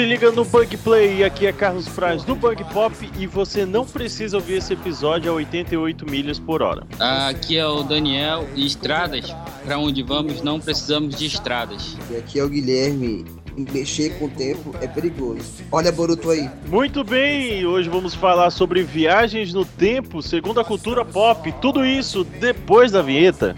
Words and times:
se 0.00 0.06
liga 0.06 0.32
no 0.32 0.46
Bug 0.46 0.78
Play, 0.78 1.22
aqui 1.22 1.46
é 1.46 1.52
Carlos 1.52 1.86
Braz 1.88 2.24
do 2.24 2.34
Bug 2.34 2.64
Pop 2.72 2.96
e 3.18 3.26
você 3.26 3.66
não 3.66 3.84
precisa 3.84 4.38
ouvir 4.38 4.54
esse 4.54 4.72
episódio 4.72 5.30
a 5.30 5.34
88 5.34 6.10
milhas 6.10 6.38
por 6.38 6.62
hora. 6.62 6.86
Aqui 6.98 7.58
é 7.58 7.66
o 7.66 7.82
Daniel 7.82 8.48
e 8.56 8.64
estradas, 8.64 9.36
para 9.62 9.78
onde 9.78 10.02
vamos 10.02 10.40
não 10.40 10.58
precisamos 10.58 11.16
de 11.16 11.26
estradas. 11.26 11.98
E 12.10 12.16
aqui 12.16 12.38
é 12.38 12.44
o 12.44 12.48
Guilherme 12.48 13.26
mexer 13.74 14.18
com 14.18 14.24
o 14.24 14.30
tempo 14.30 14.74
é 14.80 14.86
perigoso. 14.86 15.42
Olha 15.70 15.92
Boruto 15.92 16.30
aí. 16.30 16.48
Muito 16.66 17.04
bem, 17.04 17.66
hoje 17.66 17.90
vamos 17.90 18.14
falar 18.14 18.50
sobre 18.50 18.82
viagens 18.82 19.52
no 19.52 19.66
tempo 19.66 20.22
segundo 20.22 20.60
a 20.60 20.64
cultura 20.64 21.04
pop. 21.04 21.52
Tudo 21.60 21.84
isso 21.84 22.24
depois 22.24 22.90
da 22.90 23.02
vinheta. 23.02 23.54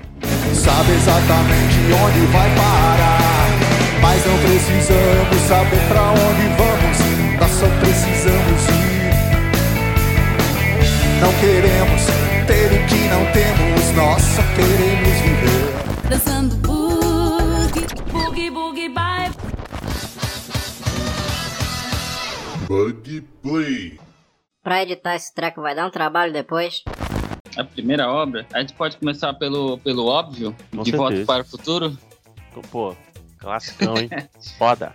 Sabe 0.53 0.91
exatamente 0.93 1.77
onde 2.05 2.27
vai 2.33 2.55
parar, 2.56 3.22
mas 4.02 4.27
não 4.27 4.38
precisamos 4.38 5.41
saber 5.48 5.80
pra 5.88 6.11
onde 6.11 6.47
vamos, 6.59 6.98
nós 7.41 7.51
só 7.52 7.66
precisamos 7.80 8.69
ir. 8.69 8.92
Não 11.20 11.33
queremos 11.41 12.02
ter 12.47 12.66
o 12.73 12.87
que 12.88 13.09
não 13.09 13.25
temos, 13.33 13.97
nós 13.97 14.23
só 14.23 14.42
queremos 14.55 15.20
viver. 15.20 16.09
Dançando 16.11 16.56
boogie, 16.56 17.87
boogie, 18.12 18.51
boogie, 18.51 18.88
bye. 18.88 19.30
Bug 22.66 23.20
Play. 23.42 24.00
Pra 24.62 24.83
editar 24.83 25.14
esse 25.16 25.33
treco 25.34 25.61
vai 25.62 25.75
dar 25.75 25.87
um 25.87 25.91
trabalho 25.91 26.33
depois. 26.33 26.83
A 27.56 27.64
primeira 27.64 28.11
obra, 28.11 28.47
a 28.53 28.61
gente 28.61 28.72
pode 28.72 28.97
começar 28.97 29.34
pelo, 29.34 29.77
pelo 29.78 30.06
óbvio, 30.06 30.56
Com 30.75 30.83
De 30.83 30.91
certeza. 30.91 30.97
Volta 30.97 31.25
para 31.27 31.42
o 31.42 31.44
Futuro. 31.44 31.98
Pô, 32.70 32.97
classicão, 33.43 33.97
hein? 33.97 34.09
Foda. 34.57 34.95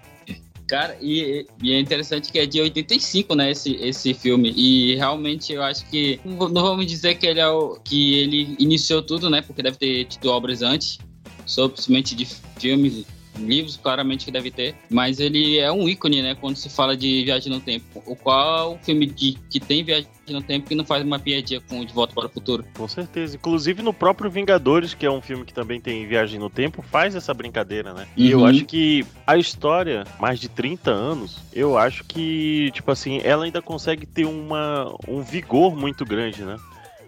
Cara, 0.66 0.98
e, 1.02 1.46
e 1.64 1.72
é 1.72 1.80
interessante 1.80 2.32
que 2.32 2.40
é 2.40 2.46
de 2.46 2.60
85, 2.60 3.36
né, 3.36 3.52
esse, 3.52 3.76
esse 3.76 4.14
filme. 4.14 4.52
E 4.56 4.96
realmente 4.96 5.54
eu 5.54 5.64
acho 5.64 5.86
que. 5.90 6.20
Não 6.26 6.50
vamos 6.50 6.86
dizer 6.86 7.16
que 7.16 7.26
ele 7.26 7.40
é 7.40 7.48
o. 7.48 7.80
que 7.84 8.16
ele 8.16 8.56
iniciou 8.60 9.02
tudo, 9.02 9.30
né? 9.30 9.42
Porque 9.42 9.64
deve 9.64 9.78
ter 9.78 10.06
tido 10.06 10.30
obras 10.30 10.62
antes, 10.62 10.98
sobre 11.46 12.02
de 12.02 12.26
filmes, 12.60 13.06
livros, 13.38 13.78
claramente 13.78 14.26
que 14.26 14.32
deve 14.32 14.52
ter. 14.52 14.76
Mas 14.90 15.22
ele 15.22 15.58
é 15.58 15.72
um 15.72 15.88
ícone, 15.88 16.22
né? 16.22 16.36
Quando 16.36 16.58
se 16.58 16.70
fala 16.70 16.98
de 16.98 17.24
viagem 17.24 17.52
no 17.52 17.62
tempo. 17.62 18.04
O 18.06 18.16
qual 18.16 18.74
o 18.74 18.78
filme 18.80 19.06
de, 19.06 19.38
que 19.50 19.62
tem 19.62 19.86
viagem 19.86 20.10
no 20.30 20.42
tempo 20.42 20.68
que 20.68 20.76
não 20.76 20.86
faz 20.86 21.04
uma 21.04 21.20
piadinha 21.20 21.62
com 21.62 21.84
De 21.86 21.94
Volta 21.94 22.14
para 22.14 22.26
o 22.26 22.30
Futuro. 22.30 22.66
Com 22.78 22.88
certeza. 22.88 23.36
Inclusive 23.36 23.82
no 23.82 23.94
próprio 23.94 24.30
Vingadores, 24.30 24.94
que 24.94 25.06
é 25.06 25.12
um 25.12 25.22
filme 25.22 25.46
que 25.46 25.54
também 25.54 25.80
tem 25.80 26.06
viagem 26.06 26.40
no 26.40 26.50
tempo, 26.50 26.82
faz 26.82 27.16
essa 27.16 27.34
brincadeira, 27.34 27.94
né? 27.94 28.08
E 28.16 28.30
eu 28.32 28.40
Uhum. 28.40 28.46
acho 28.46 28.66
que 28.66 29.06
a 29.26 29.38
história, 29.38 30.04
mais 30.20 30.40
de 30.40 30.50
30 30.50 30.92
anos, 30.92 31.38
eu 31.54 31.78
acho 31.78 32.04
que, 32.04 32.70
tipo 32.74 32.92
assim, 32.92 33.20
ela 33.24 33.46
ainda 33.46 33.62
consegue 33.62 34.06
ter 34.06 34.26
uma, 34.26 34.94
um 35.08 35.22
vigor 35.22 35.76
muito 35.76 36.06
grande, 36.06 36.44
né? 36.44 36.58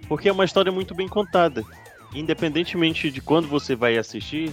Porque 0.08 0.30
é 0.30 0.32
uma 0.32 0.46
história 0.46 0.72
muito 0.72 0.96
bem 0.96 1.08
contada. 1.08 1.64
Independentemente 2.16 3.12
de 3.12 3.22
quando 3.22 3.48
você 3.48 3.76
vai 3.76 3.98
assistir, 3.98 4.52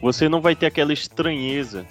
você 0.00 0.28
não 0.28 0.40
vai 0.40 0.54
ter 0.54 0.66
aquela 0.66 0.92
estranheza. 0.92 1.84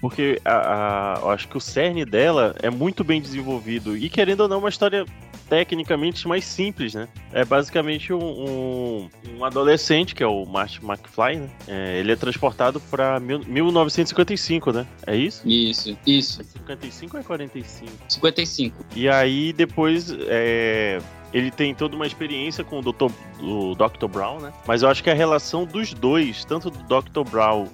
Porque 0.00 0.40
a, 0.44 1.14
a- 1.16 1.20
eu 1.20 1.30
acho 1.30 1.46
que 1.48 1.56
o 1.56 1.60
cerne 1.60 2.04
dela 2.04 2.54
é 2.62 2.70
muito 2.70 3.04
bem 3.04 3.20
desenvolvido. 3.20 3.96
E 3.96 4.08
querendo 4.08 4.40
ou 4.40 4.48
não, 4.48 4.56
é 4.56 4.58
uma 4.60 4.68
história 4.68 5.04
tecnicamente 5.50 6.26
mais 6.28 6.44
simples, 6.44 6.94
né? 6.94 7.08
É 7.32 7.44
basicamente 7.44 8.12
um, 8.12 8.22
um, 8.22 9.10
um 9.36 9.44
adolescente, 9.44 10.14
que 10.14 10.22
é 10.22 10.26
o 10.26 10.46
Martin 10.46 10.86
McFly, 10.86 11.36
né? 11.36 11.50
É, 11.66 11.98
ele 11.98 12.12
é 12.12 12.16
transportado 12.16 12.80
para 12.80 13.18
1955, 13.18 14.72
né? 14.72 14.86
É 15.04 15.16
isso? 15.16 15.46
Isso, 15.46 15.98
isso. 16.06 16.40
É 16.40 16.44
55 16.44 17.16
ou 17.16 17.20
é 17.20 17.24
45? 17.24 17.92
55. 18.08 18.86
E 18.94 19.08
aí 19.08 19.52
depois 19.52 20.14
é, 20.28 21.00
ele 21.34 21.50
tem 21.50 21.74
toda 21.74 21.96
uma 21.96 22.06
experiência 22.06 22.62
com 22.62 22.78
o 22.78 22.82
Dr. 22.82 23.10
o 23.42 23.74
Dr. 23.74 24.06
Brown, 24.06 24.38
né? 24.38 24.52
Mas 24.68 24.82
eu 24.82 24.88
acho 24.88 25.02
que 25.02 25.10
a 25.10 25.14
relação 25.14 25.64
dos 25.64 25.92
dois, 25.92 26.44
tanto 26.44 26.70
do 26.70 26.78
Dr. 26.84 27.28
Brown 27.28 27.66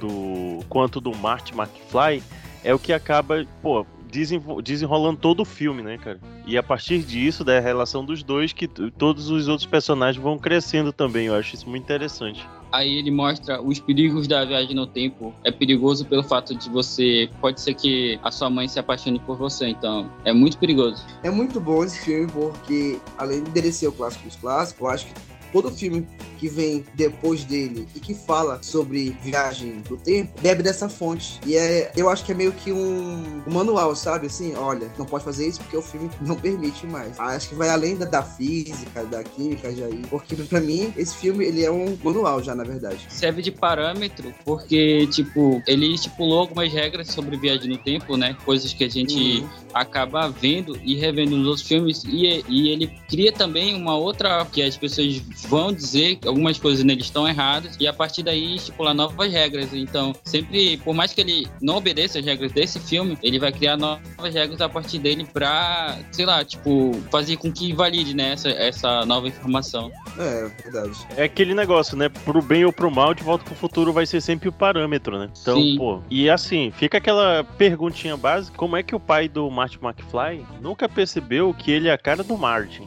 do, 0.00 0.64
quanto 0.70 0.98
do 0.98 1.14
Marty 1.16 1.52
McFly, 1.54 2.22
é 2.64 2.74
o 2.74 2.78
que 2.78 2.92
acaba, 2.92 3.46
pô, 3.62 3.86
desenrolando 4.62 5.18
todo 5.18 5.40
o 5.40 5.44
filme, 5.44 5.82
né, 5.82 5.98
cara? 5.98 6.18
E 6.46 6.56
a 6.56 6.62
partir 6.62 7.00
disso, 7.00 7.44
da 7.44 7.60
relação 7.60 8.04
dos 8.04 8.22
dois, 8.22 8.52
que 8.52 8.66
todos 8.66 9.30
os 9.30 9.48
outros 9.48 9.66
personagens 9.66 10.22
vão 10.22 10.38
crescendo 10.38 10.92
também. 10.92 11.26
Eu 11.26 11.34
acho 11.34 11.54
isso 11.54 11.68
muito 11.68 11.82
interessante. 11.82 12.46
Aí 12.70 12.98
ele 12.98 13.10
mostra 13.10 13.62
os 13.62 13.78
perigos 13.78 14.26
da 14.26 14.44
viagem 14.44 14.74
no 14.74 14.86
tempo. 14.86 15.34
É 15.42 15.50
perigoso 15.50 16.04
pelo 16.04 16.22
fato 16.22 16.54
de 16.54 16.68
você. 16.68 17.30
Pode 17.40 17.60
ser 17.60 17.74
que 17.74 18.18
a 18.22 18.30
sua 18.30 18.50
mãe 18.50 18.68
se 18.68 18.78
apaixone 18.78 19.18
por 19.20 19.36
você, 19.36 19.68
então 19.68 20.10
é 20.24 20.32
muito 20.32 20.58
perigoso. 20.58 21.02
É 21.22 21.30
muito 21.30 21.60
bom 21.60 21.82
esse 21.84 22.04
filme 22.04 22.30
porque, 22.30 22.98
além 23.16 23.42
de 23.42 23.72
ser 23.72 23.88
o 23.88 23.92
clássico 23.92 24.24
dos 24.26 24.36
clássicos, 24.36 24.80
eu 24.80 24.88
acho 24.88 25.06
que 25.06 25.37
todo 25.52 25.70
filme 25.70 26.06
que 26.38 26.48
vem 26.48 26.84
depois 26.94 27.44
dele 27.44 27.86
e 27.94 28.00
que 28.00 28.14
fala 28.14 28.60
sobre 28.62 29.16
viagem 29.22 29.82
do 29.88 29.96
tempo 29.96 30.32
bebe 30.40 30.62
dessa 30.62 30.88
fonte. 30.88 31.40
E 31.46 31.56
é, 31.56 31.90
eu 31.96 32.08
acho 32.08 32.24
que 32.24 32.32
é 32.32 32.34
meio 32.34 32.52
que 32.52 32.72
um, 32.72 33.42
um 33.46 33.52
manual, 33.52 33.94
sabe? 33.94 34.26
Assim, 34.26 34.54
olha, 34.54 34.88
não 34.98 35.04
pode 35.04 35.24
fazer 35.24 35.48
isso 35.48 35.60
porque 35.60 35.76
o 35.76 35.82
filme 35.82 36.10
não 36.20 36.36
permite 36.36 36.86
mais. 36.86 37.18
Acho 37.18 37.50
que 37.50 37.54
vai 37.54 37.68
além 37.68 37.96
da, 37.96 38.04
da 38.04 38.22
física, 38.22 39.04
da 39.04 39.22
química 39.24 39.74
já 39.74 39.86
aí. 39.86 40.02
Porque 40.08 40.36
pra 40.36 40.60
mim, 40.60 40.92
esse 40.96 41.16
filme 41.16 41.44
ele 41.44 41.64
é 41.64 41.70
um 41.70 41.98
manual 42.02 42.42
já, 42.42 42.54
na 42.54 42.64
verdade. 42.64 43.06
Serve 43.08 43.42
de 43.42 43.50
parâmetro, 43.50 44.32
porque, 44.44 45.06
tipo, 45.08 45.62
ele 45.66 45.94
estipulou 45.94 46.40
algumas 46.40 46.72
regras 46.72 47.08
sobre 47.08 47.36
viagem 47.36 47.68
no 47.68 47.78
tempo, 47.78 48.16
né? 48.16 48.36
Coisas 48.44 48.72
que 48.72 48.84
a 48.84 48.88
gente 48.88 49.18
Uhum. 49.18 49.48
Acaba 49.72 50.28
vendo 50.28 50.78
e 50.84 50.96
revendo 50.96 51.36
nos 51.36 51.46
outros 51.46 51.66
filmes. 51.66 52.04
E, 52.04 52.44
e 52.48 52.70
ele 52.70 52.86
cria 53.08 53.32
também 53.32 53.74
uma 53.74 53.96
outra 53.96 54.44
que 54.44 54.62
as 54.62 54.76
pessoas 54.76 55.20
vão 55.48 55.72
dizer 55.72 56.16
que 56.16 56.28
algumas 56.28 56.58
coisas 56.58 56.84
nele 56.84 57.02
estão 57.02 57.26
erradas 57.26 57.76
e 57.78 57.86
a 57.86 57.92
partir 57.92 58.22
daí 58.22 58.56
estipular 58.56 58.94
novas 58.94 59.32
regras. 59.32 59.72
Então, 59.72 60.14
sempre, 60.24 60.76
por 60.78 60.94
mais 60.94 61.12
que 61.12 61.20
ele 61.20 61.46
não 61.60 61.76
obedeça 61.76 62.18
as 62.18 62.24
regras 62.24 62.52
desse 62.52 62.78
filme, 62.80 63.18
ele 63.22 63.38
vai 63.38 63.52
criar 63.52 63.76
novas 63.76 64.34
regras 64.34 64.60
a 64.60 64.68
partir 64.68 64.98
dele 64.98 65.26
pra, 65.32 65.98
sei 66.12 66.26
lá, 66.26 66.44
tipo, 66.44 66.92
fazer 67.10 67.36
com 67.36 67.52
que 67.52 67.72
valide, 67.72 68.14
né, 68.14 68.32
essa, 68.32 68.48
essa 68.50 69.04
nova 69.06 69.28
informação. 69.28 69.90
É, 70.18 70.48
verdade. 70.62 70.92
É 71.16 71.24
aquele 71.24 71.54
negócio, 71.54 71.96
né? 71.96 72.08
Pro 72.08 72.42
bem 72.42 72.64
ou 72.64 72.72
pro 72.72 72.90
mal, 72.90 73.14
de 73.14 73.22
volta 73.22 73.44
pro 73.44 73.54
futuro 73.54 73.92
vai 73.92 74.06
ser 74.06 74.20
sempre 74.20 74.48
o 74.48 74.52
parâmetro, 74.52 75.18
né? 75.18 75.30
Então, 75.40 75.60
Sim. 75.60 75.76
pô. 75.76 76.00
E 76.10 76.28
assim, 76.28 76.70
fica 76.70 76.98
aquela 76.98 77.44
perguntinha 77.44 78.16
básica: 78.16 78.56
como 78.56 78.76
é 78.76 78.82
que 78.82 78.94
o 78.94 79.00
pai 79.00 79.28
do 79.28 79.50
Marty 79.58 79.78
McFly 79.82 80.46
nunca 80.62 80.88
percebeu 80.88 81.52
que 81.52 81.70
ele 81.70 81.88
é 81.88 81.92
a 81.92 81.98
cara 81.98 82.22
do 82.22 82.38
Martin? 82.38 82.86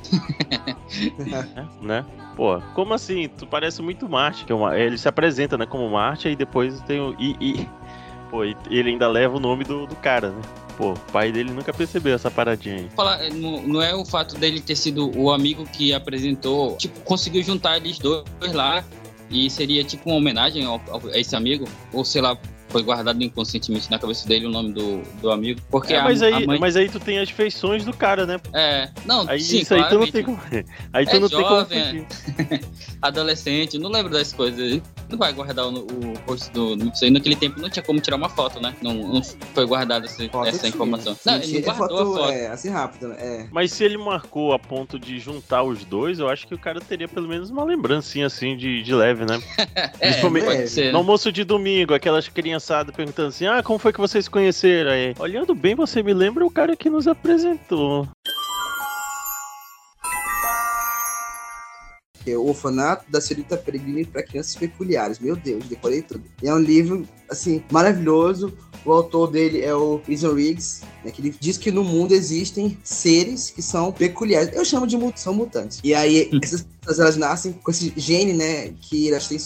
né? 1.27 1.67
né? 1.81 2.05
Pô, 2.35 2.61
como 2.73 2.93
assim? 2.93 3.27
Tu 3.37 3.45
parece 3.45 3.81
muito 3.81 4.07
Marty. 4.07 4.45
Que 4.45 4.53
é 4.53 4.85
ele 4.85 4.97
se 4.97 5.07
apresenta, 5.07 5.57
né, 5.57 5.65
como 5.65 5.89
Marty, 5.89 6.29
e 6.29 6.35
depois 6.35 6.79
tem 6.81 6.99
o. 7.01 7.13
E, 7.19 7.35
e- 7.41 7.69
pô, 8.29 8.45
e 8.45 8.55
ele 8.69 8.91
ainda 8.91 9.07
leva 9.09 9.35
o 9.35 9.39
nome 9.39 9.63
do, 9.65 9.85
do 9.85 9.95
cara, 9.97 10.29
né? 10.31 10.41
Pô, 10.77 10.93
o 10.93 10.99
pai 11.11 11.31
dele 11.31 11.51
nunca 11.51 11.73
percebeu 11.73 12.15
essa 12.15 12.31
paradinha 12.31 12.75
aí. 12.77 12.89
falar, 12.95 13.19
não, 13.31 13.61
não 13.67 13.81
é 13.81 13.93
o 13.93 14.05
fato 14.05 14.35
dele 14.37 14.61
ter 14.61 14.75
sido 14.77 15.11
o 15.19 15.29
amigo 15.31 15.65
que 15.65 15.93
apresentou, 15.93 16.77
tipo, 16.77 17.01
conseguiu 17.01 17.43
juntar 17.43 17.75
eles 17.77 17.99
dois 17.99 18.25
lá 18.53 18.83
e 19.29 19.49
seria 19.49 19.83
tipo 19.83 20.09
uma 20.09 20.17
homenagem 20.17 20.65
ao, 20.65 20.81
ao- 20.89 21.01
a 21.13 21.19
esse 21.19 21.35
amigo, 21.35 21.65
ou 21.91 22.05
sei 22.05 22.21
lá, 22.21 22.37
foi 22.71 22.83
guardado 22.83 23.21
inconscientemente 23.23 23.89
na 23.91 23.99
cabeça 23.99 24.27
dele 24.27 24.45
o 24.45 24.49
nome 24.49 24.71
do, 24.73 25.01
do 25.21 25.31
amigo, 25.31 25.59
porque 25.69 25.93
É, 25.93 25.99
a, 25.99 26.03
mas, 26.03 26.21
a 26.23 26.27
aí, 26.27 26.45
mãe... 26.47 26.59
mas 26.59 26.75
aí 26.75 26.89
tu 26.89 26.99
tem 26.99 27.19
as 27.19 27.29
feições 27.29 27.83
do 27.83 27.93
cara, 27.93 28.25
né? 28.25 28.39
É, 28.53 28.89
não, 29.05 29.27
Aí 29.29 29.39
sim, 29.39 29.59
isso 29.59 29.73
aí 29.73 29.87
tu 29.89 29.99
não 29.99 30.07
tem 30.07 30.23
como. 30.23 30.39
Aí 30.93 31.05
tu 31.05 31.15
É 31.15 31.19
não 31.19 31.29
tem 31.29 31.41
como 31.43 31.49
jovem, 31.59 32.05
fugir. 32.07 32.61
adolescente, 33.01 33.77
não 33.77 33.89
lembro 33.89 34.11
das 34.11 34.31
coisas, 34.33 34.81
não 35.09 35.17
vai 35.17 35.33
guardar 35.33 35.67
o, 35.67 35.79
o 35.79 36.13
rosto 36.27 36.51
do, 36.75 36.89
isso 36.89 37.03
aí, 37.05 37.11
naquele 37.11 37.35
tempo 37.35 37.59
não 37.59 37.69
tinha 37.69 37.83
como 37.83 37.99
tirar 37.99 38.17
uma 38.17 38.29
foto, 38.29 38.61
né, 38.61 38.75
não, 38.81 38.93
não 38.93 39.21
foi 39.23 39.65
guardada 39.65 40.05
essa, 40.05 40.23
essa 40.47 40.67
informação. 40.67 41.13
Sim, 41.15 41.21
Não, 41.25 41.35
ele 41.37 41.61
não 41.61 41.73
é 41.73 41.77
guardou 41.77 41.97
foto, 41.97 42.11
a 42.11 42.19
foto. 42.27 42.31
É, 42.33 42.47
assim 42.47 42.69
rápido, 42.69 43.07
né? 43.09 43.15
É. 43.19 43.47
Mas 43.51 43.71
se 43.71 43.83
ele 43.83 43.97
marcou 43.97 44.53
a 44.53 44.59
ponto 44.59 44.99
de 44.99 45.19
juntar 45.19 45.63
os 45.63 45.83
dois, 45.83 46.19
eu 46.19 46.29
acho 46.29 46.47
que 46.47 46.53
o 46.55 46.59
cara 46.59 46.79
teria 46.79 47.07
pelo 47.07 47.27
menos 47.27 47.49
uma 47.49 47.63
lembrancinha 47.63 48.27
assim 48.27 48.55
de, 48.55 48.81
de 48.83 48.93
leve, 48.93 49.25
né? 49.25 49.41
É, 49.99 50.09
Principalmente- 50.09 50.45
pode 50.45 50.67
ser, 50.69 50.85
No 50.87 50.91
né? 50.93 50.97
almoço 50.97 51.31
de 51.31 51.43
domingo, 51.43 51.93
aquelas 51.93 52.27
perguntando 52.93 53.29
assim: 53.29 53.45
ah, 53.45 53.63
como 53.63 53.79
foi 53.79 53.91
que 53.91 53.99
vocês 53.99 54.27
conheceram? 54.27 54.91
Aí, 54.91 55.15
olhando 55.19 55.55
bem, 55.55 55.75
você 55.75 56.01
me 56.03 56.13
lembra 56.13 56.45
o 56.45 56.51
cara 56.51 56.75
que 56.75 56.89
nos 56.89 57.07
apresentou. 57.07 58.07
que 62.23 62.31
é 62.31 62.37
O 62.37 62.47
Orfanato 62.47 63.05
da 63.09 63.19
Senhorita 63.19 63.57
Peregrine 63.57 64.05
para 64.05 64.23
Crianças 64.23 64.55
Peculiares. 64.55 65.19
Meu 65.19 65.35
Deus, 65.35 65.65
decorei 65.65 66.01
tudo. 66.01 66.23
E 66.41 66.47
é 66.47 66.53
um 66.53 66.59
livro, 66.59 67.07
assim, 67.29 67.63
maravilhoso. 67.71 68.53
O 68.83 68.91
autor 68.91 69.29
dele 69.29 69.61
é 69.61 69.75
o 69.75 70.01
Ethan 70.07 70.33
Riggs, 70.33 70.81
né, 71.03 71.11
que 71.11 71.21
ele 71.21 71.35
diz 71.39 71.57
que 71.57 71.71
no 71.71 71.83
mundo 71.83 72.13
existem 72.13 72.77
seres 72.83 73.51
que 73.51 73.61
são 73.61 73.91
peculiares. 73.91 74.55
Eu 74.55 74.65
chamo 74.65 74.87
de 74.87 74.97
são 75.15 75.33
mutantes. 75.33 75.79
E 75.83 75.93
aí, 75.93 76.29
essas 76.41 76.63
pessoas, 76.63 76.99
elas 76.99 77.17
nascem 77.17 77.53
com 77.53 77.69
esse 77.69 77.93
gene, 77.95 78.33
né, 78.33 78.73
que 78.81 79.09
elas 79.09 79.27
têm 79.27 79.37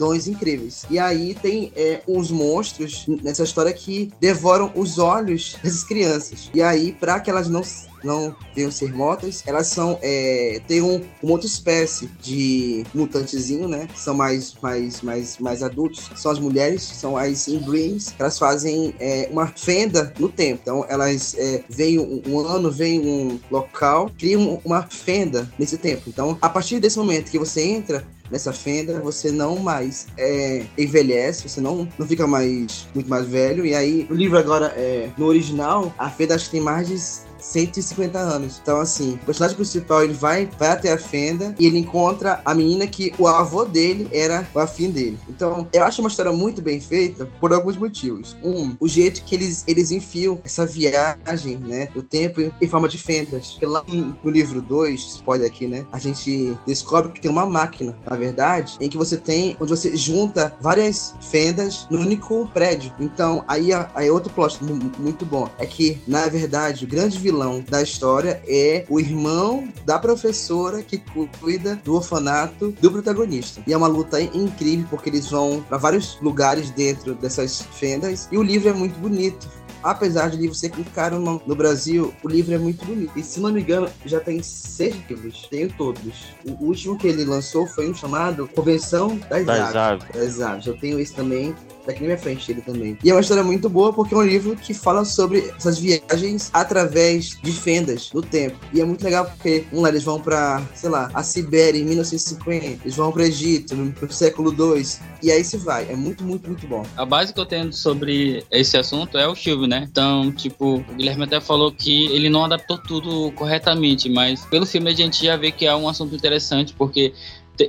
dons 0.00 0.26
incríveis. 0.26 0.86
E 0.88 0.98
aí 0.98 1.34
tem 1.34 1.70
é, 1.76 2.00
uns 2.08 2.30
monstros 2.30 3.04
nessa 3.22 3.44
história 3.44 3.70
que 3.70 4.10
devoram 4.18 4.72
os 4.74 4.98
olhos 4.98 5.58
dessas 5.62 5.84
crianças. 5.84 6.50
E 6.54 6.62
aí, 6.62 6.92
para 6.92 7.20
que 7.20 7.30
elas 7.30 7.48
não 7.48 7.62
não 8.04 8.34
venham 8.54 8.70
ser 8.70 8.92
mortas, 8.92 9.42
elas 9.46 9.66
são 9.68 9.98
é, 10.02 10.60
tem 10.66 10.80
um, 10.80 11.02
uma 11.22 11.32
outra 11.32 11.46
espécie 11.46 12.06
de 12.20 12.84
mutantezinho, 12.94 13.68
né? 13.68 13.88
São 13.94 14.14
mais 14.14 14.54
mais 14.62 15.02
mais 15.02 15.38
mais 15.38 15.62
adultos, 15.62 16.10
são 16.16 16.30
as 16.30 16.38
mulheres, 16.38 16.82
são 16.82 17.16
as 17.16 17.48
inbreeds, 17.48 18.14
elas 18.18 18.38
fazem 18.38 18.94
é, 18.98 19.28
uma 19.30 19.46
fenda 19.46 20.12
no 20.18 20.28
tempo. 20.28 20.60
Então 20.62 20.84
elas 20.88 21.34
é, 21.38 21.62
vêm 21.68 21.98
um, 21.98 22.22
um 22.26 22.38
ano, 22.40 22.70
vem 22.70 23.00
um 23.00 23.38
local, 23.50 24.10
criam 24.18 24.60
uma 24.64 24.82
fenda 24.82 25.50
nesse 25.58 25.76
tempo. 25.78 26.04
Então 26.08 26.38
a 26.40 26.48
partir 26.48 26.80
desse 26.80 26.98
momento 26.98 27.30
que 27.30 27.38
você 27.38 27.62
entra 27.62 28.06
nessa 28.30 28.52
fenda, 28.52 29.00
você 29.00 29.30
não 29.30 29.58
mais 29.58 30.06
é, 30.16 30.64
envelhece, 30.78 31.48
você 31.48 31.60
não, 31.60 31.88
não 31.98 32.06
fica 32.06 32.26
mais 32.26 32.86
muito 32.94 33.08
mais 33.10 33.26
velho. 33.26 33.66
E 33.66 33.74
aí, 33.74 34.06
o 34.08 34.14
livro 34.14 34.38
agora, 34.38 34.66
é, 34.76 35.10
no 35.18 35.26
original, 35.26 35.92
a 35.98 36.08
fenda 36.08 36.34
acho 36.34 36.46
que 36.46 36.52
tem 36.52 36.60
mais 36.60 36.88
de 36.88 36.94
150 37.40 38.18
anos. 38.18 38.60
Então, 38.62 38.80
assim, 38.80 39.14
o 39.14 39.26
personagem 39.26 39.56
principal 39.56 40.04
ele 40.04 40.12
vai, 40.12 40.48
vai 40.58 40.68
até 40.68 40.92
a 40.92 40.98
fenda 40.98 41.54
e 41.58 41.66
ele 41.66 41.78
encontra 41.78 42.40
a 42.44 42.54
menina 42.54 42.86
que 42.86 43.12
o 43.18 43.26
avô 43.26 43.64
dele 43.64 44.08
era 44.12 44.46
o 44.54 44.58
afim 44.58 44.90
dele. 44.90 45.18
Então, 45.28 45.68
eu 45.72 45.84
acho 45.84 46.00
uma 46.00 46.08
história 46.08 46.32
muito 46.32 46.62
bem 46.62 46.80
feita 46.80 47.26
por 47.40 47.52
alguns 47.52 47.76
motivos. 47.76 48.36
Um, 48.42 48.76
o 48.78 48.88
jeito 48.88 49.22
que 49.24 49.34
eles, 49.34 49.64
eles 49.66 49.90
enfiam 49.90 50.40
essa 50.44 50.66
viagem, 50.66 51.56
né, 51.56 51.88
do 51.94 52.02
tempo 52.02 52.40
em 52.40 52.68
forma 52.68 52.88
de 52.88 52.98
fendas. 52.98 53.52
Porque 53.52 53.66
lá 53.66 53.84
no 53.86 54.30
livro 54.30 54.60
2, 54.60 55.00
spoiler 55.00 55.46
aqui, 55.46 55.66
né, 55.66 55.86
a 55.92 55.98
gente 55.98 56.56
descobre 56.66 57.12
que 57.12 57.20
tem 57.20 57.30
uma 57.30 57.46
máquina, 57.46 57.96
na 58.08 58.16
verdade, 58.16 58.76
em 58.80 58.88
que 58.88 58.96
você 58.96 59.16
tem, 59.16 59.56
onde 59.60 59.70
você 59.70 59.96
junta 59.96 60.54
várias 60.60 61.14
fendas 61.20 61.86
no 61.90 62.00
único 62.00 62.48
prédio. 62.52 62.92
Então, 62.98 63.44
aí, 63.46 63.70
aí 63.94 64.10
outro 64.10 64.32
plot 64.32 64.58
muito 64.98 65.24
bom 65.24 65.48
é 65.58 65.66
que, 65.66 66.00
na 66.06 66.26
verdade, 66.26 66.84
o 66.84 66.88
grande 66.88 67.18
vilão 67.18 67.29
vilão 67.30 67.64
da 67.68 67.80
história 67.80 68.42
é 68.46 68.84
o 68.88 68.98
irmão 68.98 69.68
da 69.86 69.98
professora 69.98 70.82
que 70.82 71.00
cuida 71.40 71.76
do 71.84 71.94
orfanato 71.94 72.72
do 72.80 72.90
protagonista. 72.90 73.62
E 73.66 73.72
é 73.72 73.76
uma 73.76 73.86
luta 73.86 74.20
incrível 74.20 74.86
porque 74.90 75.08
eles 75.08 75.30
vão 75.30 75.64
para 75.68 75.78
vários 75.78 76.18
lugares 76.20 76.70
dentro 76.70 77.14
dessas 77.14 77.62
fendas 77.72 78.28
e 78.32 78.36
o 78.36 78.42
livro 78.42 78.68
é 78.68 78.72
muito 78.72 78.98
bonito 78.98 79.48
apesar 79.82 80.28
de 80.28 80.36
livro 80.36 80.54
ser 80.54 80.70
caro 80.94 81.18
no, 81.18 81.40
no, 81.46 81.54
Brasil, 81.54 82.12
o 82.22 82.28
livro 82.28 82.54
é 82.54 82.58
muito 82.58 82.84
bonito. 82.84 83.12
E 83.16 83.22
se 83.22 83.40
não 83.40 83.50
me 83.50 83.62
engano, 83.62 83.88
já 84.04 84.20
tem 84.20 84.42
seis 84.42 84.94
livros. 85.08 85.46
Tenho 85.50 85.72
todos. 85.72 86.34
O 86.44 86.66
último 86.66 86.98
que 86.98 87.06
ele 87.06 87.24
lançou 87.24 87.66
foi 87.66 87.88
um 87.88 87.94
chamado 87.94 88.46
Convenção 88.48 89.18
das, 89.30 89.46
das 89.46 89.74
Aves. 89.74 90.06
Das 90.12 90.40
Aves. 90.40 90.66
Eu 90.66 90.76
tenho 90.76 91.00
esse 91.00 91.14
também 91.14 91.54
tá 91.84 91.92
aqui 91.92 92.00
na 92.00 92.06
minha 92.06 92.18
frente 92.18 92.50
ele 92.50 92.60
também. 92.60 92.96
E 93.02 93.10
é 93.10 93.14
uma 93.14 93.20
história 93.20 93.42
muito 93.42 93.68
boa 93.68 93.92
porque 93.92 94.14
é 94.14 94.16
um 94.16 94.22
livro 94.22 94.56
que 94.56 94.74
fala 94.74 95.04
sobre 95.04 95.52
essas 95.56 95.78
viagens 95.78 96.50
através 96.52 97.38
de 97.42 97.52
fendas 97.52 98.10
no 98.12 98.22
tempo. 98.22 98.56
E 98.72 98.80
é 98.80 98.84
muito 98.84 99.04
legal 99.04 99.24
porque, 99.24 99.64
um 99.72 99.80
lá, 99.82 99.88
eles 99.88 100.04
vão 100.04 100.20
pra, 100.20 100.62
sei 100.74 100.90
lá, 100.90 101.10
a 101.14 101.22
Sibéria 101.22 101.78
em 101.78 101.84
1950, 101.84 102.82
eles 102.84 102.96
vão 102.96 103.12
pro 103.12 103.22
Egito 103.22 103.74
no, 103.74 103.94
no 104.00 104.12
século 104.12 104.50
2 104.50 105.00
e 105.22 105.30
aí 105.30 105.44
se 105.44 105.56
vai. 105.56 105.86
É 105.90 105.96
muito, 105.96 106.24
muito, 106.24 106.46
muito 106.48 106.66
bom. 106.66 106.84
A 106.96 107.04
base 107.04 107.32
que 107.32 107.40
eu 107.40 107.46
tenho 107.46 107.72
sobre 107.72 108.44
esse 108.50 108.76
assunto 108.76 109.18
é 109.18 109.26
o 109.26 109.34
filme, 109.34 109.66
né? 109.66 109.86
Então, 109.90 110.32
tipo, 110.32 110.76
o 110.76 110.94
Guilherme 110.94 111.24
até 111.24 111.40
falou 111.40 111.72
que 111.72 112.06
ele 112.06 112.28
não 112.28 112.44
adaptou 112.44 112.78
tudo 112.78 113.32
corretamente, 113.32 114.08
mas 114.08 114.44
pelo 114.46 114.66
filme 114.66 114.90
a 114.90 114.94
gente 114.94 115.24
já 115.24 115.36
vê 115.36 115.50
que 115.50 115.66
é 115.66 115.74
um 115.74 115.88
assunto 115.88 116.14
interessante 116.14 116.74
porque 116.74 117.12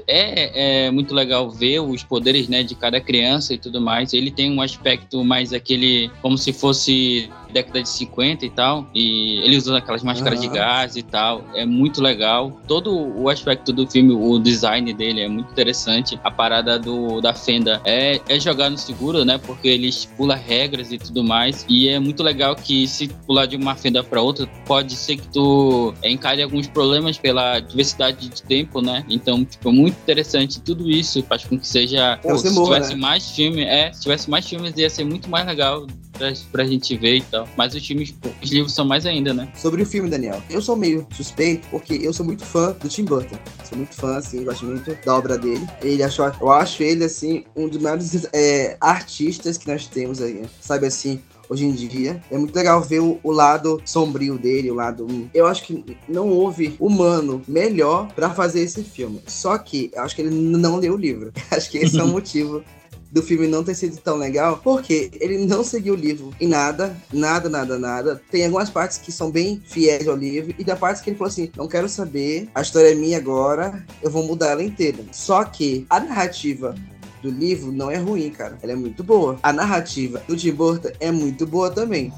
é, 0.07 0.85
é, 0.85 0.91
muito 0.91 1.13
legal 1.13 1.49
ver 1.49 1.79
os 1.79 2.03
poderes 2.03 2.47
né, 2.47 2.63
de 2.63 2.75
cada 2.75 2.99
criança 2.99 3.53
e 3.53 3.57
tudo 3.57 3.81
mais. 3.81 4.13
Ele 4.13 4.31
tem 4.31 4.51
um 4.51 4.61
aspecto 4.61 5.23
mais 5.23 5.53
aquele, 5.53 6.09
como 6.21 6.37
se 6.37 6.53
fosse 6.53 7.29
década 7.51 7.83
de 7.83 7.89
50 7.89 8.45
e 8.45 8.49
tal. 8.49 8.87
E 8.93 9.39
ele 9.43 9.57
usa 9.57 9.77
aquelas 9.77 10.03
máscaras 10.03 10.39
uhum. 10.39 10.49
de 10.49 10.57
gás 10.57 10.95
e 10.95 11.03
tal. 11.03 11.43
É 11.53 11.65
muito 11.65 12.01
legal. 12.01 12.59
Todo 12.67 12.91
o 12.91 13.29
aspecto 13.29 13.71
do 13.71 13.87
filme, 13.87 14.13
o 14.13 14.39
design 14.39 14.91
dele 14.93 15.21
é 15.21 15.27
muito 15.27 15.51
interessante. 15.51 16.19
A 16.23 16.31
parada 16.31 16.79
do, 16.79 17.21
da 17.21 17.33
fenda 17.33 17.81
é, 17.85 18.19
é 18.27 18.39
jogar 18.39 18.69
no 18.69 18.77
seguro, 18.77 19.23
né? 19.23 19.37
Porque 19.37 19.67
eles 19.67 20.05
pula 20.17 20.35
regras 20.35 20.91
e 20.91 20.97
tudo 20.97 21.23
mais. 21.23 21.65
E 21.69 21.89
é 21.89 21.99
muito 21.99 22.23
legal 22.23 22.55
que 22.55 22.87
se 22.87 23.07
pular 23.07 23.45
de 23.45 23.55
uma 23.55 23.75
fenda 23.75 24.03
para 24.03 24.21
outra, 24.21 24.47
pode 24.65 24.95
ser 24.95 25.17
que 25.17 25.27
tu 25.27 25.93
encare 26.03 26.41
alguns 26.41 26.67
problemas 26.67 27.17
pela 27.17 27.59
diversidade 27.59 28.29
de 28.29 28.43
tempo, 28.43 28.81
né? 28.81 29.03
Então, 29.09 29.43
tipo, 29.43 29.71
muito 29.81 29.97
interessante. 29.97 30.61
Tudo 30.61 30.89
isso 30.89 31.23
faz 31.23 31.43
com 31.43 31.57
que 31.57 31.67
seja. 31.67 32.17
Pô, 32.21 32.37
se 32.37 32.53
tivesse 32.53 32.93
né? 32.93 32.99
mais 32.99 33.31
filmes, 33.31 33.65
é, 33.65 33.91
se 33.91 34.01
tivesse 34.01 34.29
mais 34.29 34.47
filmes, 34.47 34.73
ia 34.77 34.89
ser 34.89 35.03
muito 35.03 35.29
mais 35.29 35.45
legal 35.45 35.87
pra, 36.13 36.31
pra 36.51 36.65
gente 36.65 36.95
ver 36.95 37.17
e 37.17 37.21
tal. 37.21 37.47
Mas 37.57 37.73
os 37.73 37.85
filmes, 37.85 38.13
os 38.41 38.51
livros 38.51 38.73
são 38.73 38.85
mais 38.85 39.05
ainda, 39.05 39.33
né? 39.33 39.51
Sobre 39.55 39.81
o 39.81 39.85
filme, 39.85 40.09
Daniel, 40.09 40.41
eu 40.49 40.61
sou 40.61 40.75
meio 40.75 41.07
suspeito 41.15 41.67
porque 41.69 41.93
eu 41.95 42.13
sou 42.13 42.25
muito 42.25 42.45
fã 42.45 42.71
do 42.73 42.87
Tim 42.87 43.05
Burton. 43.05 43.37
Sou 43.67 43.77
muito 43.77 43.95
fã, 43.95 44.17
assim, 44.17 44.43
gosto 44.43 44.65
muito 44.65 44.95
da 45.03 45.15
obra 45.15 45.37
dele. 45.37 45.67
Ele 45.81 46.03
achou, 46.03 46.31
eu 46.39 46.51
acho 46.51 46.83
ele, 46.83 47.03
assim, 47.03 47.43
um 47.55 47.67
dos 47.67 47.81
maiores 47.81 48.27
é, 48.33 48.77
artistas 48.79 49.57
que 49.57 49.67
nós 49.67 49.87
temos 49.87 50.21
aí. 50.21 50.43
Sabe 50.59 50.85
assim, 50.87 51.19
hoje 51.51 51.65
em 51.65 51.73
dia. 51.73 52.23
É 52.31 52.37
muito 52.37 52.55
legal 52.55 52.81
ver 52.81 53.01
o, 53.01 53.19
o, 53.21 53.31
lado 53.31 53.81
sombrio 53.83 54.37
dele, 54.37 54.71
o 54.71 54.75
lado. 54.75 55.05
Eu 55.33 55.45
acho 55.45 55.63
que 55.63 55.97
não 56.07 56.29
houve 56.29 56.77
humano 56.79 57.41
melhor 57.45 58.07
para 58.13 58.29
fazer 58.29 58.61
esse 58.61 58.81
filme. 58.83 59.21
Só 59.27 59.57
que 59.57 59.91
eu 59.93 60.01
acho 60.01 60.15
que 60.15 60.21
ele 60.21 60.33
não 60.33 60.77
leu 60.77 60.93
o 60.93 60.97
livro. 60.97 61.33
acho 61.51 61.69
que 61.69 61.79
esse 61.79 61.99
é 61.99 62.03
o 62.03 62.07
motivo 62.09 62.63
do 63.11 63.21
filme 63.21 63.45
não 63.45 63.61
ter 63.61 63.75
sido 63.75 63.97
tão 63.97 64.15
legal, 64.15 64.61
porque 64.63 65.11
ele 65.19 65.45
não 65.45 65.65
seguiu 65.65 65.95
o 65.95 65.97
livro 65.97 66.31
em 66.39 66.47
nada, 66.47 66.95
nada, 67.11 67.49
nada, 67.49 67.77
nada. 67.77 68.21
Tem 68.31 68.45
algumas 68.45 68.69
partes 68.69 68.97
que 68.97 69.11
são 69.11 69.29
bem 69.29 69.61
fiéis 69.65 70.07
ao 70.07 70.15
livro, 70.15 70.55
e 70.57 70.63
da 70.63 70.77
parte 70.77 71.03
que 71.03 71.09
ele 71.09 71.17
falou 71.17 71.29
assim: 71.29 71.51
não 71.57 71.67
quero 71.67 71.89
saber, 71.89 72.47
a 72.55 72.61
história 72.61 72.93
é 72.93 72.95
minha 72.95 73.17
agora, 73.17 73.85
eu 74.01 74.09
vou 74.09 74.23
mudar 74.23 74.51
ela 74.51 74.63
inteira. 74.63 74.99
Só 75.11 75.43
que 75.43 75.85
a 75.89 75.99
narrativa 75.99 76.73
do 77.21 77.29
livro 77.29 77.71
não 77.71 77.89
é 77.89 77.97
ruim, 77.97 78.29
cara. 78.29 78.57
Ela 78.61 78.73
é 78.73 78.75
muito 78.75 79.03
boa. 79.03 79.39
A 79.43 79.53
narrativa 79.53 80.21
do 80.27 80.35
Tim 80.35 80.51
Burton 80.51 80.89
é 80.99 81.11
muito 81.11 81.45
boa 81.45 81.69
também. 81.69 82.11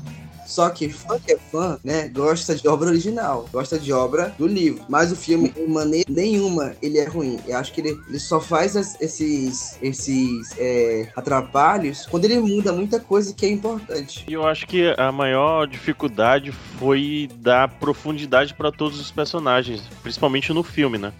Só 0.45 0.69
que 0.69 0.89
fã 0.89 1.19
que 1.19 1.33
é 1.33 1.37
fã, 1.37 1.79
né, 1.83 2.07
gosta 2.09 2.55
de 2.55 2.67
obra 2.67 2.89
original, 2.89 3.47
gosta 3.51 3.79
de 3.79 3.91
obra 3.91 4.33
do 4.37 4.45
livro. 4.45 4.83
Mas 4.89 5.11
o 5.11 5.15
filme, 5.15 5.49
de 5.49 5.65
maneira 5.67 6.05
nenhuma, 6.09 6.75
ele 6.81 6.97
é 6.97 7.05
ruim. 7.05 7.39
Eu 7.47 7.57
acho 7.57 7.73
que 7.73 7.81
ele, 7.81 7.97
ele 8.07 8.19
só 8.19 8.39
faz 8.39 8.75
as, 8.75 8.99
esses, 9.01 9.77
esses 9.81 10.53
é, 10.57 11.09
atrapalhos 11.15 12.05
quando 12.05 12.25
ele 12.25 12.39
muda 12.39 12.71
muita 12.71 12.99
coisa 12.99 13.33
que 13.33 13.45
é 13.45 13.49
importante. 13.49 14.25
E 14.27 14.33
eu 14.33 14.45
acho 14.45 14.67
que 14.67 14.93
a 14.97 15.11
maior 15.11 15.65
dificuldade 15.65 16.51
foi 16.51 17.29
dar 17.37 17.67
profundidade 17.67 18.53
para 18.53 18.71
todos 18.71 18.99
os 18.99 19.11
personagens, 19.11 19.81
principalmente 20.01 20.53
no 20.53 20.63
filme, 20.63 20.97
né? 20.97 21.13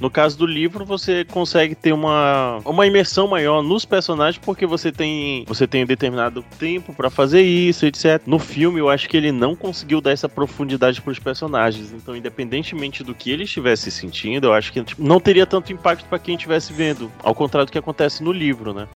No 0.00 0.10
caso 0.10 0.38
do 0.38 0.46
livro, 0.46 0.84
você 0.84 1.24
consegue 1.24 1.74
ter 1.74 1.92
uma, 1.92 2.58
uma 2.64 2.86
imersão 2.86 3.26
maior 3.26 3.62
nos 3.62 3.84
personagens 3.84 4.40
porque 4.44 4.66
você 4.66 4.92
tem 4.92 5.44
você 5.46 5.66
tem 5.66 5.84
determinado 5.84 6.44
tempo 6.58 6.94
para 6.94 7.10
fazer 7.10 7.42
isso, 7.42 7.84
etc. 7.86 8.22
No 8.26 8.38
filme, 8.38 8.80
eu 8.80 8.88
acho 8.88 9.08
que 9.08 9.16
ele 9.16 9.32
não 9.32 9.56
conseguiu 9.56 10.00
dar 10.00 10.12
essa 10.12 10.28
profundidade 10.28 11.00
para 11.00 11.10
os 11.10 11.18
personagens. 11.18 11.92
Então, 11.92 12.14
independentemente 12.14 13.02
do 13.02 13.14
que 13.14 13.30
ele 13.30 13.44
estivesse 13.44 13.90
sentindo, 13.90 14.46
eu 14.46 14.52
acho 14.52 14.72
que 14.72 14.82
tipo, 14.82 15.02
não 15.02 15.20
teria 15.20 15.46
tanto 15.46 15.72
impacto 15.72 16.04
para 16.08 16.18
quem 16.18 16.34
estivesse 16.34 16.72
vendo, 16.72 17.10
ao 17.22 17.34
contrário 17.34 17.66
do 17.66 17.72
que 17.72 17.78
acontece 17.78 18.22
no 18.22 18.32
livro, 18.32 18.72
né? 18.72 18.88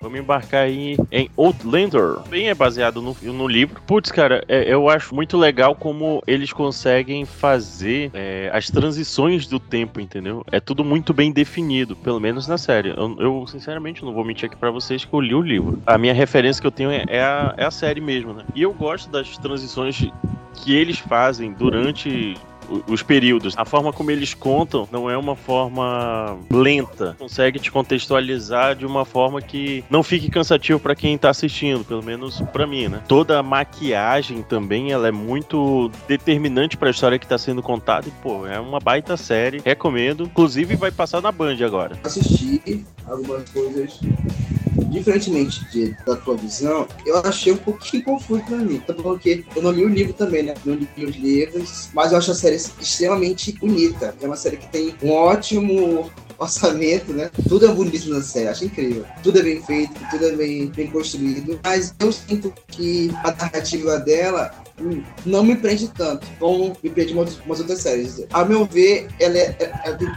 Vamos 0.00 0.20
embarcar 0.20 0.62
aí 0.62 0.96
em 1.10 1.28
Outlander. 1.36 2.20
Bem 2.28 2.48
é 2.48 2.54
baseado 2.54 3.02
no, 3.02 3.16
no 3.20 3.48
livro. 3.48 3.82
Putz, 3.82 4.12
cara, 4.12 4.44
é, 4.46 4.62
eu 4.72 4.88
acho 4.88 5.12
muito 5.12 5.36
legal 5.36 5.74
como 5.74 6.22
eles 6.24 6.52
conseguem 6.52 7.24
fazer 7.24 8.10
é, 8.14 8.48
as 8.52 8.70
transições 8.70 9.48
do 9.48 9.58
tempo, 9.58 10.00
entendeu? 10.00 10.44
É 10.52 10.60
tudo 10.60 10.84
muito 10.84 11.12
bem 11.12 11.32
definido, 11.32 11.96
pelo 11.96 12.20
menos 12.20 12.46
na 12.46 12.56
série. 12.56 12.90
Eu, 12.90 13.16
eu 13.18 13.46
sinceramente, 13.48 14.04
não 14.04 14.14
vou 14.14 14.24
mentir 14.24 14.46
aqui 14.46 14.56
pra 14.56 14.70
vocês 14.70 15.04
que 15.04 15.12
eu 15.12 15.20
li 15.20 15.34
o 15.34 15.42
livro. 15.42 15.82
A 15.84 15.98
minha 15.98 16.14
referência 16.14 16.60
que 16.60 16.66
eu 16.66 16.72
tenho 16.72 16.92
é, 16.92 17.04
é, 17.08 17.20
a, 17.20 17.54
é 17.56 17.64
a 17.64 17.70
série 17.70 18.00
mesmo, 18.00 18.32
né? 18.32 18.44
E 18.54 18.62
eu 18.62 18.72
gosto 18.72 19.10
das 19.10 19.36
transições 19.36 20.08
que 20.54 20.74
eles 20.76 20.98
fazem 20.98 21.52
durante 21.52 22.36
os 22.86 23.02
períodos. 23.02 23.54
A 23.56 23.64
forma 23.64 23.92
como 23.92 24.10
eles 24.10 24.34
contam 24.34 24.88
não 24.90 25.10
é 25.10 25.16
uma 25.16 25.36
forma 25.36 26.38
lenta. 26.50 27.16
Consegue 27.18 27.58
te 27.58 27.70
contextualizar 27.70 28.74
de 28.74 28.86
uma 28.86 29.04
forma 29.04 29.40
que 29.40 29.84
não 29.90 30.02
fique 30.02 30.30
cansativo 30.30 30.78
para 30.78 30.94
quem 30.94 31.16
tá 31.16 31.30
assistindo, 31.30 31.84
pelo 31.84 32.02
menos 32.02 32.40
para 32.52 32.66
mim, 32.66 32.88
né? 32.88 33.02
Toda 33.08 33.38
a 33.38 33.42
maquiagem 33.42 34.42
também, 34.42 34.92
ela 34.92 35.08
é 35.08 35.12
muito 35.12 35.90
determinante 36.06 36.76
para 36.76 36.88
a 36.88 36.90
história 36.90 37.18
que 37.18 37.26
tá 37.26 37.38
sendo 37.38 37.62
contada 37.62 38.08
e, 38.08 38.10
pô, 38.22 38.46
é 38.46 38.58
uma 38.58 38.78
baita 38.78 39.16
série. 39.16 39.60
Recomendo. 39.64 40.24
Inclusive 40.24 40.76
vai 40.76 40.90
passar 40.90 41.20
na 41.20 41.32
Band 41.32 41.56
agora. 41.64 41.98
Assisti 42.04 42.84
algumas 43.06 43.48
coisas 43.50 44.00
diferentemente 44.90 45.64
de- 45.70 45.96
da 46.06 46.16
tua 46.16 46.36
visão, 46.36 46.86
eu 47.06 47.16
achei 47.18 47.52
um 47.52 47.56
pouquinho 47.56 48.02
confuso 48.04 48.42
pra 48.44 48.56
mim. 48.56 48.80
Até 48.88 48.92
porque 48.94 49.44
eu 49.54 49.62
não 49.62 49.70
li 49.70 49.84
o 49.84 49.88
livro 49.88 50.12
também, 50.12 50.42
né? 50.42 50.54
Não 50.64 50.74
li 50.74 50.88
os 51.04 51.16
livros, 51.16 51.88
mas 51.92 52.12
eu 52.12 52.18
acho 52.18 52.30
a 52.30 52.34
série 52.34 52.56
extremamente 52.56 53.52
bonita. 53.52 54.14
É 54.20 54.26
uma 54.26 54.36
série 54.36 54.56
que 54.56 54.68
tem 54.68 54.94
um 55.02 55.10
ótimo 55.12 56.10
orçamento, 56.38 57.12
né? 57.12 57.30
Tudo 57.48 57.66
é 57.66 57.68
bonito 57.72 58.08
na 58.10 58.22
série, 58.22 58.48
acho 58.48 58.64
incrível. 58.64 59.04
Tudo 59.22 59.40
é 59.40 59.42
bem 59.42 59.62
feito, 59.62 59.92
tudo 60.10 60.24
é 60.26 60.32
bem, 60.36 60.66
bem 60.68 60.86
construído. 60.88 61.58
Mas 61.64 61.94
eu 61.98 62.12
sinto 62.12 62.52
que 62.68 63.10
a 63.24 63.32
narrativa 63.32 63.98
dela 63.98 64.52
hum, 64.80 65.02
não 65.26 65.42
me 65.42 65.56
prende 65.56 65.88
tanto 65.88 66.26
como 66.38 66.76
me 66.82 66.90
prende 66.90 67.12
umas, 67.12 67.36
outras 67.60 67.80
séries. 67.80 68.24
A 68.32 68.44
meu 68.44 68.64
ver, 68.64 69.08
ela 69.18 69.36
é, 69.36 69.56
é- 69.84 69.92
tem 69.94 70.08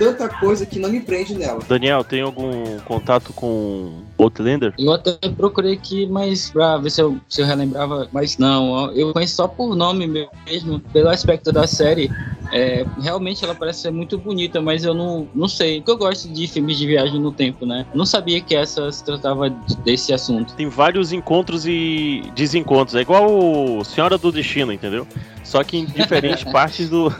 tanta 0.00 0.30
coisa 0.30 0.64
que 0.64 0.78
não 0.78 0.88
me 0.88 0.98
prende 0.98 1.34
nela. 1.34 1.60
Daniel, 1.68 2.02
tem 2.02 2.22
algum 2.22 2.78
contato 2.86 3.34
com 3.34 4.00
Outlander? 4.16 4.72
Eu 4.78 4.94
até 4.94 5.12
procurei 5.36 5.74
aqui, 5.74 6.06
mas 6.06 6.50
pra 6.50 6.78
ver 6.78 6.88
se 6.88 7.02
eu, 7.02 7.18
se 7.28 7.42
eu 7.42 7.46
relembrava, 7.46 8.08
mas 8.10 8.38
não, 8.38 8.90
eu 8.92 9.12
conheço 9.12 9.34
só 9.34 9.46
por 9.46 9.76
nome 9.76 10.06
mesmo, 10.46 10.80
pelo 10.80 11.10
aspecto 11.10 11.52
da 11.52 11.66
série. 11.66 12.10
É, 12.50 12.84
realmente 13.00 13.44
ela 13.44 13.54
parece 13.54 13.82
ser 13.82 13.90
muito 13.90 14.16
bonita, 14.16 14.60
mas 14.60 14.84
eu 14.84 14.94
não, 14.94 15.28
não 15.34 15.46
sei. 15.46 15.80
Porque 15.80 15.90
eu 15.90 15.98
gosto 15.98 16.28
de 16.28 16.46
filmes 16.46 16.78
de 16.78 16.86
viagem 16.86 17.20
no 17.20 17.30
tempo, 17.30 17.66
né? 17.66 17.84
Não 17.94 18.06
sabia 18.06 18.40
que 18.40 18.56
essa 18.56 18.90
se 18.90 19.04
tratava 19.04 19.50
desse 19.84 20.14
assunto. 20.14 20.54
Tem 20.54 20.68
vários 20.68 21.12
encontros 21.12 21.66
e 21.66 22.22
desencontros. 22.34 22.96
É 22.96 23.02
igual 23.02 23.30
o 23.30 23.84
Senhora 23.84 24.16
do 24.16 24.32
Destino, 24.32 24.72
entendeu? 24.72 25.06
Só 25.44 25.62
que 25.62 25.76
em 25.76 25.84
diferentes 25.84 26.42
partes 26.50 26.88
do. 26.88 27.14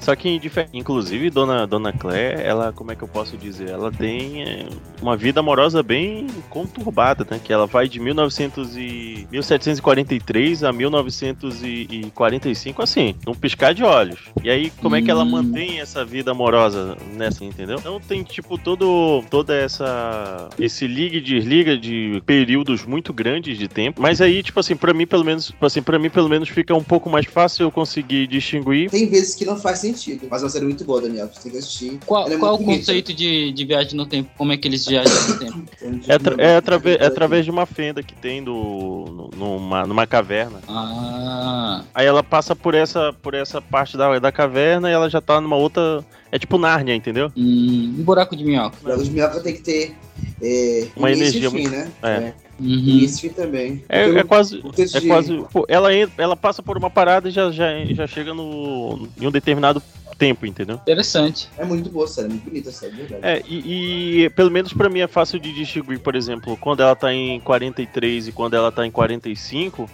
Só 0.00 0.14
que. 0.16 0.40
Inclusive, 0.72 1.30
Dona, 1.30 1.66
Dona 1.66 1.92
Claire, 1.92 2.42
ela, 2.42 2.72
como 2.72 2.92
é 2.92 2.96
que 2.96 3.02
eu 3.02 3.08
posso 3.08 3.36
dizer? 3.36 3.70
Ela 3.70 3.92
tem 3.92 4.42
é, 4.42 4.66
uma 5.00 5.16
vida 5.16 5.40
amorosa 5.40 5.82
bem 5.82 6.26
conturbada, 6.48 7.26
né? 7.30 7.40
Que 7.42 7.52
ela 7.52 7.66
vai 7.66 7.88
de 7.88 8.00
1900 8.00 8.76
e... 8.76 9.26
1743 9.30 10.64
a 10.64 10.72
1945, 10.72 12.82
assim, 12.82 13.14
num 13.26 13.34
piscar 13.34 13.74
de 13.74 13.84
olhos. 13.84 14.18
E 14.42 14.50
aí, 14.50 14.70
como 14.80 14.96
é 14.96 15.02
que 15.02 15.10
ela 15.10 15.24
Hum. 15.24 15.30
mantém 15.30 15.80
essa 15.80 16.04
vida 16.04 16.30
amorosa 16.30 16.96
nessa, 17.14 17.44
entendeu? 17.44 17.78
Então 17.78 18.00
tem, 18.00 18.22
tipo, 18.22 18.56
todo, 18.56 19.22
toda 19.30 19.54
essa... 19.54 20.48
Esse 20.58 20.86
liga 20.86 21.16
e 21.16 21.20
desliga 21.20 21.76
de 21.76 22.22
períodos 22.24 22.84
muito 22.86 23.12
grandes 23.12 23.58
de 23.58 23.68
tempo. 23.68 24.00
Mas 24.00 24.20
aí, 24.20 24.42
tipo 24.42 24.58
assim, 24.58 24.76
pra 24.76 24.94
mim, 24.94 25.06
pelo 25.06 25.24
menos, 25.24 25.46
tipo 25.46 25.66
assim, 25.66 25.82
pra 25.82 25.98
mim, 25.98 26.08
pelo 26.08 26.28
menos, 26.28 26.48
fica 26.48 26.74
um 26.74 26.82
pouco 26.82 27.10
mais 27.10 27.26
fácil 27.26 27.64
eu 27.64 27.70
conseguir 27.70 28.26
distinguir 28.26 28.90
Tem 28.90 29.08
vezes 29.08 29.34
que 29.34 29.44
não 29.44 29.58
faz 29.58 29.80
sentido, 29.80 29.89
mas 30.30 30.42
é 30.42 30.44
uma 30.44 30.50
série 30.50 30.64
muito 30.64 30.84
boa, 30.84 31.00
Daniel. 31.00 31.28
Você 31.32 31.42
tem 31.42 31.52
que 31.52 31.58
assistir. 31.58 31.98
Qual, 32.06 32.28
é 32.30 32.36
qual 32.36 32.54
o 32.54 32.58
bonita. 32.58 32.78
conceito 32.78 33.12
de, 33.14 33.52
de 33.52 33.64
viagem 33.64 33.94
no 33.96 34.06
tempo? 34.06 34.30
Como 34.36 34.52
é 34.52 34.56
que 34.56 34.66
eles 34.68 34.86
viajam 34.86 35.12
no 35.28 35.38
tempo? 35.38 35.60
É, 36.08 36.14
atra- 36.14 36.36
é, 36.38 36.56
atrave- 36.56 36.96
é 37.00 37.06
através 37.06 37.44
de 37.44 37.50
uma 37.50 37.66
fenda 37.66 38.02
que 38.02 38.14
tem 38.14 38.42
do, 38.44 38.52
no- 38.52 39.30
numa, 39.36 39.86
numa 39.86 40.06
caverna. 40.06 40.60
Ah, 40.68 41.82
Aí 41.94 42.06
ela 42.06 42.22
passa 42.22 42.54
por 42.54 42.74
essa, 42.74 43.12
por 43.22 43.34
essa 43.34 43.60
parte 43.60 43.96
da, 43.96 44.18
da 44.18 44.30
caverna 44.32 44.88
e 44.90 44.92
ela 44.92 45.08
já 45.08 45.20
tá 45.20 45.40
numa 45.40 45.56
outra. 45.56 46.04
É 46.32 46.38
tipo 46.38 46.58
Nárnia, 46.58 46.94
entendeu? 46.94 47.32
hum, 47.36 47.94
um 47.98 48.02
buraco 48.04 48.36
de 48.36 48.44
minhoca. 48.44 48.76
Os 48.96 49.08
minhocas 49.08 49.42
tem 49.42 49.54
que 49.54 49.62
ter 49.62 49.96
é, 50.40 50.86
Uma 50.96 51.10
energia 51.10 51.50
fim, 51.50 51.62
muito- 51.62 51.70
né? 51.70 51.90
é. 52.02 52.32
Uhum. 52.60 52.98
E 53.00 53.08
fim 53.08 53.28
também. 53.30 53.82
É, 53.88 54.06
Então, 54.06 54.18
é 54.18 54.24
quase. 54.24 54.62
É 54.94 55.00
de- 55.00 55.06
quase. 55.08 55.44
pô, 55.52 55.64
ela, 55.68 55.90
ela 55.94 56.36
passa 56.36 56.62
por 56.62 56.76
uma 56.76 56.90
parada 56.90 57.28
e 57.28 57.32
já, 57.32 57.50
já, 57.50 57.84
já 57.86 58.06
chega 58.06 58.34
no, 58.34 59.08
em 59.20 59.26
um 59.26 59.30
determinado 59.30 59.82
tempo, 60.18 60.44
entendeu? 60.44 60.76
Interessante. 60.76 61.48
É 61.56 61.64
muito 61.64 61.88
boa 61.88 62.04
a 62.04 62.08
série, 62.08 62.26
é 62.26 62.30
muito 62.30 62.44
bonita 62.44 62.68
a 62.68 62.72
série, 62.72 62.92
de 62.92 63.02
verdade. 63.02 63.22
É, 63.26 63.42
e, 63.48 64.24
e 64.24 64.30
pelo 64.30 64.50
menos 64.50 64.72
pra 64.72 64.88
mim 64.90 65.00
é 65.00 65.06
fácil 65.06 65.38
de 65.40 65.52
distinguir, 65.54 65.98
por 66.00 66.14
exemplo, 66.14 66.56
quando 66.58 66.80
ela 66.82 66.94
tá 66.94 67.12
em 67.12 67.40
43 67.40 68.28
e 68.28 68.32
quando 68.32 68.54
ela 68.54 68.70
tá 68.70 68.86
em 68.86 68.90
45. 68.90 69.88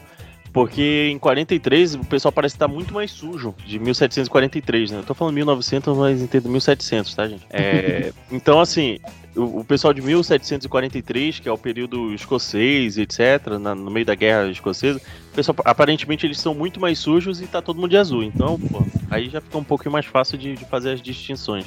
Porque 0.56 1.10
em 1.12 1.18
43 1.18 1.96
o 1.96 1.98
pessoal 1.98 2.32
parece 2.32 2.54
estar 2.54 2.66
muito 2.66 2.94
mais 2.94 3.10
sujo, 3.10 3.54
de 3.66 3.78
1743, 3.78 4.90
né? 4.90 4.98
Eu 5.00 5.02
tô 5.02 5.12
falando 5.12 5.34
1900, 5.34 5.94
mas 5.94 6.22
entendo 6.22 6.48
1700, 6.48 7.14
tá, 7.14 7.28
gente? 7.28 7.44
É, 7.50 8.10
então, 8.32 8.58
assim, 8.58 8.98
o, 9.36 9.60
o 9.60 9.64
pessoal 9.64 9.92
de 9.92 10.00
1743, 10.00 11.40
que 11.40 11.46
é 11.50 11.52
o 11.52 11.58
período 11.58 12.10
escocês, 12.14 12.96
etc., 12.96 13.58
na- 13.60 13.74
no 13.74 13.90
meio 13.90 14.06
da 14.06 14.14
guerra 14.14 14.48
escocesa, 14.50 14.98
o 15.30 15.34
pessoal, 15.34 15.54
aparentemente 15.62 16.24
eles 16.26 16.40
são 16.40 16.54
muito 16.54 16.80
mais 16.80 16.98
sujos 16.98 17.42
e 17.42 17.46
tá 17.46 17.60
todo 17.60 17.76
mundo 17.78 17.90
de 17.90 17.98
azul. 17.98 18.22
Então, 18.22 18.58
pô, 18.58 18.82
aí 19.10 19.28
já 19.28 19.42
fica 19.42 19.58
um 19.58 19.64
pouquinho 19.64 19.92
mais 19.92 20.06
fácil 20.06 20.38
de- 20.38 20.54
de 20.54 20.64
fazer 20.64 20.92
as 20.92 21.02
distinções. 21.02 21.66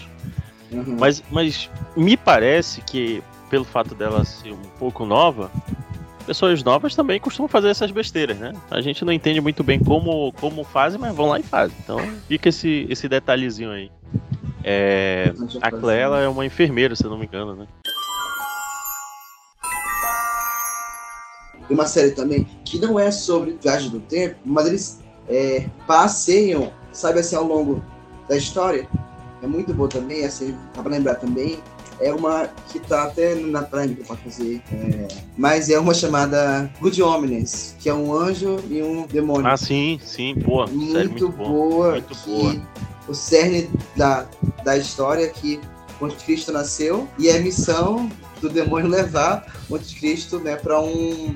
Uhum. 0.71 0.97
Mas, 0.99 1.21
mas 1.29 1.69
me 1.95 2.17
parece 2.17 2.81
que, 2.81 3.21
pelo 3.51 3.65
fato 3.65 3.93
dela 3.93 4.25
ser 4.25 4.51
um 4.51 4.63
pouco 4.79 5.05
nova, 5.05 5.51
pessoas 6.29 6.63
novas 6.63 6.93
também 6.93 7.19
costumam 7.19 7.49
fazer 7.49 7.69
essas 7.69 7.89
besteiras, 7.89 8.37
né? 8.37 8.53
A 8.69 8.81
gente 8.81 9.03
não 9.03 9.11
entende 9.11 9.41
muito 9.41 9.63
bem 9.63 9.79
como, 9.79 10.31
como 10.33 10.63
fazem, 10.63 10.99
mas 10.99 11.15
vão 11.15 11.27
lá 11.27 11.39
e 11.39 11.43
fazem. 11.43 11.75
Então 11.83 11.97
fica 12.27 12.49
esse, 12.49 12.85
esse 12.87 13.09
detalhezinho 13.09 13.71
aí. 13.71 13.91
É, 14.63 15.33
a 15.59 15.71
Claire 15.71 16.03
ela 16.03 16.19
é 16.19 16.27
uma 16.27 16.45
enfermeira, 16.45 16.95
se 16.95 17.03
eu 17.03 17.09
não 17.09 17.17
me 17.17 17.25
engano, 17.25 17.55
né? 17.55 17.67
Uma 21.67 21.87
série 21.87 22.11
também 22.11 22.47
que 22.63 22.77
não 22.77 22.99
é 22.99 23.09
sobre 23.09 23.57
viagem 23.59 23.89
do 23.89 23.99
tempo, 23.99 24.35
mas 24.45 24.67
eles 24.67 24.99
é, 25.27 25.67
passeiam, 25.87 26.71
sabe 26.91 27.21
assim, 27.21 27.37
ao 27.37 27.43
longo 27.43 27.83
da 28.27 28.37
história. 28.37 28.87
É 29.41 29.47
muito 29.47 29.73
boa 29.73 29.89
também, 29.89 30.23
assim, 30.25 30.55
dá 30.75 30.83
pra 30.83 30.91
lembrar 30.91 31.15
também. 31.15 31.57
É 31.99 32.13
uma 32.13 32.47
que 32.71 32.79
tá 32.79 33.03
até 33.03 33.35
na 33.35 33.61
Prime 33.61 33.95
posso 33.95 34.21
fazer. 34.21 34.61
é, 34.71 35.07
mas 35.37 35.69
é 35.69 35.79
uma 35.79 35.93
chamada 35.93 36.71
Good 36.79 37.01
Omens, 37.01 37.75
que 37.79 37.89
é 37.89 37.93
um 37.93 38.13
anjo 38.13 38.57
e 38.69 38.81
um 38.81 39.05
demônio. 39.05 39.47
Ah, 39.47 39.57
sim, 39.57 39.99
sim, 40.03 40.35
série 40.35 40.47
muito, 40.47 40.73
muito 40.73 41.29
boa. 41.29 41.49
boa. 41.49 41.91
muito 41.91 42.15
boa. 42.25 42.55
O 43.07 43.13
cerne 43.13 43.69
da, 43.95 44.27
da 44.63 44.77
história 44.77 45.25
é 45.25 45.27
que 45.27 45.59
o 45.99 46.05
Anticristo 46.05 46.51
nasceu 46.51 47.07
e 47.17 47.27
é 47.27 47.37
a 47.37 47.41
missão 47.41 48.09
do 48.39 48.49
demônio 48.49 48.87
levar 48.87 49.45
o 49.69 49.75
Anticristo 49.75 50.39
né, 50.39 50.55
para 50.55 50.79
um, 50.79 51.35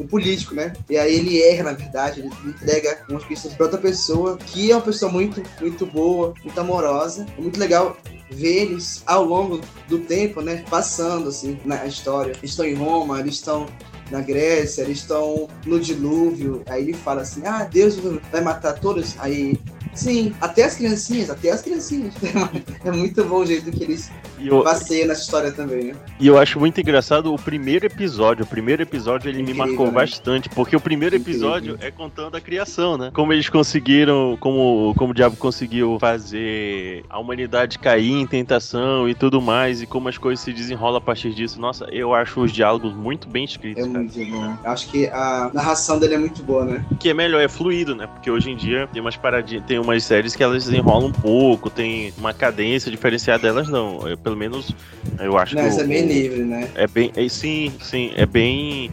um 0.00 0.06
político, 0.06 0.54
né? 0.54 0.72
E 0.88 0.96
aí 0.96 1.16
ele 1.16 1.42
erra, 1.42 1.64
na 1.64 1.72
verdade, 1.72 2.20
ele 2.20 2.30
entrega 2.44 3.04
o 3.10 3.14
Anticristo 3.14 3.48
para 3.50 3.66
outra 3.66 3.80
pessoa, 3.80 4.36
que 4.36 4.70
é 4.70 4.76
uma 4.76 4.82
pessoa 4.82 5.10
muito, 5.10 5.42
muito 5.60 5.86
boa, 5.86 6.34
muito 6.44 6.60
amorosa. 6.60 7.26
É 7.36 7.40
muito 7.40 7.58
legal 7.58 7.96
ver 8.30 8.62
eles 8.62 9.02
ao 9.06 9.24
longo 9.24 9.60
do 9.88 9.98
tempo, 9.98 10.40
né? 10.40 10.64
Passando, 10.68 11.28
assim, 11.28 11.58
na 11.64 11.86
história. 11.86 12.32
Eles 12.32 12.50
estão 12.50 12.64
em 12.64 12.74
Roma, 12.74 13.20
eles 13.20 13.34
estão 13.34 13.66
na 14.10 14.20
Grécia, 14.20 14.82
eles 14.82 14.98
estão 14.98 15.48
no 15.64 15.80
dilúvio. 15.80 16.62
Aí 16.68 16.82
ele 16.82 16.94
fala 16.94 17.22
assim: 17.22 17.42
Ah, 17.46 17.64
Deus 17.64 17.96
vai 18.30 18.40
matar 18.40 18.74
todos. 18.74 19.14
Aí, 19.18 19.58
sim, 19.94 20.34
até 20.40 20.64
as 20.64 20.76
criancinhas, 20.76 21.30
até 21.30 21.50
as 21.50 21.62
criancinhas. 21.62 22.14
É 22.84 22.90
muito 22.90 23.24
bom 23.24 23.38
o 23.38 23.46
jeito 23.46 23.70
que 23.70 23.82
eles 23.82 24.10
E 24.38 24.48
eu, 24.48 24.62
passeiam 24.62 25.08
nessa 25.08 25.22
história 25.22 25.52
também, 25.52 25.84
né? 25.84 25.94
e 26.18 26.26
eu 26.26 26.38
acho 26.38 26.58
muito 26.58 26.80
engraçado 26.80 27.32
o 27.32 27.38
primeiro 27.38 27.86
episódio. 27.86 28.44
O 28.44 28.48
primeiro 28.48 28.82
episódio 28.82 29.28
ele 29.28 29.38
me 29.38 29.52
Incrível, 29.52 29.66
marcou 29.66 29.86
né? 29.86 29.92
bastante, 29.92 30.48
porque 30.48 30.76
o 30.76 30.80
primeiro 30.80 31.16
Incrível. 31.16 31.48
episódio 31.54 31.78
é 31.80 31.90
contando 31.90 32.36
a 32.36 32.40
criação, 32.40 32.96
né? 32.98 33.10
Como 33.14 33.32
eles 33.32 33.48
conseguiram, 33.48 34.36
como, 34.40 34.94
como 34.96 35.10
o 35.12 35.14
diabo 35.14 35.36
conseguiu 35.36 35.98
fazer 36.00 37.04
a 37.08 37.18
humanidade 37.18 37.78
cair 37.78 38.12
em 38.12 38.26
tentação 38.26 39.08
e 39.08 39.14
tudo 39.14 39.40
mais, 39.40 39.82
e 39.82 39.86
como 39.86 40.08
as 40.08 40.18
coisas 40.18 40.44
se 40.44 40.52
desenrolam 40.52 40.98
a 40.98 41.00
partir 41.00 41.32
disso. 41.34 41.60
Nossa, 41.60 41.86
eu 41.90 42.14
acho 42.14 42.40
os 42.40 42.52
diálogos 42.52 42.92
muito 42.94 43.28
bem 43.28 43.44
escritos, 43.44 43.82
É 43.82 43.86
cara. 43.86 43.98
muito 43.98 44.24
bom. 44.30 44.56
Acho 44.64 44.88
que 44.90 45.06
a 45.06 45.50
narração 45.52 45.98
dele 45.98 46.14
é 46.14 46.18
muito 46.18 46.42
boa, 46.42 46.64
né? 46.64 46.84
O 46.90 46.96
que 46.96 47.08
é 47.08 47.14
melhor, 47.14 47.40
é 47.40 47.48
fluido, 47.48 47.94
né? 47.94 48.06
Porque 48.06 48.30
hoje 48.30 48.50
em 48.50 48.56
dia 48.56 48.88
tem 48.92 49.00
umas 49.00 49.16
paradinhas, 49.16 49.64
tem 49.64 49.78
umas 49.78 50.04
séries 50.04 50.34
que 50.36 50.42
elas 50.42 50.64
desenrolam 50.64 51.08
um 51.08 51.12
pouco, 51.12 51.70
tem 51.70 52.12
uma 52.18 52.32
cadência 52.32 52.90
diferenciada 52.90 53.42
delas, 53.42 53.68
não. 53.68 54.06
Eu, 54.08 54.16
pelo 54.26 54.36
menos 54.36 54.74
eu 55.20 55.38
acho 55.38 55.54
Não, 55.54 55.70
que. 55.72 55.80
é 55.80 55.84
bem 55.84 56.04
o- 56.04 56.08
livre, 56.08 56.42
né? 56.42 56.68
É 56.74 56.88
bem. 56.88 57.12
É, 57.14 57.28
sim, 57.28 57.72
sim. 57.80 58.10
É 58.16 58.26
bem. 58.26 58.90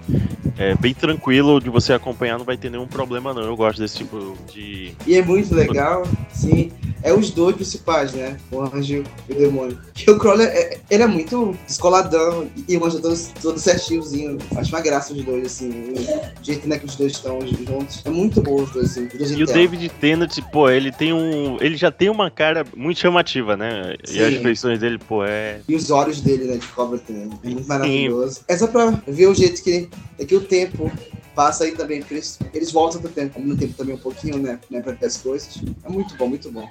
É 0.55 0.75
bem 0.75 0.93
tranquilo 0.93 1.59
de 1.59 1.67
você 1.71 1.93
acompanhar, 1.93 2.37
não 2.37 2.45
vai 2.45 2.55
ter 2.55 2.69
nenhum 2.69 2.85
problema, 2.85 3.33
não. 3.33 3.41
Eu 3.41 3.55
gosto 3.55 3.79
desse 3.81 3.97
tipo 3.97 4.37
de. 4.53 4.93
E 5.07 5.15
é 5.15 5.23
muito 5.23 5.55
legal, 5.55 6.03
sim. 6.31 6.71
É 7.01 7.11
os 7.11 7.31
dois 7.31 7.55
principais, 7.55 8.13
né? 8.13 8.37
O 8.51 8.61
anjo 8.61 9.03
e 9.27 9.33
o 9.33 9.35
demônio. 9.35 9.77
Que 9.95 10.09
o 10.11 10.17
Crawler, 10.19 10.47
é- 10.47 10.77
ele 10.89 11.03
é 11.03 11.07
muito 11.07 11.57
descoladão 11.67 12.47
e 12.69 12.77
o 12.77 12.85
anjo 12.85 13.01
todo, 13.01 13.17
todo 13.41 13.57
certinhozinho. 13.59 14.37
Acho 14.55 14.69
uma 14.73 14.79
graça 14.81 15.11
os 15.11 15.21
dois, 15.25 15.45
assim. 15.47 15.69
O 15.69 16.43
jeito 16.45 16.69
né, 16.69 16.77
que 16.77 16.85
os 16.85 16.95
dois 16.95 17.13
estão 17.13 17.39
juntos. 17.41 18.01
É 18.05 18.09
muito 18.09 18.39
bom 18.41 18.61
os 18.61 18.69
dois, 18.71 18.91
assim. 18.91 19.07
Os 19.07 19.13
dois 19.17 19.31
E 19.31 19.43
o 19.43 19.47
tela. 19.47 19.57
David 19.57 19.89
Tennant, 19.99 20.37
pô, 20.51 20.69
ele 20.69 20.91
tem 20.91 21.11
um. 21.11 21.57
Ele 21.59 21.75
já 21.75 21.91
tem 21.91 22.09
uma 22.09 22.29
cara 22.29 22.63
muito 22.75 22.99
chamativa, 22.99 23.57
né? 23.57 23.95
E 24.09 24.21
as 24.21 24.35
Sim. 24.35 24.41
feições 24.41 24.79
dele, 24.79 24.97
pô, 24.99 25.22
é. 25.25 25.61
E 25.67 25.75
os 25.75 25.89
olhos 25.91 26.21
dele, 26.21 26.45
né, 26.45 26.57
de 26.57 26.67
cobra 26.67 26.99
também. 26.99 27.29
É 27.43 27.49
muito 27.49 27.67
maravilhoso. 27.67 28.41
É 28.47 28.57
só 28.57 28.67
pra 28.67 28.91
ver 29.07 29.27
o 29.27 29.33
jeito 29.33 29.61
que, 29.63 29.89
é 30.17 30.25
que 30.25 30.35
o 30.35 30.41
tempo 30.41 30.91
passa 31.35 31.63
aí 31.63 31.71
também, 31.71 31.99
porque 31.99 32.15
eles, 32.15 32.39
eles 32.53 32.71
voltam 32.71 33.01
pro 33.01 33.09
tempo, 33.09 33.39
no 33.39 33.57
tempo 33.57 33.73
também 33.73 33.95
um 33.95 33.99
pouquinho, 33.99 34.37
né, 34.37 34.59
né, 34.69 34.81
pra 34.81 34.93
ver 34.93 35.05
as 35.05 35.17
coisas. 35.17 35.61
É 35.83 35.89
muito 35.89 36.15
bom, 36.15 36.27
muito 36.27 36.51
bom. 36.51 36.67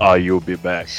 Are 0.00 0.18
you 0.20 0.40
be 0.40 0.56
back? 0.56 0.90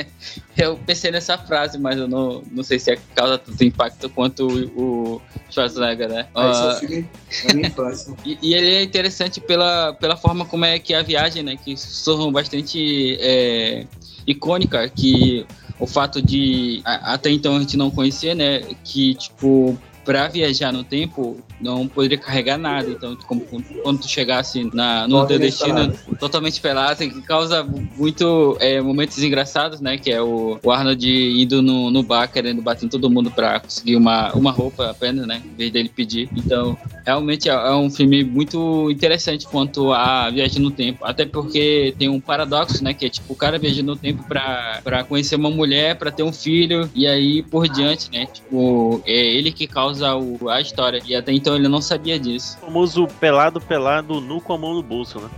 Eu 0.58 0.76
pensei 0.76 1.10
nessa 1.10 1.38
frase, 1.38 1.78
mas 1.78 1.96
eu 1.96 2.06
não, 2.08 2.42
não 2.50 2.62
sei 2.62 2.78
se 2.78 2.90
é 2.90 2.98
causa 3.14 3.38
tanto 3.38 3.64
impacto 3.64 4.10
quanto 4.10 4.46
o, 4.46 5.14
o 5.16 5.22
Schwarzenegger, 5.50 6.08
né? 6.08 6.20
Esse 6.20 6.28
é 6.34 6.40
Ah, 6.40 6.72
o 6.74 6.78
filme 6.80 7.08
da 7.48 7.54
minha 7.54 7.68
infância. 7.68 8.14
E, 8.26 8.38
e 8.42 8.54
ele 8.54 8.74
é 8.74 8.82
interessante 8.82 9.40
pela, 9.40 9.94
pela 9.94 10.16
forma 10.16 10.44
como 10.44 10.64
é 10.66 10.78
que 10.78 10.92
é 10.92 10.98
a 10.98 11.02
viagem, 11.02 11.42
né? 11.42 11.56
Que 11.56 11.74
tornou 12.04 12.30
bastante 12.30 13.16
é, 13.20 13.86
icônica, 14.26 14.86
que 14.90 15.46
o 15.78 15.86
fato 15.86 16.20
de 16.20 16.82
a- 16.84 17.14
até 17.14 17.30
então 17.30 17.56
a 17.56 17.60
gente 17.60 17.76
não 17.78 17.90
conhecer, 17.90 18.34
né? 18.34 18.60
Que 18.84 19.14
tipo 19.14 19.78
para 20.10 20.26
viajar 20.26 20.72
no 20.72 20.82
tempo 20.82 21.38
não 21.60 21.86
poderia 21.86 22.18
carregar 22.18 22.58
nada, 22.58 22.90
então 22.90 23.16
como 23.28 23.42
quando 23.82 24.00
tu 24.00 24.08
chegasse 24.08 24.68
na, 24.74 25.06
no 25.06 25.24
teu 25.24 25.38
destino 25.38 25.92
totalmente 26.18 26.60
pelado, 26.60 26.98
que 26.98 27.22
causa 27.22 27.62
muito 27.96 28.56
é, 28.60 28.80
momentos 28.80 29.22
engraçados, 29.22 29.80
né? 29.80 29.96
Que 29.98 30.10
é 30.10 30.20
o, 30.20 30.58
o 30.62 30.70
Arnold 30.70 31.06
indo 31.06 31.62
no, 31.62 31.90
no 31.90 32.02
bar 32.02 32.26
querendo 32.26 32.60
bater 32.60 32.86
em 32.86 32.88
todo 32.88 33.10
mundo 33.10 33.30
pra 33.30 33.60
conseguir 33.60 33.94
uma, 33.94 34.32
uma 34.32 34.50
roupa 34.50 34.90
apenas, 34.90 35.26
né? 35.26 35.42
Em 35.44 35.54
vez 35.54 35.70
dele 35.70 35.90
pedir. 35.94 36.28
Então, 36.34 36.76
realmente 37.04 37.48
é, 37.48 37.52
é 37.52 37.72
um 37.74 37.90
filme 37.90 38.24
muito 38.24 38.90
interessante 38.90 39.46
quanto 39.46 39.92
a 39.92 40.30
viagem 40.30 40.60
no 40.60 40.70
tempo. 40.70 41.04
Até 41.04 41.26
porque 41.26 41.94
tem 41.98 42.08
um 42.08 42.20
paradoxo, 42.20 42.82
né? 42.82 42.94
Que 42.94 43.06
é 43.06 43.08
tipo 43.10 43.32
o 43.32 43.36
cara 43.36 43.58
viajando 43.58 43.92
no 43.92 43.96
tempo 43.96 44.24
pra 44.24 45.04
conhecer 45.06 45.36
uma 45.36 45.50
mulher, 45.50 45.96
pra 45.96 46.10
ter 46.10 46.22
um 46.22 46.32
filho, 46.32 46.90
e 46.94 47.06
aí 47.06 47.42
por 47.42 47.68
diante, 47.68 48.10
né? 48.10 48.26
Tipo, 48.26 49.02
é 49.06 49.12
ele 49.12 49.52
que 49.52 49.66
causa 49.66 49.99
o, 50.02 50.48
a 50.48 50.60
história. 50.60 51.02
E 51.04 51.14
até 51.14 51.32
então 51.32 51.56
ele 51.56 51.68
não 51.68 51.80
sabia 51.80 52.18
disso. 52.18 52.58
O 52.62 52.66
famoso 52.66 53.06
pelado, 53.18 53.60
pelado, 53.60 54.20
nu 54.20 54.40
com 54.40 54.52
a 54.52 54.58
mão 54.58 54.74
no 54.74 54.82
bolso, 54.82 55.20
né? 55.20 55.28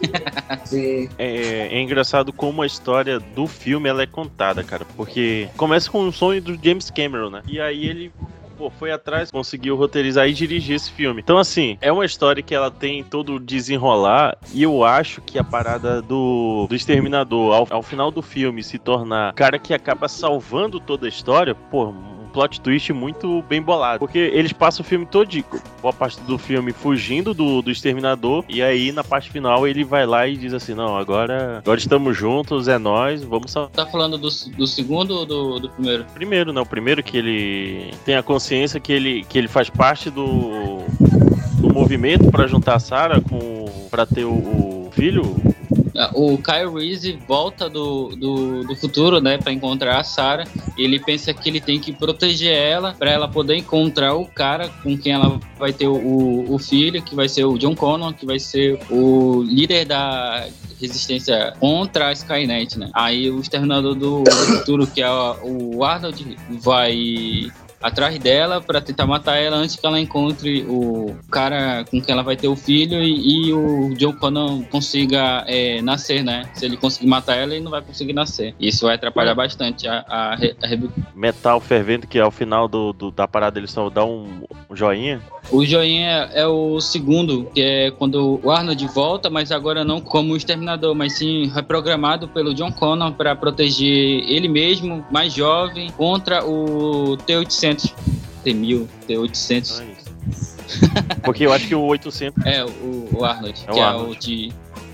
Sim. 0.64 1.08
É, 1.18 1.68
é 1.70 1.80
engraçado 1.80 2.32
como 2.32 2.62
a 2.62 2.66
história 2.66 3.20
do 3.20 3.46
filme 3.46 3.88
ela 3.88 4.02
é 4.02 4.06
contada, 4.06 4.62
cara. 4.64 4.84
Porque 4.96 5.48
começa 5.56 5.90
com 5.90 6.00
um 6.02 6.12
sonho 6.12 6.40
do 6.40 6.58
James 6.62 6.90
Cameron, 6.90 7.30
né? 7.30 7.42
E 7.46 7.60
aí 7.60 7.86
ele 7.86 8.12
pô, 8.60 8.68
foi 8.68 8.92
atrás, 8.92 9.30
conseguiu 9.30 9.74
roteirizar 9.74 10.28
e 10.28 10.34
dirigir 10.34 10.76
esse 10.76 10.90
filme. 10.90 11.22
Então, 11.22 11.38
assim, 11.38 11.78
é 11.80 11.90
uma 11.90 12.04
história 12.04 12.42
que 12.42 12.54
ela 12.54 12.70
tem 12.70 13.02
todo 13.02 13.36
o 13.36 13.40
desenrolar. 13.40 14.36
E 14.52 14.62
eu 14.62 14.84
acho 14.84 15.22
que 15.22 15.38
a 15.38 15.44
parada 15.44 16.02
do, 16.02 16.66
do 16.68 16.74
Exterminador, 16.74 17.54
ao, 17.54 17.66
ao 17.70 17.82
final 17.82 18.10
do 18.10 18.20
filme, 18.20 18.62
se 18.62 18.78
tornar 18.78 19.32
o 19.32 19.34
cara 19.34 19.58
que 19.58 19.72
acaba 19.72 20.08
salvando 20.08 20.78
toda 20.78 21.06
a 21.06 21.08
história, 21.08 21.54
pô. 21.54 21.94
Plot 22.30 22.60
twist 22.60 22.92
muito 22.92 23.42
bem 23.48 23.60
bolado. 23.60 23.98
Porque 23.98 24.18
eles 24.18 24.52
passam 24.52 24.84
o 24.84 24.86
filme 24.88 25.06
todo, 25.06 25.28
boa 25.80 25.92
parte 25.92 26.20
do 26.22 26.38
filme 26.38 26.72
fugindo 26.72 27.34
do, 27.34 27.62
do 27.62 27.70
exterminador. 27.70 28.44
E 28.48 28.62
aí, 28.62 28.92
na 28.92 29.04
parte 29.04 29.30
final, 29.30 29.66
ele 29.66 29.84
vai 29.84 30.06
lá 30.06 30.26
e 30.26 30.36
diz 30.36 30.54
assim: 30.54 30.74
Não, 30.74 30.96
agora, 30.96 31.58
agora 31.58 31.78
estamos 31.78 32.16
juntos, 32.16 32.68
é 32.68 32.78
nós, 32.78 33.22
vamos 33.22 33.50
salvar. 33.50 33.70
Tá 33.70 33.86
falando 33.86 34.18
do, 34.18 34.28
do 34.56 34.66
segundo 34.66 35.10
ou 35.10 35.26
do, 35.26 35.58
do 35.60 35.70
primeiro? 35.70 36.04
Primeiro, 36.14 36.52
né? 36.52 36.60
O 36.60 36.66
primeiro 36.66 37.02
que 37.02 37.16
ele 37.16 37.94
tem 38.04 38.16
a 38.16 38.22
consciência 38.22 38.80
que 38.80 38.92
ele, 38.92 39.24
que 39.28 39.38
ele 39.38 39.48
faz 39.48 39.68
parte 39.68 40.10
do, 40.10 40.78
do 41.58 41.72
movimento 41.72 42.30
pra 42.30 42.46
juntar 42.46 42.76
a 42.76 42.80
Sarah 42.80 43.20
com. 43.20 43.66
pra 43.90 44.06
ter 44.06 44.24
o, 44.24 44.32
o 44.32 44.90
filho. 44.92 45.36
O 46.14 46.38
Kyle 46.38 46.72
Reese 46.72 47.18
volta 47.26 47.68
do, 47.68 48.08
do, 48.16 48.64
do 48.64 48.76
futuro, 48.76 49.20
né, 49.20 49.38
para 49.38 49.52
encontrar 49.52 49.98
a 49.98 50.04
Sarah. 50.04 50.44
Ele 50.76 50.98
pensa 50.98 51.32
que 51.34 51.48
ele 51.48 51.60
tem 51.60 51.78
que 51.78 51.92
proteger 51.92 52.54
ela 52.54 52.94
para 52.94 53.10
ela 53.10 53.28
poder 53.28 53.56
encontrar 53.56 54.14
o 54.14 54.26
cara 54.26 54.68
com 54.82 54.96
quem 54.96 55.12
ela 55.12 55.40
vai 55.58 55.72
ter 55.72 55.88
o, 55.88 56.46
o 56.48 56.58
filho, 56.58 57.02
que 57.02 57.14
vai 57.14 57.28
ser 57.28 57.44
o 57.44 57.58
John 57.58 57.74
Connor, 57.74 58.14
que 58.14 58.24
vai 58.24 58.38
ser 58.38 58.78
o 58.90 59.42
líder 59.42 59.84
da 59.84 60.46
resistência 60.80 61.52
contra 61.60 62.08
a 62.08 62.12
Skynet, 62.12 62.78
né? 62.78 62.90
Aí 62.94 63.30
o 63.30 63.40
exterminador 63.40 63.94
do, 63.94 64.22
do 64.22 64.30
futuro, 64.30 64.86
que 64.86 65.02
é 65.02 65.10
o 65.10 65.84
Arnold, 65.84 66.36
vai 66.48 67.50
atrás 67.82 68.18
dela 68.18 68.60
para 68.60 68.80
tentar 68.80 69.06
matar 69.06 69.36
ela 69.36 69.56
antes 69.56 69.76
que 69.76 69.86
ela 69.86 69.98
encontre 70.00 70.62
o 70.68 71.14
cara 71.30 71.84
com 71.90 72.00
quem 72.00 72.12
ela 72.12 72.22
vai 72.22 72.36
ter 72.36 72.48
o 72.48 72.56
filho 72.56 73.02
e, 73.02 73.48
e 73.48 73.52
o 73.52 73.94
John 73.96 74.12
Connor 74.14 74.62
consiga 74.70 75.44
é, 75.46 75.80
nascer, 75.82 76.22
né? 76.22 76.48
Se 76.54 76.64
ele 76.66 76.76
conseguir 76.76 77.06
matar 77.08 77.36
ela, 77.36 77.54
ele 77.54 77.64
não 77.64 77.70
vai 77.70 77.80
conseguir 77.82 78.12
nascer. 78.12 78.54
Isso 78.60 78.86
vai 78.86 78.94
atrapalhar 78.96 79.34
bastante 79.34 79.88
a, 79.88 80.04
a, 80.08 80.34
re- 80.36 80.54
a 80.62 80.68
Metal 81.14 81.60
fervendo, 81.60 82.06
que 82.06 82.18
ao 82.18 82.30
final 82.30 82.68
do, 82.68 82.92
do- 82.92 83.10
da 83.10 83.26
parada 83.26 83.58
ele 83.58 83.66
só 83.66 83.88
dá 83.90 84.04
um, 84.04 84.42
um 84.68 84.76
joinha. 84.76 85.20
O 85.50 85.64
joinha 85.64 86.30
é 86.34 86.46
o 86.46 86.80
segundo, 86.80 87.50
que 87.54 87.60
é 87.60 87.90
quando 87.90 88.40
o 88.42 88.50
Arnold 88.50 88.86
volta, 88.88 89.28
mas 89.30 89.50
agora 89.50 89.84
não 89.84 90.00
como 90.00 90.36
exterminador, 90.36 90.94
mas 90.94 91.14
sim 91.18 91.48
reprogramado 91.48 92.28
pelo 92.28 92.54
John 92.54 92.70
Connor 92.72 93.12
para 93.12 93.34
proteger 93.34 93.88
ele 94.28 94.48
mesmo, 94.48 95.04
mais 95.10 95.32
jovem, 95.32 95.90
contra 95.90 96.44
o 96.44 97.16
T-800. 97.26 97.69
T-1000, 97.76 98.86
T-800. 99.06 99.80
Então 99.80 99.86
é 99.86 99.92
isso. 99.92 100.56
Porque 101.24 101.46
eu 101.46 101.52
acho 101.52 101.66
que 101.66 101.74
o 101.74 101.82
800. 101.82 102.46
É, 102.46 102.64
o, 102.64 103.08
o 103.12 103.24
Arnold, 103.24 103.64
É 103.66 103.70
o 103.70 103.74
que 103.74 103.80
é 103.80 103.82
Arnold. 103.82 104.10
o 104.16 104.20
de 104.20 104.52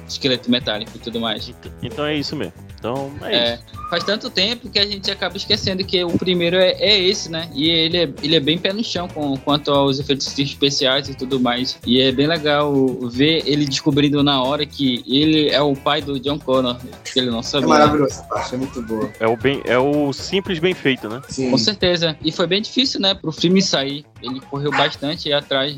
esqueleto 0.09 0.51
metálico 0.51 0.93
e 0.95 0.99
tudo 0.99 1.21
mais. 1.21 1.53
Então 1.83 2.05
é 2.05 2.15
isso 2.17 2.35
mesmo. 2.37 2.53
Então 2.79 3.11
é, 3.23 3.37
É, 3.37 3.55
isso. 3.55 3.65
faz 3.91 4.05
tanto 4.05 4.29
tempo 4.31 4.69
que 4.69 4.79
a 4.79 4.87
gente 4.87 5.11
acaba 5.11 5.37
esquecendo 5.37 5.85
que 5.85 6.03
o 6.05 6.11
primeiro 6.19 6.57
é, 6.57 6.73
é 6.73 6.99
esse, 7.01 7.31
né? 7.31 7.49
E 7.55 7.69
ele 7.69 7.97
é, 7.99 8.09
ele 8.23 8.37
é 8.37 8.41
bem 8.41 8.59
pé 8.59 8.73
no 8.73 8.85
chão 8.85 9.09
com, 9.09 9.37
quanto 9.39 9.71
aos 9.71 9.99
efeitos 9.99 10.39
especiais 10.39 11.09
e 11.09 11.15
tudo 11.15 11.41
mais. 11.41 11.79
E 11.87 12.01
é 12.01 12.13
bem 12.13 12.27
legal 12.27 12.73
ver 13.09 13.43
ele 13.47 13.65
descobrindo 13.65 14.23
na 14.23 14.43
hora 14.43 14.65
que 14.67 15.03
ele 15.07 15.49
é 15.51 15.61
o 15.61 15.75
pai 15.75 16.01
do 16.03 16.19
John 16.21 16.39
Connor, 16.39 16.77
que 17.13 17.19
ele 17.19 17.31
não 17.31 17.41
É 17.41 17.43
sabia. 17.43 17.69
maravilhoso 17.69 18.13
essa 18.13 18.23
parte, 18.25 18.55
é 18.55 18.59
muito 18.59 18.83
boa. 18.83 19.11
É 19.19 19.27
o, 19.27 19.37
bem, 19.37 19.63
é 19.65 19.79
o 19.79 20.13
simples 20.13 20.59
bem 20.59 20.75
feito, 20.75 21.09
né? 21.09 21.23
Sim. 21.29 21.51
Com 21.51 21.59
certeza. 21.59 22.17
E 22.23 22.31
foi 22.31 22.47
bem 22.47 22.61
difícil, 22.63 23.01
né, 23.01 23.15
pro 23.15 23.33
filme 23.33 23.61
sair. 23.63 24.05
Ele 24.23 24.41
correu 24.41 24.71
bastante 24.71 25.33
atrás. 25.33 25.77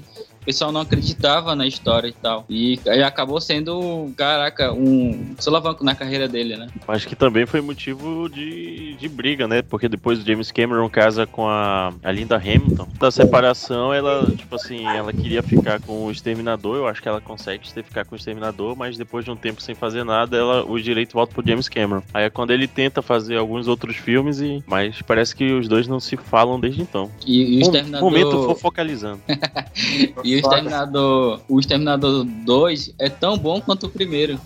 O 0.49 0.51
pessoal 0.51 0.73
não 0.73 0.81
acreditava 0.81 1.55
na 1.55 1.67
história 1.67 2.09
e 2.09 2.13
tal. 2.13 2.47
E 2.49 2.81
aí 2.89 3.03
acabou 3.03 3.39
sendo, 3.39 4.11
caraca, 4.17 4.73
um 4.73 5.35
solavanco 5.39 5.85
na 5.85 5.95
carreira 5.95 6.27
dele, 6.27 6.57
né? 6.57 6.69
Acho 6.89 7.07
que 7.07 7.15
também 7.15 7.45
foi 7.45 7.61
motivo 7.61 8.31
de, 8.31 8.95
de 8.95 9.09
briga, 9.11 9.47
né? 9.47 9.61
Porque 9.61 9.91
depois 9.91 10.19
o 10.19 10.27
James 10.27 10.51
Cameron 10.51 10.89
casa 10.89 11.27
com 11.27 11.47
a, 11.47 11.93
a 12.03 12.11
Linda 12.11 12.37
Hamilton. 12.37 12.89
Da 12.99 13.11
separação, 13.11 13.93
ela, 13.93 14.27
tipo 14.35 14.57
assim, 14.57 14.87
ela 14.87 15.13
queria 15.13 15.43
ficar 15.43 15.83
com 15.83 16.07
o 16.07 16.11
Exterminador. 16.11 16.77
Eu 16.77 16.87
acho 16.89 17.03
que 17.03 17.09
ela 17.09 17.21
consegue 17.21 17.71
ter- 17.71 17.85
ficar 17.85 18.07
com 18.07 18.15
o 18.15 18.17
Exterminador, 18.17 18.75
mas 18.75 18.97
depois 18.97 19.27
de 19.27 19.31
um 19.31 19.37
tempo 19.37 19.61
sem 19.61 19.75
fazer 19.75 20.03
nada, 20.03 20.35
ela, 20.35 20.65
o 20.65 20.81
direito 20.81 21.13
volta 21.13 21.35
pro 21.35 21.47
James 21.47 21.69
Cameron. 21.69 22.03
Aí 22.15 22.25
é 22.25 22.31
quando 22.31 22.53
ele 22.53 22.67
tenta 22.67 23.03
fazer 23.03 23.37
alguns 23.37 23.69
outros 23.69 23.97
filmes, 23.97 24.41
e 24.41 24.65
mas 24.67 25.03
parece 25.03 25.37
que 25.37 25.53
os 25.53 25.69
dois 25.69 25.87
não 25.87 26.01
se 26.01 26.17
falam 26.17 26.59
desde 26.59 26.81
então. 26.81 27.11
E, 27.27 27.57
e 27.57 27.59
o 27.59 27.61
Exterminador... 27.61 28.11
Momento 28.11 28.45
fofocalizando. 28.45 29.21
E 30.25 30.38
o 30.39 30.49
Exterminador, 30.49 31.41
o 31.49 31.61
Exterminador 31.61 32.25
2 32.25 32.95
é 32.99 33.09
tão 33.09 33.37
bom 33.37 33.61
quanto 33.61 33.87
o 33.87 33.91
primeiro. 33.91 34.39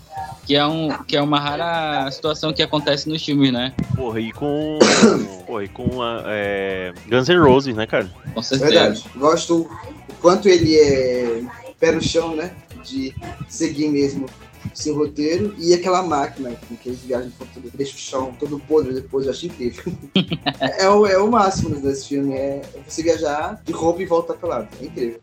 Que 0.45 0.57
é, 0.57 0.65
um, 0.65 0.89
que 1.03 1.15
é 1.15 1.21
uma 1.21 1.39
rara 1.39 2.11
situação 2.11 2.51
que 2.51 2.61
acontece 2.61 3.07
nos 3.07 3.23
filmes, 3.23 3.53
né? 3.53 3.73
Porra, 3.95 4.19
e 4.19 4.29
com. 4.33 4.77
porra, 5.47 5.63
e 5.63 5.69
com 5.69 6.01
a, 6.01 6.21
é, 6.25 6.93
Guns 7.07 7.29
N' 7.29 7.39
Roses, 7.39 7.73
né, 7.73 7.87
cara? 7.87 8.11
Com 8.33 8.41
certeza. 8.41 8.69
Verdade. 8.69 9.05
Gosto 9.15 9.61
o 9.61 10.13
quanto 10.21 10.49
ele 10.49 10.75
é 10.75 11.43
pé 11.79 11.93
no 11.93 12.01
chão, 12.01 12.35
né? 12.35 12.51
De 12.83 13.15
seguir 13.47 13.87
mesmo 13.87 14.25
seu 14.73 14.95
roteiro 14.95 15.53
e 15.57 15.73
aquela 15.73 16.01
máquina 16.03 16.51
com 16.67 16.75
que 16.75 16.89
eles 16.89 17.01
viajam 17.01 17.31
por 17.31 17.47
tudo, 17.47 17.69
deixa 17.73 17.95
o 17.95 17.99
chão 17.99 18.35
todo 18.39 18.59
podre 18.59 18.93
depois, 18.93 19.25
eu 19.25 19.31
acho 19.31 19.45
incrível. 19.45 19.93
é, 20.59 20.89
o, 20.89 21.05
é 21.05 21.17
o 21.17 21.29
máximo 21.29 21.79
desse 21.81 22.07
filme, 22.07 22.33
é 22.33 22.61
você 22.87 23.03
viajar 23.03 23.61
de 23.63 23.73
roupa 23.73 24.01
e 24.01 24.05
voltar 24.05 24.35
pelado. 24.35 24.67
É 24.81 24.85
incrível. 24.85 25.19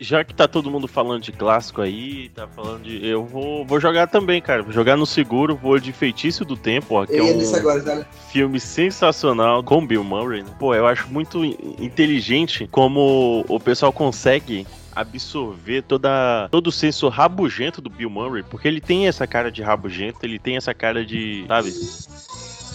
Já 0.00 0.24
que 0.24 0.34
tá 0.34 0.48
todo 0.48 0.70
mundo 0.72 0.88
falando 0.88 1.22
de 1.22 1.30
clássico 1.30 1.80
aí, 1.80 2.28
tá 2.30 2.48
falando 2.48 2.82
de. 2.82 3.06
Eu 3.06 3.24
vou, 3.24 3.64
vou 3.64 3.78
jogar 3.80 4.08
também, 4.08 4.42
cara. 4.42 4.60
Vou 4.60 4.72
jogar 4.72 4.96
no 4.96 5.06
seguro, 5.06 5.54
vou 5.54 5.78
de 5.78 5.92
Feitiço 5.92 6.44
do 6.44 6.56
Tempo, 6.56 6.96
ó, 6.96 7.06
que 7.06 7.12
é 7.14 7.20
Eu 7.20 7.26
ia 7.26 7.48
um 7.48 7.54
agora, 7.54 7.80
né? 7.82 8.06
filme 8.32 8.58
sensacional 8.58 9.62
com 9.62 9.86
Bill 9.86 10.02
Murray. 10.02 10.42
né? 10.42 10.50
Pô, 10.58 10.74
eu 10.74 10.84
acho 10.84 11.08
muito 11.08 11.44
in- 11.44 11.56
inteligente 11.78 12.66
como 12.72 13.44
o 13.48 13.60
pessoal 13.60 13.92
consegue 13.92 14.66
absorver 14.96 15.82
toda, 15.82 16.48
todo 16.50 16.66
o 16.68 16.72
senso 16.72 17.08
rabugento 17.08 17.80
do 17.80 17.88
Bill 17.88 18.10
Murray, 18.10 18.42
porque 18.42 18.66
ele 18.66 18.80
tem 18.80 19.06
essa 19.06 19.28
cara 19.28 19.50
de 19.50 19.62
rabugento, 19.62 20.18
ele 20.24 20.40
tem 20.40 20.56
essa 20.56 20.74
cara 20.74 21.04
de, 21.04 21.44
sabe? 21.46 21.72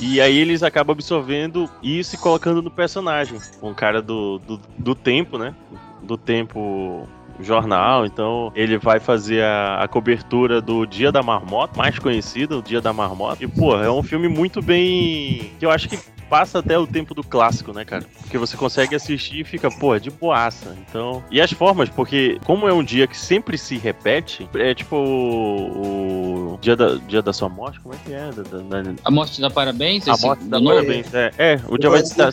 E 0.01 0.21
aí 0.21 0.37
eles 0.37 0.63
acabam 0.63 0.93
absorvendo 0.93 1.69
isso 1.83 2.15
e 2.15 2.17
colocando 2.17 2.61
no 2.61 2.71
personagem. 2.71 3.37
Um 3.61 3.73
cara 3.73 4.01
do, 4.01 4.39
do, 4.39 4.61
do 4.77 4.95
tempo, 4.95 5.37
né? 5.37 5.53
Do 6.01 6.17
tempo 6.17 7.07
jornal, 7.39 8.05
então 8.05 8.51
ele 8.55 8.77
vai 8.77 8.99
fazer 8.99 9.43
a, 9.43 9.83
a 9.83 9.87
cobertura 9.87 10.61
do 10.61 10.85
Dia 10.85 11.11
da 11.11 11.23
Marmota, 11.23 11.77
mais 11.77 11.97
conhecido, 11.97 12.59
o 12.59 12.61
Dia 12.61 12.81
da 12.81 12.91
Marmota. 12.91 13.43
E, 13.43 13.47
pô, 13.47 13.75
é 13.81 13.89
um 13.89 14.03
filme 14.03 14.27
muito 14.27 14.61
bem. 14.61 15.51
que 15.57 15.65
eu 15.65 15.71
acho 15.71 15.87
que 15.87 15.97
passa 16.29 16.59
até 16.59 16.77
o 16.77 16.85
tempo 16.85 17.13
do 17.13 17.23
clássico, 17.23 17.73
né, 17.73 17.83
cara? 17.83 18.05
Porque 18.21 18.37
você 18.37 18.55
consegue 18.55 18.95
assistir 18.95 19.39
e 19.39 19.43
fica, 19.43 19.69
pô, 19.71 19.95
é 19.95 19.99
de 19.99 20.11
boaça. 20.11 20.75
Então. 20.87 21.23
E 21.31 21.41
as 21.41 21.51
formas, 21.51 21.89
porque 21.89 22.39
como 22.45 22.67
é 22.67 22.73
um 22.73 22.83
dia 22.83 23.07
que 23.07 23.17
sempre 23.17 23.57
se 23.57 23.77
repete, 23.77 24.47
é 24.55 24.73
tipo 24.73 24.95
o, 24.95 26.53
o 26.53 26.57
dia, 26.61 26.75
da, 26.75 26.95
dia 26.95 27.21
da 27.21 27.33
sua 27.33 27.49
morte, 27.49 27.79
como 27.79 27.95
é 27.95 27.97
que 28.05 28.13
é? 28.13 28.29
Da- 28.31 28.79
da- 28.81 28.93
A 29.03 29.11
morte 29.11 29.41
da 29.41 29.49
parabéns? 29.49 30.07
a 30.07 30.15
morte 30.17 30.43
da 30.45 30.59
novo? 30.59 30.75
parabéns. 30.75 31.13
É, 31.13 31.31
é, 31.37 31.59
o 31.67 31.77
dia 31.77 31.89
vai 31.89 32.01
estar. 32.01 32.31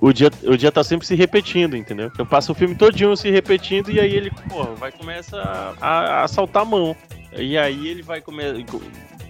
O 0.00 0.12
dia, 0.12 0.30
o 0.44 0.56
dia 0.56 0.72
tá 0.72 0.82
sempre 0.82 1.06
se 1.06 1.14
repetindo, 1.14 1.76
entendeu? 1.76 2.10
Então 2.12 2.26
passa 2.26 2.52
o 2.52 2.54
filme 2.54 2.74
todinho 2.74 3.16
se 3.16 3.30
repetindo 3.30 3.90
e 3.90 4.00
aí 4.00 4.12
ele, 4.14 4.30
porra, 4.48 4.74
vai 4.74 4.90
começa 4.92 5.36
a, 5.40 5.74
a, 5.80 6.24
a 6.24 6.28
saltar 6.28 6.62
a 6.62 6.66
mão. 6.66 6.96
E 7.36 7.58
aí 7.58 7.88
ele 7.88 8.02
vai 8.02 8.20
comer. 8.20 8.64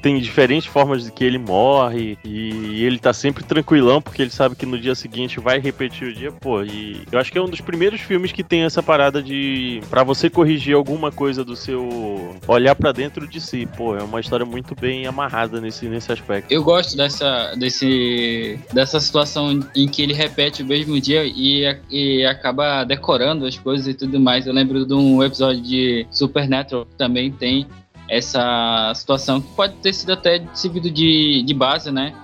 Tem 0.07 0.21
diferentes 0.21 0.69
formas 0.69 1.03
de 1.03 1.11
que 1.11 1.25
ele 1.25 1.37
morre 1.37 2.17
e 2.25 2.85
ele 2.85 2.97
tá 2.97 3.13
sempre 3.13 3.43
tranquilão 3.43 4.01
porque 4.01 4.23
ele 4.23 4.31
sabe 4.31 4.55
que 4.55 4.65
no 4.65 4.79
dia 4.79 4.95
seguinte 4.95 5.41
vai 5.41 5.59
repetir 5.59 6.07
o 6.07 6.15
dia, 6.15 6.31
pô. 6.31 6.63
E 6.63 7.03
eu 7.11 7.19
acho 7.19 7.33
que 7.33 7.37
é 7.37 7.43
um 7.43 7.49
dos 7.49 7.61
primeiros 7.61 8.01
filmes 8.01 8.31
que 8.31 8.45
tem 8.45 8.63
essa 8.63 8.81
parada 8.81 9.21
de 9.21 9.81
Pra 9.91 10.05
você 10.05 10.31
corrigir 10.31 10.77
alguma 10.77 11.11
coisa 11.11 11.45
do 11.45 11.57
seu 11.57 12.37
olhar 12.47 12.77
pra 12.77 12.93
dentro 12.93 13.27
de 13.27 13.41
si, 13.41 13.69
pô, 13.77 13.97
é 13.97 14.03
uma 14.05 14.21
história 14.21 14.47
muito 14.47 14.77
bem 14.77 15.09
amarrada 15.09 15.61
nesse 15.61 15.89
nesse 15.89 16.13
aspecto. 16.13 16.53
Eu 16.53 16.63
gosto 16.63 16.97
dessa, 16.97 17.57
desse, 17.57 18.61
dessa 18.73 19.01
situação 19.01 19.59
em 19.75 19.89
que 19.89 20.03
ele 20.03 20.13
repete 20.13 20.63
o 20.63 20.67
mesmo 20.67 21.01
dia 21.01 21.25
e, 21.25 21.65
e 21.91 22.25
acaba 22.25 22.85
decorando 22.85 23.45
as 23.45 23.59
coisas 23.59 23.89
e 23.89 23.95
tudo 23.95 24.21
mais. 24.21 24.47
Eu 24.47 24.53
lembro 24.53 24.87
de 24.87 24.95
um 24.95 25.21
episódio 25.21 25.61
de 25.61 26.07
Supernatural 26.13 26.87
que 26.87 26.95
também 26.95 27.33
tem 27.33 27.67
essa 28.09 28.93
situação 28.95 29.41
que 29.41 29.49
pode 29.55 29.75
ter 29.75 29.93
sido 29.93 30.13
até 30.13 30.45
servido 30.55 30.91
de, 30.91 31.43
de 31.45 31.55
base, 31.55 31.91
né? 31.91 32.15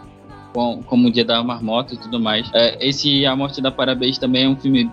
Com- 0.53 0.83
Como 0.83 1.09
o 1.09 1.11
Dia 1.11 1.25
da 1.25 1.43
Marmota 1.43 1.95
e 1.95 1.97
tudo 1.97 2.21
mais. 2.21 2.49
É, 2.53 2.87
esse 2.87 3.25
A 3.27 3.35
Morte 3.35 3.61
da 3.61 3.71
Parabéns 3.71 4.19
também 4.19 4.45
é 4.45 4.49
um 4.49 4.57
filme 4.57 4.91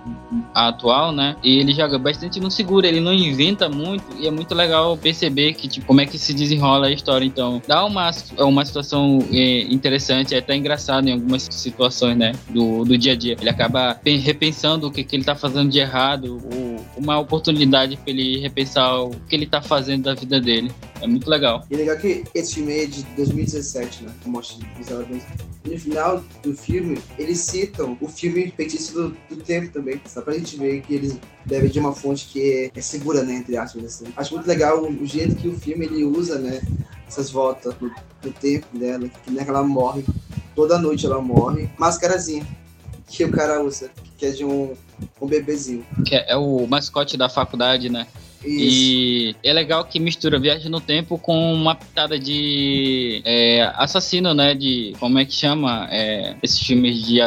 atual, 0.53 1.11
né? 1.11 1.35
E 1.43 1.59
ele 1.59 1.73
joga 1.73 1.97
bastante 1.97 2.39
no 2.39 2.49
seguro, 2.49 2.85
ele 2.85 2.99
não 2.99 3.13
inventa 3.13 3.67
muito 3.69 4.03
e 4.17 4.27
é 4.27 4.31
muito 4.31 4.53
legal 4.55 4.95
perceber 4.97 5.53
que, 5.53 5.67
tipo, 5.67 5.85
como 5.85 6.01
é 6.01 6.05
que 6.05 6.17
se 6.17 6.33
desenrola 6.33 6.87
a 6.87 6.91
história. 6.91 7.25
Então, 7.25 7.61
dá 7.67 7.83
uma, 7.85 8.09
é 8.37 8.43
uma 8.43 8.63
situação 8.65 9.19
é, 9.31 9.61
interessante, 9.63 10.33
é 10.35 10.39
até 10.39 10.55
engraçado 10.55 11.07
em 11.07 11.13
algumas 11.13 11.47
situações, 11.51 12.17
né? 12.17 12.31
Do, 12.49 12.85
do 12.85 12.97
dia 12.97 13.13
a 13.13 13.15
dia. 13.15 13.35
Ele 13.39 13.49
acaba 13.49 13.95
pe- 13.95 14.17
repensando 14.17 14.87
o 14.87 14.91
que, 14.91 15.03
que 15.03 15.15
ele 15.15 15.23
tá 15.23 15.35
fazendo 15.35 15.69
de 15.69 15.79
errado, 15.79 16.39
uma 16.97 17.17
oportunidade 17.19 17.97
para 17.97 18.09
ele 18.11 18.39
repensar 18.39 19.01
o 19.01 19.09
que 19.27 19.35
ele 19.35 19.45
tá 19.45 19.61
fazendo 19.61 20.03
da 20.03 20.13
vida 20.13 20.39
dele. 20.39 20.71
É 21.01 21.07
muito 21.07 21.29
legal. 21.29 21.63
E 21.71 21.75
legal 21.75 21.97
que 21.97 22.23
esse 22.35 22.55
filme 22.55 22.73
é 22.77 22.85
de 22.85 23.03
2017, 23.15 24.03
né? 24.03 24.11
A 24.25 24.29
morte 24.29 24.57
de 24.57 24.65
Isabel 24.81 25.17
E 25.17 25.48
no 25.65 25.77
final 25.77 26.23
do 26.41 26.53
filme, 26.53 27.01
eles 27.17 27.39
citam 27.39 27.97
o 27.99 28.07
filme 28.07 28.51
Feitiço 28.55 28.93
do, 28.93 29.17
do 29.29 29.43
Tempo 29.43 29.71
também. 29.71 30.01
Só 30.05 30.21
pra 30.21 30.33
gente 30.33 30.57
ver 30.57 30.81
que 30.81 30.93
eles 30.93 31.19
devem 31.45 31.69
de 31.69 31.79
uma 31.79 31.93
fonte 31.93 32.27
que 32.27 32.71
é, 32.75 32.79
é 32.79 32.81
segura, 32.81 33.23
né? 33.23 33.35
Entre 33.35 33.57
aspas, 33.57 33.83
assim. 33.83 34.05
Acho 34.15 34.35
muito 34.35 34.47
legal 34.47 34.83
o, 34.83 34.89
o 34.89 35.05
jeito 35.05 35.35
que 35.35 35.47
o 35.47 35.59
filme 35.59 35.85
ele 35.85 36.03
usa, 36.03 36.39
né? 36.39 36.61
Essas 37.07 37.29
voltas 37.29 37.73
do, 37.75 37.91
do 38.21 38.31
tempo 38.31 38.67
dela, 38.77 39.09
que 39.09 39.31
né, 39.31 39.43
ela 39.47 39.63
morre. 39.63 40.05
Toda 40.55 40.77
noite 40.79 41.05
ela 41.05 41.21
morre. 41.21 41.69
Máscarazinha. 41.77 42.45
Que 43.11 43.25
o 43.25 43.31
cara 43.31 43.59
usa, 43.63 43.89
que 44.19 44.27
é 44.27 44.29
de 44.29 44.45
um, 44.45 44.75
um 45.19 45.25
bebezinho. 45.25 45.83
Que 46.05 46.13
é, 46.13 46.33
é 46.33 46.37
o 46.37 46.67
mascote 46.67 47.17
da 47.17 47.27
faculdade, 47.27 47.89
né? 47.89 48.05
Isso. 48.43 48.47
E 48.47 49.35
é 49.43 49.51
legal 49.51 49.83
que 49.83 49.99
mistura 49.99 50.39
viagem 50.39 50.69
no 50.69 50.79
tempo 50.79 51.17
com 51.17 51.53
uma 51.53 51.75
pitada 51.75 52.17
de 52.17 53.21
é, 53.25 53.71
assassino, 53.75 54.33
né? 54.33 54.53
De 54.53 54.93
como 54.99 55.19
é 55.19 55.25
que 55.25 55.33
chama 55.33 55.87
é, 55.91 56.35
esses 56.41 56.59
filmes 56.59 57.05
de 57.05 57.21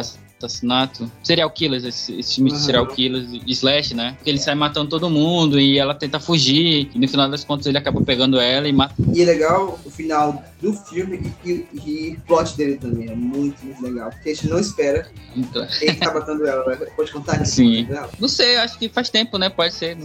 assassinato? 0.44 1.10
Serial 1.22 1.50
killers, 1.50 1.84
esses 1.84 2.34
filmes 2.34 2.52
de 2.52 2.58
Uhum. 2.60 2.64
serial 2.64 2.86
killers 2.86 3.30
de 3.30 3.52
slash, 3.52 3.94
né? 3.94 4.14
Porque 4.16 4.30
ele 4.30 4.38
sai 4.38 4.54
matando 4.54 4.88
todo 4.90 5.08
mundo 5.10 5.58
e 5.58 5.78
ela 5.78 5.94
tenta 5.94 6.18
fugir 6.20 6.90
e 6.94 6.98
no 6.98 7.08
final 7.08 7.28
das 7.30 7.44
contas 7.44 7.66
ele 7.66 7.78
acaba 7.78 8.00
pegando 8.02 8.38
ela 8.38 8.68
e 8.68 8.72
mata. 8.72 8.94
E 9.14 9.22
é 9.22 9.24
legal 9.24 9.78
o 9.84 9.90
final 9.90 10.42
do 10.60 10.72
filme 10.72 11.32
e, 11.44 11.66
e, 11.74 12.16
o 12.18 12.20
plot 12.26 12.56
dele 12.56 12.76
também. 12.76 13.08
É 13.10 13.14
muito, 13.14 13.64
muito 13.64 13.82
legal. 13.82 14.10
Porque 14.10 14.30
a 14.30 14.34
gente 14.34 14.48
não 14.48 14.58
espera 14.58 15.08
Então, 15.36 15.66
quem 15.78 15.94
tá 15.94 16.12
matando 16.12 16.46
ela. 16.46 16.64
Né? 16.66 16.76
Pode 16.96 17.10
contar 17.12 17.38
que 17.38 17.48
Sim. 17.48 17.84
dela? 17.84 18.10
Não 18.18 18.28
sei, 18.28 18.56
acho 18.56 18.78
que 18.78 18.88
faz 18.88 19.10
tempo, 19.10 19.38
né? 19.38 19.48
Pode 19.48 19.74
ser. 19.74 19.96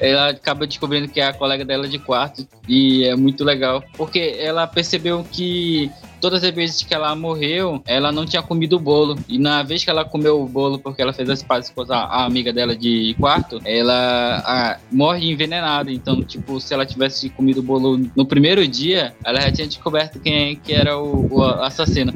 Ela 0.00 0.30
acaba 0.30 0.66
descobrindo 0.66 1.08
que 1.08 1.20
é 1.20 1.26
a 1.26 1.32
colega 1.32 1.64
dela 1.64 1.88
de 1.88 1.98
quarto 1.98 2.46
e 2.68 3.04
é 3.04 3.16
muito 3.16 3.44
legal. 3.44 3.82
Porque 3.96 4.36
ela 4.38 4.66
percebeu 4.66 5.24
que 5.30 5.90
todas 6.24 6.42
as 6.42 6.54
vezes 6.54 6.82
que 6.82 6.94
ela 6.94 7.14
morreu, 7.14 7.82
ela 7.84 8.10
não 8.10 8.24
tinha 8.24 8.42
comido 8.42 8.76
o 8.76 8.78
bolo. 8.78 9.14
E 9.28 9.38
na 9.38 9.62
vez 9.62 9.84
que 9.84 9.90
ela 9.90 10.06
comeu 10.06 10.40
o 10.40 10.48
bolo, 10.48 10.78
porque 10.78 11.02
ela 11.02 11.12
fez 11.12 11.28
as 11.28 11.42
pazes 11.42 11.68
com 11.68 11.82
a, 11.92 11.96
a 11.98 12.24
amiga 12.24 12.50
dela 12.50 12.74
de 12.74 13.14
quarto, 13.20 13.60
ela 13.62 14.42
ah, 14.46 14.78
morre 14.90 15.30
envenenada. 15.30 15.92
Então, 15.92 16.22
tipo, 16.22 16.58
se 16.62 16.72
ela 16.72 16.86
tivesse 16.86 17.28
comido 17.28 17.58
o 17.58 17.62
bolo 17.62 18.00
no 18.16 18.24
primeiro 18.24 18.66
dia, 18.66 19.14
ela 19.22 19.38
já 19.38 19.52
tinha 19.52 19.66
descoberto 19.66 20.18
quem 20.18 20.56
que 20.56 20.72
era 20.72 20.98
o, 20.98 21.28
o 21.30 21.42
assassino. 21.42 22.14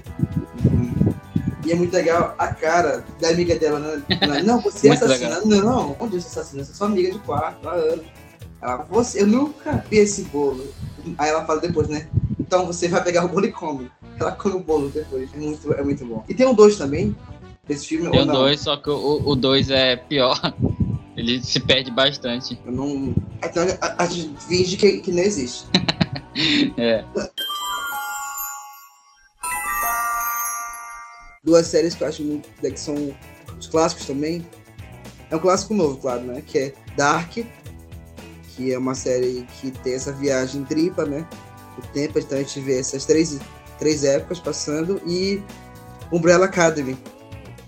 E 1.67 1.71
é 1.71 1.75
muito 1.75 1.93
legal 1.93 2.35
a 2.39 2.47
cara 2.49 3.05
da 3.21 3.29
amiga 3.29 3.59
dela, 3.59 3.79
né? 3.79 4.03
Não, 4.43 4.59
você 4.59 4.89
é 4.89 4.93
assassina. 4.97 5.43
Não, 5.45 5.95
onde 6.01 6.19
você 6.19 6.29
é 6.29 6.31
assassina? 6.31 6.65
Você 6.65 6.73
é 6.73 6.75
sua 6.75 6.87
amiga 6.87 7.13
de 7.13 7.19
quarto 7.19 7.69
há 7.69 7.73
anos. 7.73 8.07
Ela, 8.63 8.87
você, 8.89 9.21
eu 9.21 9.27
nunca 9.27 9.85
vi 9.91 9.99
esse 9.99 10.23
bolo. 10.23 10.67
Aí 11.19 11.29
ela 11.29 11.45
fala 11.45 11.61
depois, 11.61 11.89
né? 11.89 12.09
Então 12.41 12.65
você 12.65 12.89
vai 12.89 13.05
pegar 13.05 13.27
o 13.27 13.29
bolo 13.29 13.45
e 13.45 13.53
come. 13.53 13.91
Ela 14.21 14.33
come 14.33 14.57
o 14.57 14.61
bolo 14.61 14.89
depois. 14.89 15.33
É 15.33 15.37
muito, 15.37 15.73
é 15.73 15.83
muito 15.83 16.05
bom. 16.05 16.25
E 16.29 16.35
tem 16.35 16.47
um 16.47 16.55
dois 16.55 16.77
também, 16.77 17.17
desse 17.67 17.87
filme, 17.87 18.11
Tem 18.11 18.25
não? 18.25 18.35
dois, 18.35 18.61
só 18.61 18.77
que 18.77 18.91
o 18.91 19.35
dois 19.35 19.71
é 19.71 19.97
pior. 19.97 20.39
Ele 21.17 21.43
se 21.43 21.59
perde 21.59 21.91
bastante. 21.91 22.59
Eu 22.65 22.73
não... 22.73 23.15
Então 23.45 23.65
a, 23.81 24.05
a 24.05 24.07
gente 24.07 24.41
finge 24.45 24.77
que, 24.77 25.01
que 25.01 25.13
não 25.13 25.23
existe. 25.23 25.65
É. 26.77 27.05
duas 31.49 31.67
séries 31.67 31.95
que 31.95 32.05
eu 32.05 32.09
acho 32.09 32.23
muito 32.23 32.49
né, 32.63 32.71
que 32.71 32.79
são 32.79 32.95
os 33.59 33.67
clássicos 33.67 34.07
também. 34.07 34.47
É 35.31 35.37
um 35.37 35.39
clássico 35.39 35.75
novo, 35.75 35.97
claro, 35.97 36.23
né? 36.23 36.43
Que 36.47 36.59
é 36.59 36.73
Dark, 36.97 37.39
que 38.55 38.73
é 38.73 38.79
uma 38.79 38.95
série 38.95 39.47
que 39.61 39.71
tem 39.71 39.95
essa 39.95 40.13
viagem 40.13 40.65
tripla, 40.65 41.05
né? 41.05 41.27
O 41.77 41.83
tempo, 41.93 42.19
então 42.19 42.39
a 42.39 42.43
gente 42.43 42.61
vê 42.61 42.79
essas 42.79 43.05
três, 43.05 43.39
três 43.79 44.05
épocas 44.05 44.39
passando 44.39 45.01
e 45.07 45.43
Umbrella 46.13 46.47
Academy, 46.47 46.97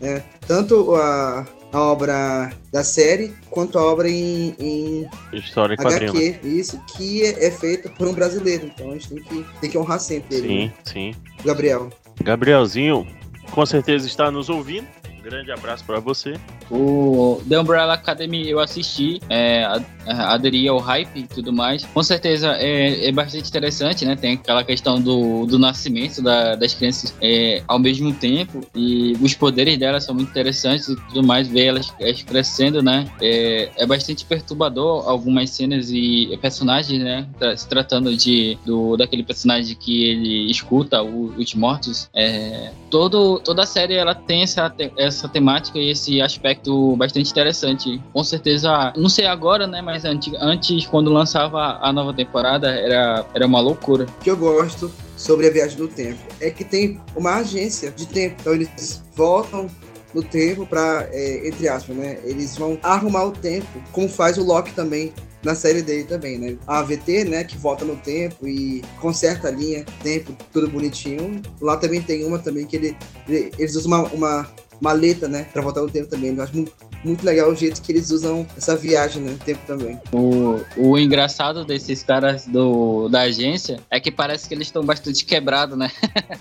né? 0.01 0.23
Tanto 0.46 0.94
a, 0.94 1.46
a 1.73 1.81
obra 1.81 2.51
da 2.73 2.83
série 2.83 3.35
quanto 3.51 3.79
a 3.79 3.83
obra 3.85 4.09
em, 4.09 4.55
em 4.59 5.11
História 5.33 5.75
em 5.75 5.77
quadrinho. 5.77 6.12
né? 6.12 6.20
HQ, 6.29 6.49
isso, 6.49 6.81
que 6.96 7.23
é, 7.23 7.46
é 7.46 7.51
feita 7.51 7.88
por 7.90 8.09
um 8.09 8.12
brasileiro. 8.12 8.66
Então 8.66 8.90
a 8.90 8.94
gente 8.94 9.09
tem 9.09 9.23
que, 9.23 9.46
tem 9.61 9.70
que 9.70 9.79
honrar 9.79 10.01
sempre 10.01 10.37
ele, 10.37 10.49
né? 10.49 10.73
Sim, 10.85 11.12
sim. 11.12 11.14
Gabriel. 11.44 11.90
Gabrielzinho, 12.23 13.07
com 13.51 13.64
certeza 13.64 14.07
está 14.07 14.31
nos 14.31 14.49
ouvindo. 14.49 14.87
Um 15.18 15.23
grande 15.23 15.53
abraço 15.53 15.85
para 15.85 16.01
você. 16.01 16.35
O 16.70 17.40
The 17.48 17.59
Umbrella 17.59 17.94
Academy 17.94 18.48
eu 18.48 18.61
assisti, 18.61 19.20
é, 19.28 19.66
aderi 20.06 20.68
ao 20.68 20.78
hype 20.78 21.16
e 21.16 21.22
tudo 21.26 21.52
mais. 21.52 21.85
Com 21.87 22.02
certeza 22.02 22.52
é, 22.59 23.09
é 23.09 23.12
bastante 23.12 23.48
interessante, 23.48 24.04
né? 24.04 24.14
Tem 24.16 24.35
aquela 24.35 24.62
questão 24.62 25.00
do, 25.00 25.46
do 25.46 25.59
nascimento 25.59 26.22
da- 26.22 26.54
das 26.54 26.74
crianças 26.74 27.14
é, 27.20 27.62
ao 27.66 27.78
mesmo 27.78 28.12
tempo 28.14 28.61
e 28.74 29.14
os 29.20 29.35
poderes 29.35 29.76
delas 29.78 30.04
são 30.04 30.14
muito 30.14 30.30
interessantes 30.30 30.88
e 30.88 30.96
tudo 31.09 31.22
mais. 31.22 31.48
Ver 31.48 31.66
elas, 31.66 31.92
elas 31.98 32.22
crescendo, 32.22 32.83
né? 32.83 33.06
É, 33.20 33.70
é 33.76 33.87
bastante 33.87 34.24
perturbador 34.24 35.09
algumas 35.09 35.50
cenas 35.50 35.90
e 35.90 36.38
personagens, 36.40 37.02
né? 37.02 37.26
Se 37.56 37.68
tratando 37.68 38.14
de 38.16 38.56
do, 38.64 38.96
daquele 38.96 39.22
personagem 39.22 39.74
que 39.76 40.04
ele 40.04 40.50
escuta 40.50 41.02
o- 41.02 41.35
os 41.37 41.54
mortos. 41.54 42.09
É, 42.14 42.70
todo, 42.90 43.40
toda 43.40 43.62
a 43.62 43.66
série 43.66 43.94
ela 43.94 44.14
tem 44.14 44.42
essa, 44.42 44.72
essa 44.96 45.28
temática 45.28 45.78
e 45.78 45.90
esse 45.90 46.20
aspecto 46.20 46.60
bastante 46.96 47.31
interessante. 47.31 48.01
Com 48.12 48.23
certeza, 48.25 48.92
não 48.96 49.09
sei 49.09 49.27
agora, 49.27 49.66
né? 49.66 49.81
Mas 49.83 50.05
antes, 50.05 50.87
quando 50.87 51.11
lançava 51.12 51.79
a 51.81 51.92
nova 51.92 52.12
temporada, 52.12 52.68
era, 52.70 53.25
era 53.35 53.46
uma 53.46 53.61
loucura. 53.61 54.05
O 54.20 54.23
que 54.25 54.31
eu 54.31 54.37
gosto 54.37 54.90
sobre 55.16 55.46
a 55.46 55.51
viagem 55.51 55.77
do 55.77 55.88
tempo 55.88 56.18
é 56.40 56.51
que 56.51 56.64
tem 56.64 57.01
uma 57.16 57.37
agência 57.37 57.90
de 57.90 58.07
tempo. 58.07 58.37
Então 58.40 58.55
eles 58.55 59.03
voltam 59.14 59.68
no 60.14 60.23
tempo 60.23 60.66
para, 60.66 61.09
entre 61.44 61.68
aspas, 61.68 61.96
né? 61.96 62.18
Eles 62.25 62.57
vão 62.57 62.79
arrumar 62.83 63.25
o 63.27 63.31
tempo, 63.31 63.66
como 63.92 64.09
faz 64.09 64.38
o 64.38 64.42
Loki 64.44 64.73
também 64.73 65.12
na 65.42 65.55
série 65.55 65.81
dele 65.81 66.05
também, 66.05 66.37
né? 66.38 66.57
A 66.66 66.81
AVT, 66.81 67.25
né, 67.25 67.44
que 67.44 67.57
volta 67.57 67.83
no 67.83 67.96
tempo 67.96 68.46
e 68.46 68.83
conserta 69.01 69.49
a 69.49 69.51
linha, 69.51 69.87
tempo, 70.03 70.37
tudo 70.53 70.68
bonitinho. 70.68 71.40
Lá 71.62 71.77
também 71.79 72.03
tem 72.03 72.27
uma 72.27 72.38
também 72.38 72.66
que 72.66 72.77
ele, 72.77 72.96
ele- 73.27 73.51
eles 73.59 73.75
usam 73.75 73.90
uma, 73.90 74.03
uma 74.09 74.49
maleta, 74.81 75.29
né, 75.29 75.47
para 75.53 75.62
voltar 75.62 75.83
no 75.83 75.90
tempo 75.90 76.09
também. 76.09 76.35
Eu 76.35 76.43
acho 76.43 76.55
muito, 76.55 76.73
muito 77.05 77.25
legal 77.25 77.51
o 77.51 77.55
jeito 77.55 77.83
que 77.83 77.93
eles 77.93 78.11
usam 78.11 78.47
essa 78.57 78.77
viagem 78.77 79.23
né, 79.23 79.33
no 79.33 79.38
tempo 79.38 79.61
também. 79.66 79.99
O, 80.12 80.61
o 80.77 80.99
engraçado 80.99 81.64
desses 81.64 82.03
caras 82.03 82.47
do, 82.47 83.09
da 83.09 83.23
agência 83.23 83.81
é 83.90 84.01
que 84.01 84.11
parece 84.11 84.49
que 84.49 84.55
eles 84.55 84.69
estão 84.69 84.85
bastante 84.85 85.25
quebrados, 85.25 85.77
né? 85.77 85.90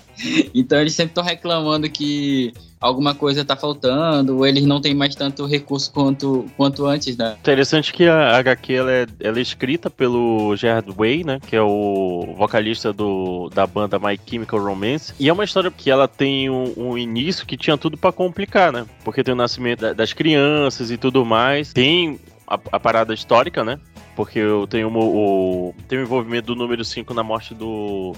então 0.54 0.80
eles 0.80 0.94
sempre 0.94 1.12
estão 1.12 1.24
reclamando 1.24 1.88
que 1.88 2.52
alguma 2.80 3.14
coisa 3.14 3.44
tá 3.44 3.54
faltando, 3.54 4.36
ou 4.38 4.46
eles 4.46 4.64
não 4.64 4.80
têm 4.80 4.94
mais 4.94 5.14
tanto 5.14 5.44
recurso 5.46 5.92
quanto, 5.92 6.46
quanto 6.56 6.86
antes, 6.86 7.16
né? 7.16 7.36
Interessante 7.40 7.92
que 7.92 8.06
a 8.06 8.38
HQ 8.38 8.72
ela 8.72 8.90
é, 8.92 9.06
ela 9.20 9.38
é 9.38 9.42
escrita 9.42 9.90
pelo 9.90 10.56
Gerard 10.56 10.90
Way, 10.90 11.24
né? 11.24 11.38
Que 11.46 11.54
é 11.56 11.62
o 11.62 12.34
vocalista 12.36 12.92
do, 12.92 13.50
da 13.54 13.66
banda 13.66 13.98
My 13.98 14.18
Chemical 14.28 14.60
Romance. 14.64 15.12
E 15.20 15.28
é 15.28 15.32
uma 15.32 15.44
história 15.44 15.70
que 15.70 15.90
ela 15.90 16.08
tem 16.08 16.48
um, 16.48 16.72
um 16.76 16.98
início 16.98 17.46
que 17.46 17.56
tinha 17.56 17.76
tudo 17.76 17.96
pra 17.98 18.12
complicar, 18.12 18.72
né? 18.72 18.86
Porque 19.04 19.22
tem 19.22 19.34
o 19.34 19.36
nascimento 19.36 19.80
da- 19.80 19.92
das 19.92 20.12
crianças 20.12 20.90
e 20.90 20.96
tudo 20.96 21.24
mais. 21.24 21.72
Tem 21.72 22.18
a, 22.46 22.58
a 22.72 22.80
parada 22.80 23.12
histórica, 23.12 23.62
né? 23.62 23.78
Porque 24.16 24.38
eu 24.38 24.66
tenho 24.66 24.88
o, 24.88 25.68
o, 25.68 25.74
tem 25.88 25.98
o 25.98 26.02
envolvimento 26.02 26.46
do 26.46 26.56
número 26.56 26.84
5 26.84 27.12
na 27.14 27.22
morte 27.22 27.54
do, 27.54 28.14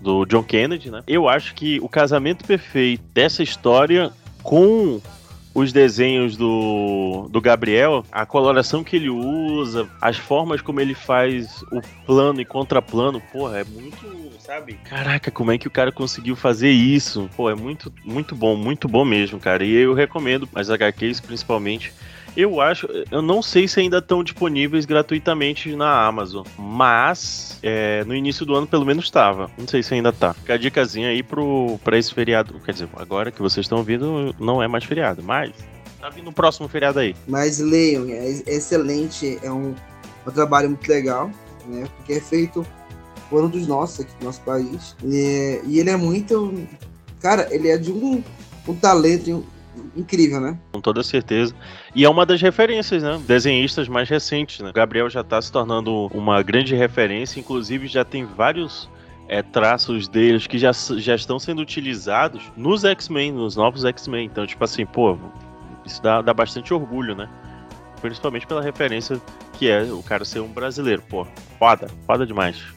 do 0.00 0.24
John 0.26 0.42
Kennedy, 0.42 0.90
né? 0.90 1.02
Eu 1.06 1.28
acho 1.28 1.54
que 1.54 1.78
o 1.80 1.88
casamento 1.88 2.44
perfeito 2.44 3.02
dessa 3.12 3.42
história 3.42 4.12
com 4.42 5.00
os 5.56 5.72
desenhos 5.72 6.36
do, 6.36 7.28
do 7.30 7.40
Gabriel, 7.40 8.04
a 8.12 8.26
coloração 8.26 8.84
que 8.84 8.96
ele 8.96 9.08
usa, 9.08 9.88
as 10.02 10.18
formas 10.18 10.60
como 10.60 10.82
ele 10.82 10.92
faz 10.92 11.62
o 11.72 11.80
plano 12.04 12.42
e 12.42 12.44
contraplano, 12.44 13.22
porra, 13.32 13.60
é 13.60 13.64
muito, 13.64 14.32
sabe? 14.38 14.74
Caraca, 14.84 15.30
como 15.30 15.50
é 15.50 15.56
que 15.56 15.66
o 15.66 15.70
cara 15.70 15.90
conseguiu 15.90 16.36
fazer 16.36 16.70
isso? 16.70 17.30
Pô, 17.34 17.48
é 17.48 17.54
muito, 17.54 17.90
muito 18.04 18.36
bom, 18.36 18.54
muito 18.54 18.86
bom 18.86 19.02
mesmo, 19.02 19.40
cara. 19.40 19.64
E 19.64 19.72
eu 19.72 19.94
recomendo 19.94 20.46
as 20.54 20.68
HQs 20.68 21.20
principalmente. 21.20 21.90
Eu 22.36 22.60
acho, 22.60 22.86
eu 23.10 23.22
não 23.22 23.40
sei 23.40 23.66
se 23.66 23.80
ainda 23.80 23.96
estão 23.98 24.22
disponíveis 24.22 24.84
gratuitamente 24.84 25.74
na 25.74 26.06
Amazon, 26.06 26.46
mas 26.58 27.58
é, 27.62 28.04
no 28.04 28.14
início 28.14 28.44
do 28.44 28.54
ano 28.54 28.66
pelo 28.66 28.84
menos 28.84 29.06
estava. 29.06 29.50
Não 29.56 29.66
sei 29.66 29.82
se 29.82 29.94
ainda 29.94 30.12
tá. 30.12 30.34
Fica 30.34 30.52
a 30.54 30.58
dicasinha 30.58 31.08
aí 31.08 31.22
pro, 31.22 31.80
pra 31.82 31.96
esse 31.96 32.12
feriado. 32.12 32.60
Quer 32.60 32.72
dizer, 32.72 32.88
agora 32.94 33.30
que 33.30 33.40
vocês 33.40 33.64
estão 33.64 33.78
ouvindo, 33.78 34.34
não 34.38 34.62
é 34.62 34.68
mais 34.68 34.84
feriado, 34.84 35.22
mas 35.22 35.52
tá 35.98 36.10
vindo 36.10 36.28
o 36.28 36.32
próximo 36.32 36.68
feriado 36.68 36.98
aí. 36.98 37.16
Mas 37.26 37.58
leiam, 37.58 38.06
é 38.10 38.28
excelente, 38.46 39.38
é 39.42 39.50
um, 39.50 39.74
um 40.26 40.30
trabalho 40.30 40.68
muito 40.68 40.86
legal, 40.86 41.30
né? 41.66 41.88
Porque 41.96 42.12
é 42.12 42.20
feito 42.20 42.66
por 43.30 43.44
um 43.44 43.48
dos 43.48 43.66
nossos 43.66 44.00
aqui 44.00 44.12
do 44.20 44.26
nosso 44.26 44.42
país. 44.42 44.94
E, 45.02 45.62
e 45.64 45.80
ele 45.80 45.88
é 45.88 45.96
muito. 45.96 46.52
Cara, 47.18 47.48
ele 47.50 47.68
é 47.68 47.78
de 47.78 47.90
um, 47.90 48.22
um 48.68 48.74
talento 48.74 49.42
incrível, 49.96 50.40
né? 50.40 50.58
Com 50.72 50.80
toda 50.80 51.02
certeza. 51.02 51.54
E 51.94 52.04
é 52.04 52.08
uma 52.08 52.26
das 52.26 52.40
referências, 52.40 53.02
né? 53.02 53.20
Desenhistas 53.26 53.88
mais 53.88 54.08
recentes, 54.08 54.60
né? 54.60 54.72
Gabriel 54.74 55.08
já 55.08 55.24
tá 55.24 55.40
se 55.40 55.50
tornando 55.50 56.06
uma 56.08 56.42
grande 56.42 56.74
referência, 56.74 57.40
inclusive 57.40 57.86
já 57.86 58.04
tem 58.04 58.24
vários 58.24 58.88
é, 59.28 59.42
traços 59.42 60.08
deles 60.08 60.46
que 60.46 60.58
já, 60.58 60.72
já 60.72 61.14
estão 61.14 61.38
sendo 61.38 61.62
utilizados 61.62 62.42
nos 62.56 62.84
X-Men, 62.84 63.32
nos 63.32 63.56
novos 63.56 63.84
X-Men. 63.84 64.26
Então, 64.26 64.46
tipo 64.46 64.62
assim, 64.62 64.86
pô, 64.86 65.18
isso 65.84 66.02
dá, 66.02 66.22
dá 66.22 66.34
bastante 66.34 66.72
orgulho, 66.72 67.14
né? 67.14 67.28
Principalmente 68.00 68.46
pela 68.46 68.62
referência 68.62 69.20
que 69.54 69.68
é 69.68 69.82
o 69.84 70.02
cara 70.02 70.24
ser 70.24 70.40
um 70.40 70.48
brasileiro, 70.48 71.02
pô. 71.08 71.26
Foda, 71.58 71.88
foda 72.06 72.26
demais. 72.26 72.75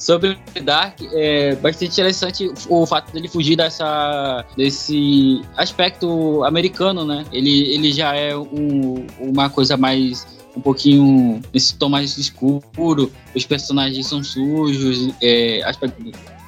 Sobre 0.00 0.38
Dark, 0.64 0.98
é 1.12 1.54
bastante 1.56 1.92
interessante 1.92 2.50
o 2.70 2.86
fato 2.86 3.12
dele 3.12 3.28
fugir 3.28 3.54
dessa, 3.54 4.46
desse 4.56 5.42
aspecto 5.58 6.42
americano, 6.42 7.04
né? 7.04 7.26
Ele, 7.30 7.74
ele 7.74 7.92
já 7.92 8.16
é 8.16 8.34
um, 8.34 9.06
uma 9.20 9.50
coisa 9.50 9.76
mais 9.76 10.26
um 10.56 10.60
pouquinho 10.60 11.42
esse 11.52 11.76
tom 11.76 11.90
mais 11.90 12.16
escuro, 12.16 13.12
os 13.36 13.44
personagens 13.44 14.06
são 14.06 14.24
sujos, 14.24 15.14
é, 15.22 15.60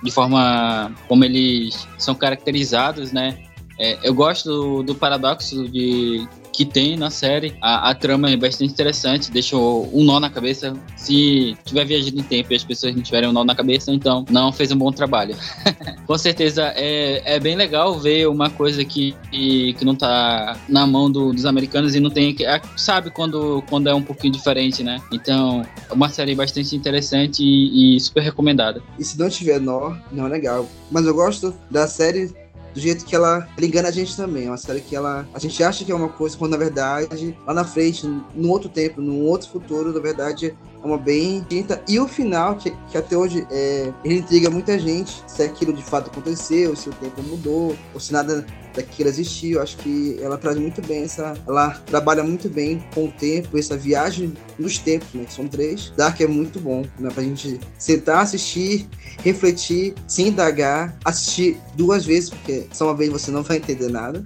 de 0.03 0.11
forma 0.11 0.91
como 1.07 1.23
eles 1.23 1.87
são 1.99 2.15
caracterizados, 2.15 3.13
né? 3.13 3.37
É, 3.79 3.99
eu 4.03 4.15
gosto 4.15 4.49
do, 4.49 4.83
do 4.83 4.95
paradoxo 4.95 5.69
de 5.69 6.27
que 6.53 6.65
tem 6.65 6.97
na 6.97 7.11
série. 7.11 7.55
A, 7.61 7.91
a, 7.91 7.95
trama 7.95 8.31
é 8.31 8.37
bastante 8.37 8.73
interessante, 8.73 9.31
deixa 9.31 9.57
um 9.57 10.05
nó 10.05 10.21
na 10.21 10.31
cabeça. 10.31 10.75
Se 10.97 11.57
tiver 11.65 11.85
viajando 11.85 12.21
em 12.21 12.23
tempo 12.23 12.53
e 12.53 12.57
as 12.57 12.65
pessoas 12.65 12.95
não 12.95 13.03
tiverem 13.03 13.29
um 13.29 13.33
nó 13.33 13.45
na 13.45 13.55
cabeça, 13.55 13.91
então 13.93 14.25
não 14.31 14.53
fez 14.53 14.71
um 14.71 14.77
bom 14.77 14.93
trabalho. 14.93 15.35
Com 16.07 16.19
certeza 16.19 16.73
é, 16.77 17.37
é 17.37 17.41
bem 17.41 17.57
legal 17.57 17.99
ver 17.99 18.29
uma 18.29 18.51
coisa 18.51 18.85
que, 18.85 19.15
que, 19.31 19.85
não 19.85 19.95
tá 19.95 20.57
na 20.69 20.87
mão 20.87 21.11
do, 21.11 21.33
dos 21.33 21.47
americanos 21.47 21.95
e 21.95 22.01
não 22.01 22.11
tem. 22.11 22.35
que 22.35 22.45
Sabe 22.77 23.11
quando, 23.11 23.63
quando 23.69 23.89
é 23.89 23.95
um 23.95 24.03
pouquinho 24.03 24.33
diferente, 24.33 24.83
né? 24.83 25.01
Então, 25.11 25.65
é 25.89 25.93
uma 25.93 26.09
série 26.09 26.35
bastante 26.35 26.77
interessante 26.77 27.43
e, 27.43 27.97
e 27.97 28.01
super 28.01 28.23
recomendada. 28.23 28.83
E 28.99 29.05
se 29.05 29.19
não 29.19 29.29
tiver 29.29 29.61
nó, 29.61 29.97
não 30.11 30.27
é 30.27 30.29
legal. 30.29 30.69
Mas 30.91 31.07
eu 31.07 31.15
gosto 31.15 31.55
da 31.71 31.87
série 31.87 32.31
do 32.75 32.81
jeito 32.81 33.05
que 33.05 33.15
ela, 33.15 33.49
ela 33.57 33.67
engana 33.67 33.89
a 33.89 33.93
gente 33.93 34.17
também. 34.17 34.47
É 34.47 34.51
uma 34.51 34.57
série 34.57 34.81
que 34.81 34.95
ela, 34.97 35.27
a 35.33 35.39
gente 35.39 35.63
acha 35.63 35.85
que 35.85 35.93
é 35.93 35.95
uma 35.95 36.09
coisa, 36.09 36.37
quando 36.37 36.53
na 36.53 36.57
verdade, 36.57 37.37
lá 37.47 37.55
na 37.55 37.65
frente, 37.65 38.07
num 38.07 38.51
outro 38.51 38.69
tempo, 38.69 39.01
num 39.01 39.23
outro 39.23 39.49
futuro, 39.49 39.93
na 39.93 40.01
verdade, 40.01 40.55
é 40.83 40.87
uma 40.87 40.99
bem 40.99 41.45
tinta. 41.49 41.83
E 41.89 41.99
o 41.99 42.09
final, 42.09 42.57
que, 42.57 42.73
que 42.91 42.99
até 42.99 43.17
hoje 43.17 43.47
é, 43.51 43.93
ele 44.05 44.17
intriga 44.17 44.51
muita 44.51 44.79
gente, 44.79 45.23
se 45.27 45.43
aquilo 45.43 45.73
de 45.73 45.83
fato 45.83 46.11
aconteceu, 46.11 46.75
se 46.75 46.89
o 46.89 46.93
tempo 46.93 47.23
mudou, 47.23 47.77
ou 47.95 48.01
se 48.01 48.13
nada 48.13 48.45
daquilo 48.75 49.09
existiu. 49.09 49.61
Acho 49.61 49.77
que 49.79 50.19
ela 50.21 50.37
traz 50.37 50.59
muito 50.59 50.83
bem 50.83 51.05
essa. 51.05 51.35
Ela 51.47 51.71
trabalha 51.87 52.23
muito 52.25 52.49
bem 52.49 52.85
com 52.95 53.07
o 53.07 53.13
tempo, 53.13 53.59
essa 53.59 53.77
viagem 53.77 54.35
dos 54.59 54.79
tempos, 54.79 55.09
né? 55.15 55.25
Que 55.25 55.33
são 55.33 55.47
três. 55.47 55.93
Dark 55.97 56.21
é 56.21 56.27
muito 56.27 56.59
bom, 56.59 56.85
né? 56.99 57.11
Pra 57.13 57.23
gente 57.23 57.61
sentar, 57.79 58.23
assistir, 58.23 58.89
refletir, 59.19 59.95
se 60.07 60.23
indagar, 60.23 60.97
assistir 61.05 61.59
duas 61.75 62.05
vezes, 62.05 62.31
porque 62.31 62.67
só 62.73 62.87
uma 62.87 62.97
vez 62.97 63.11
você 63.11 63.31
não 63.31 63.43
vai 63.43 63.59
entender 63.59 63.89
nada. 63.89 64.25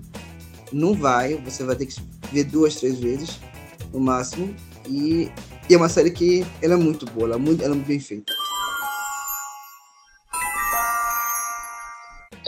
Não 0.72 0.94
vai, 0.94 1.36
você 1.44 1.62
vai 1.64 1.76
ter 1.76 1.86
que 1.86 2.00
ver 2.32 2.44
duas, 2.44 2.76
três 2.76 2.98
vezes 2.98 3.38
no 3.92 4.00
máximo. 4.00 4.54
E, 4.88 5.30
e 5.68 5.74
é 5.74 5.76
uma 5.76 5.88
série 5.88 6.10
que 6.10 6.44
ela 6.62 6.74
é 6.74 6.76
muito 6.76 7.06
boa, 7.06 7.26
ela 7.26 7.36
é 7.36 7.38
muito, 7.38 7.62
ela 7.62 7.72
é 7.72 7.76
muito 7.76 7.86
bem 7.86 8.00
feita. 8.00 8.32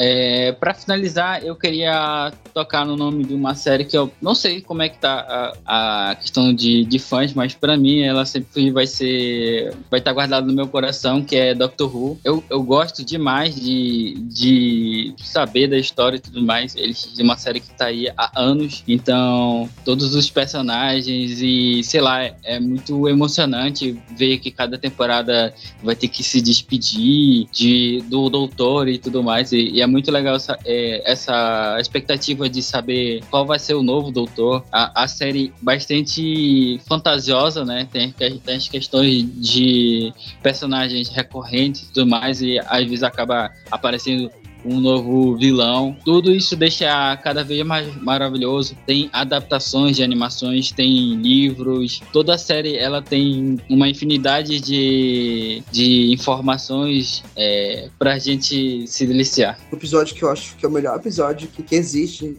É, 0.01 0.53
para 0.53 0.73
finalizar, 0.75 1.45
eu 1.45 1.57
queria 1.57 2.33
tocar 2.55 2.87
no 2.87 2.97
nome 2.97 3.25
de 3.25 3.35
uma 3.35 3.57
série 3.57 3.85
que 3.85 3.99
eu 3.99 4.13
não 4.23 4.33
sei 4.33 4.61
como 4.61 4.81
é 4.81 4.89
que 4.89 4.97
tá 4.97 5.53
a, 5.67 6.11
a 6.11 6.15
questão 6.15 6.55
de, 6.55 6.85
de 6.85 7.01
fãs, 7.01 7.35
mas 7.35 7.53
para 7.53 7.77
mim 7.77 8.03
ela 8.03 8.25
sempre 8.25 8.71
vai 8.71 8.87
ser 8.87 9.75
vai 9.91 9.99
estar 9.99 10.13
tá 10.13 10.15
guardada 10.15 10.47
no 10.47 10.53
meu 10.53 10.69
coração, 10.69 11.25
que 11.25 11.35
é 11.35 11.53
Doctor 11.53 11.95
Who. 11.95 12.21
Eu, 12.23 12.45
eu 12.49 12.63
gosto 12.63 13.05
demais 13.05 13.57
de, 13.57 14.15
de 14.21 15.15
saber 15.19 15.67
da 15.67 15.77
história 15.77 16.17
e 16.17 16.21
tudo 16.21 16.41
mais. 16.43 16.77
Eles 16.77 17.13
de 17.13 17.23
uma 17.23 17.37
série 17.37 17.59
que 17.59 17.71
tá 17.71 17.87
aí 17.87 18.09
há 18.17 18.41
anos, 18.41 18.85
então 18.87 19.69
todos 19.85 20.15
os 20.15 20.31
personagens 20.31 21.43
e 21.43 21.83
sei 21.83 22.01
lá, 22.01 22.23
é, 22.23 22.37
é 22.45 22.61
muito 22.61 23.09
emocionante 23.09 24.01
ver 24.17 24.39
que 24.39 24.53
cada 24.53 24.79
temporada 24.79 25.53
vai 25.83 25.97
ter 25.97 26.07
que 26.07 26.23
se 26.23 26.41
despedir 26.41 27.49
de 27.51 28.01
do 28.09 28.31
doutor 28.31 28.87
e 28.89 28.97
tudo 28.97 29.25
mais 29.25 29.51
e, 29.51 29.71
e 29.71 29.81
é 29.81 29.88
muito 29.89 30.11
legal 30.11 30.37
essa, 30.37 30.59
é, 30.65 31.03
essa 31.11 31.77
expectativa 31.81 32.49
de 32.49 32.63
saber 32.63 33.23
qual 33.31 33.47
vai 33.47 33.59
ser 33.59 33.75
o 33.75 33.83
novo 33.83 34.11
doutor. 34.11 34.65
A, 34.71 35.05
a 35.05 35.09
série 35.09 35.53
bastante 35.61 36.81
fantasiosa, 36.87 37.65
né? 37.65 37.89
Tem, 37.91 38.13
tem 38.13 38.57
as 38.57 38.69
questões 38.69 39.25
de 39.41 40.13
personagens 40.43 41.09
recorrentes 41.09 41.83
e 41.83 41.93
tudo 41.93 42.07
mais, 42.07 42.41
e 42.43 42.59
às 42.59 42.85
vezes 42.85 43.03
acaba 43.03 43.51
aparecendo 43.71 44.31
um 44.69 44.81
novo 44.81 45.37
vilão. 45.37 45.97
Tudo 46.05 46.31
isso 46.31 46.57
deixa 46.57 47.17
cada 47.19 47.43
vez 47.43 47.65
mais 47.65 47.95
maravilhoso. 48.03 48.77
Tem 48.87 49.09
adaptações 49.13 49.97
de 49.97 50.03
animações, 50.03 50.71
tem 50.71 51.15
livros. 51.17 52.01
Toda 52.13 52.35
a 52.35 52.39
série 52.39 52.77
ela 52.77 53.03
tem 53.03 53.59
uma 53.69 53.89
infinidade 53.89 54.61
de, 54.61 55.63
de 55.71 56.13
informações 56.13 57.23
é, 57.37 57.89
pra 57.99 58.19
gente 58.19 58.87
se 58.87 59.07
deliciar. 59.07 59.59
O 59.73 59.77
episódio 59.77 60.15
que 60.15 60.23
eu 60.23 60.31
acho 60.31 60.57
que 60.57 60.65
é 60.65 60.69
o 60.69 60.73
melhor 60.73 60.97
episódio 60.97 61.49
que, 61.49 61.63
que 61.63 61.75
existe 61.75 62.37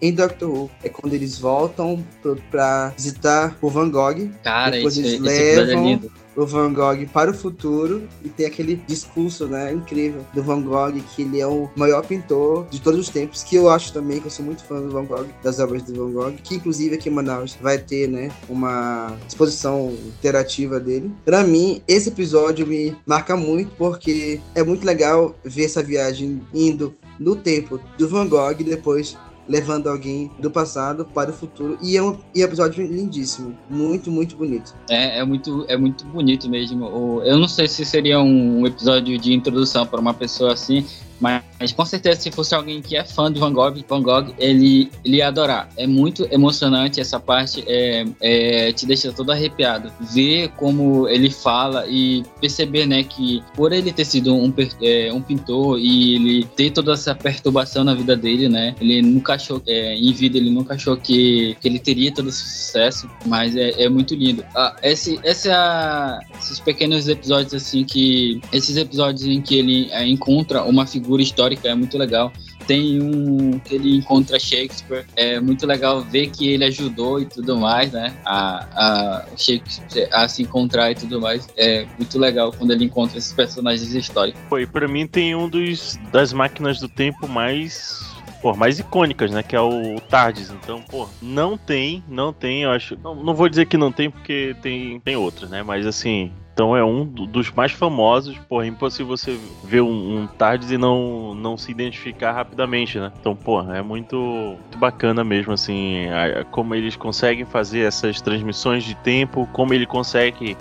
em 0.00 0.12
Doctor 0.12 0.48
Who 0.48 0.70
é 0.82 0.88
quando 0.88 1.14
eles 1.14 1.38
voltam 1.38 2.04
pra, 2.22 2.36
pra 2.50 2.88
visitar 2.96 3.56
o 3.60 3.68
Van 3.68 3.90
Gogh. 3.90 4.30
Cara, 4.42 4.72
Depois 4.72 4.96
esse, 4.96 5.16
eles 5.16 5.26
esse 5.26 5.42
episódio 5.42 5.62
é 5.62 5.66
levam 5.66 5.84
lindo. 5.86 6.12
O 6.36 6.46
Van 6.46 6.72
Gogh 6.72 7.06
para 7.12 7.30
o 7.30 7.34
futuro 7.34 8.08
e 8.24 8.28
tem 8.28 8.46
aquele 8.46 8.76
discurso, 8.76 9.46
né, 9.46 9.72
incrível 9.72 10.24
do 10.32 10.42
Van 10.42 10.62
Gogh 10.62 11.00
que 11.14 11.22
ele 11.22 11.40
é 11.40 11.46
o 11.46 11.68
maior 11.76 12.04
pintor 12.04 12.66
de 12.70 12.80
todos 12.80 13.00
os 13.00 13.08
tempos, 13.08 13.42
que 13.42 13.56
eu 13.56 13.68
acho 13.68 13.92
também 13.92 14.20
que 14.20 14.26
eu 14.26 14.30
sou 14.30 14.44
muito 14.44 14.64
fã 14.64 14.80
do 14.80 14.90
Van 14.90 15.04
Gogh, 15.04 15.26
das 15.42 15.58
obras 15.58 15.82
do 15.82 15.94
Van 15.94 16.12
Gogh, 16.12 16.32
que 16.42 16.56
inclusive 16.56 16.94
aqui 16.94 17.08
em 17.08 17.12
Manaus 17.12 17.56
vai 17.60 17.78
ter, 17.78 18.08
né, 18.08 18.30
uma 18.48 19.16
exposição 19.28 19.94
interativa 20.06 20.80
dele. 20.80 21.10
Para 21.24 21.44
mim, 21.44 21.82
esse 21.86 22.08
episódio 22.08 22.66
me 22.66 22.96
marca 23.06 23.36
muito 23.36 23.74
porque 23.76 24.40
é 24.54 24.62
muito 24.62 24.84
legal 24.84 25.34
ver 25.44 25.64
essa 25.64 25.82
viagem 25.82 26.40
indo 26.54 26.94
no 27.18 27.36
tempo 27.36 27.80
do 27.98 28.08
Van 28.08 28.26
Gogh 28.26 28.56
e 28.58 28.64
depois 28.64 29.16
levando 29.52 29.88
alguém 29.88 30.30
do 30.38 30.50
passado 30.50 31.04
para 31.04 31.30
o 31.30 31.34
futuro. 31.34 31.78
E 31.82 31.94
é 31.94 32.02
um, 32.02 32.16
e 32.34 32.40
é 32.40 32.44
episódio 32.46 32.86
lindíssimo. 32.86 33.54
Muito, 33.68 34.10
muito 34.10 34.34
bonito. 34.34 34.74
É, 34.88 35.18
é 35.18 35.24
muito, 35.24 35.66
é 35.68 35.76
muito 35.76 36.06
bonito 36.06 36.48
mesmo. 36.48 37.20
Eu 37.22 37.38
não 37.38 37.46
sei 37.46 37.68
se 37.68 37.84
seria 37.84 38.18
um 38.18 38.66
episódio 38.66 39.18
de 39.18 39.34
introdução 39.34 39.86
para 39.86 40.00
uma 40.00 40.14
pessoa 40.14 40.54
assim, 40.54 40.86
mas 41.22 41.72
com 41.72 41.86
certeza 41.86 42.20
se 42.20 42.30
fosse 42.32 42.52
alguém 42.52 42.82
que 42.82 42.96
é 42.96 43.04
fã 43.04 43.32
de 43.32 43.38
Van 43.38 43.52
Gogh, 43.52 43.74
Van 43.88 44.02
Gogh, 44.02 44.34
ele, 44.38 44.90
ele 45.04 45.18
ia 45.18 45.28
adorar. 45.28 45.68
É 45.76 45.86
muito 45.86 46.26
emocionante 46.32 47.00
essa 47.00 47.20
parte, 47.20 47.62
é, 47.68 48.04
é, 48.20 48.72
te 48.72 48.84
deixa 48.84 49.12
todo 49.12 49.30
arrepiado. 49.30 49.92
Ver 50.12 50.48
como 50.56 51.08
ele 51.08 51.30
fala 51.30 51.86
e 51.86 52.24
perceber, 52.40 52.86
né, 52.86 53.04
que 53.04 53.40
por 53.54 53.72
ele 53.72 53.92
ter 53.92 54.04
sido 54.04 54.34
um, 54.34 54.52
é, 54.82 55.12
um 55.12 55.22
pintor 55.22 55.78
e 55.78 56.16
ele 56.16 56.44
ter 56.56 56.72
toda 56.72 56.92
essa 56.92 57.14
perturbação 57.14 57.84
na 57.84 57.94
vida 57.94 58.16
dele, 58.16 58.48
né, 58.48 58.74
ele 58.80 59.00
nunca 59.00 59.34
achou, 59.34 59.62
é, 59.68 59.94
em 59.94 60.12
vida 60.12 60.36
ele 60.36 60.50
nunca 60.50 60.74
achou 60.74 60.96
que, 60.96 61.56
que 61.60 61.68
ele 61.68 61.78
teria 61.78 62.12
todo 62.12 62.28
esse 62.28 62.42
sucesso, 62.42 63.08
mas 63.26 63.54
é, 63.54 63.84
é 63.84 63.88
muito 63.88 64.16
lindo. 64.16 64.44
Ah, 64.56 64.74
esse, 64.82 65.20
esses 65.22 66.58
pequenos 66.64 67.06
episódios 67.06 67.54
assim 67.54 67.84
que, 67.84 68.40
esses 68.52 68.76
episódios 68.76 69.24
em 69.24 69.40
que 69.40 69.56
ele 69.56 69.88
é, 69.92 70.04
encontra 70.04 70.64
uma 70.64 70.84
figura 70.84 71.11
histórica 71.20 71.68
é 71.68 71.74
muito 71.74 71.96
legal. 71.98 72.32
Tem 72.66 73.02
um 73.02 73.58
que 73.58 73.74
ele 73.74 73.96
encontra 73.96 74.38
Shakespeare, 74.38 75.04
é 75.16 75.40
muito 75.40 75.66
legal 75.66 76.00
ver 76.00 76.28
que 76.30 76.48
ele 76.48 76.64
ajudou 76.64 77.20
e 77.20 77.26
tudo 77.26 77.56
mais, 77.58 77.92
né? 77.92 78.14
A, 78.24 78.66
a 78.76 79.26
Shakespeare 79.36 80.08
a 80.12 80.28
se 80.28 80.42
encontrar 80.42 80.92
e 80.92 80.94
tudo 80.94 81.20
mais. 81.20 81.48
É 81.56 81.86
muito 81.98 82.18
legal 82.18 82.52
quando 82.52 82.70
ele 82.72 82.84
encontra 82.84 83.18
esses 83.18 83.32
personagens 83.32 83.92
históricos. 83.94 84.40
E 84.60 84.66
pra 84.66 84.86
mim 84.86 85.06
tem 85.06 85.34
um 85.34 85.48
dos 85.48 85.98
das 86.12 86.32
máquinas 86.32 86.78
do 86.78 86.88
tempo 86.88 87.26
mais. 87.28 88.10
Pô, 88.40 88.56
mais 88.56 88.78
icônicas, 88.80 89.30
né? 89.30 89.42
Que 89.42 89.54
é 89.54 89.60
o 89.60 90.00
TARDIS. 90.00 90.50
Então, 90.50 90.82
pô, 90.82 91.08
não 91.20 91.56
tem, 91.56 92.02
não 92.08 92.32
tem, 92.32 92.62
eu 92.62 92.70
acho. 92.70 92.98
Não, 93.02 93.14
não 93.14 93.34
vou 93.34 93.48
dizer 93.48 93.66
que 93.66 93.76
não 93.76 93.92
tem, 93.92 94.10
porque 94.10 94.56
tem, 94.60 94.98
tem 95.00 95.16
outros, 95.16 95.48
né? 95.48 95.62
Mas 95.62 95.86
assim. 95.86 96.32
Então 96.52 96.76
é 96.76 96.84
um 96.84 97.04
do- 97.06 97.26
dos 97.26 97.50
mais 97.50 97.72
famosos, 97.72 98.36
porra, 98.48 98.64
é 98.64 98.68
impossível 98.68 99.16
você 99.16 99.38
ver 99.64 99.80
um, 99.80 100.18
um 100.22 100.26
TARDIS 100.26 100.72
e 100.72 100.78
não, 100.78 101.34
não 101.34 101.56
se 101.56 101.70
identificar 101.70 102.32
rapidamente, 102.32 102.98
né? 102.98 103.10
Então, 103.20 103.34
porra, 103.34 103.78
é 103.78 103.82
muito, 103.82 104.16
muito 104.16 104.78
bacana 104.78 105.24
mesmo, 105.24 105.52
assim, 105.52 106.06
a- 106.10 106.40
a- 106.40 106.44
como 106.44 106.74
eles 106.74 106.94
conseguem 106.94 107.44
fazer 107.46 107.80
essas 107.80 108.20
transmissões 108.20 108.84
de 108.84 108.94
tempo, 108.94 109.48
como 109.52 109.72
ele 109.72 109.86
consegue 109.86 110.56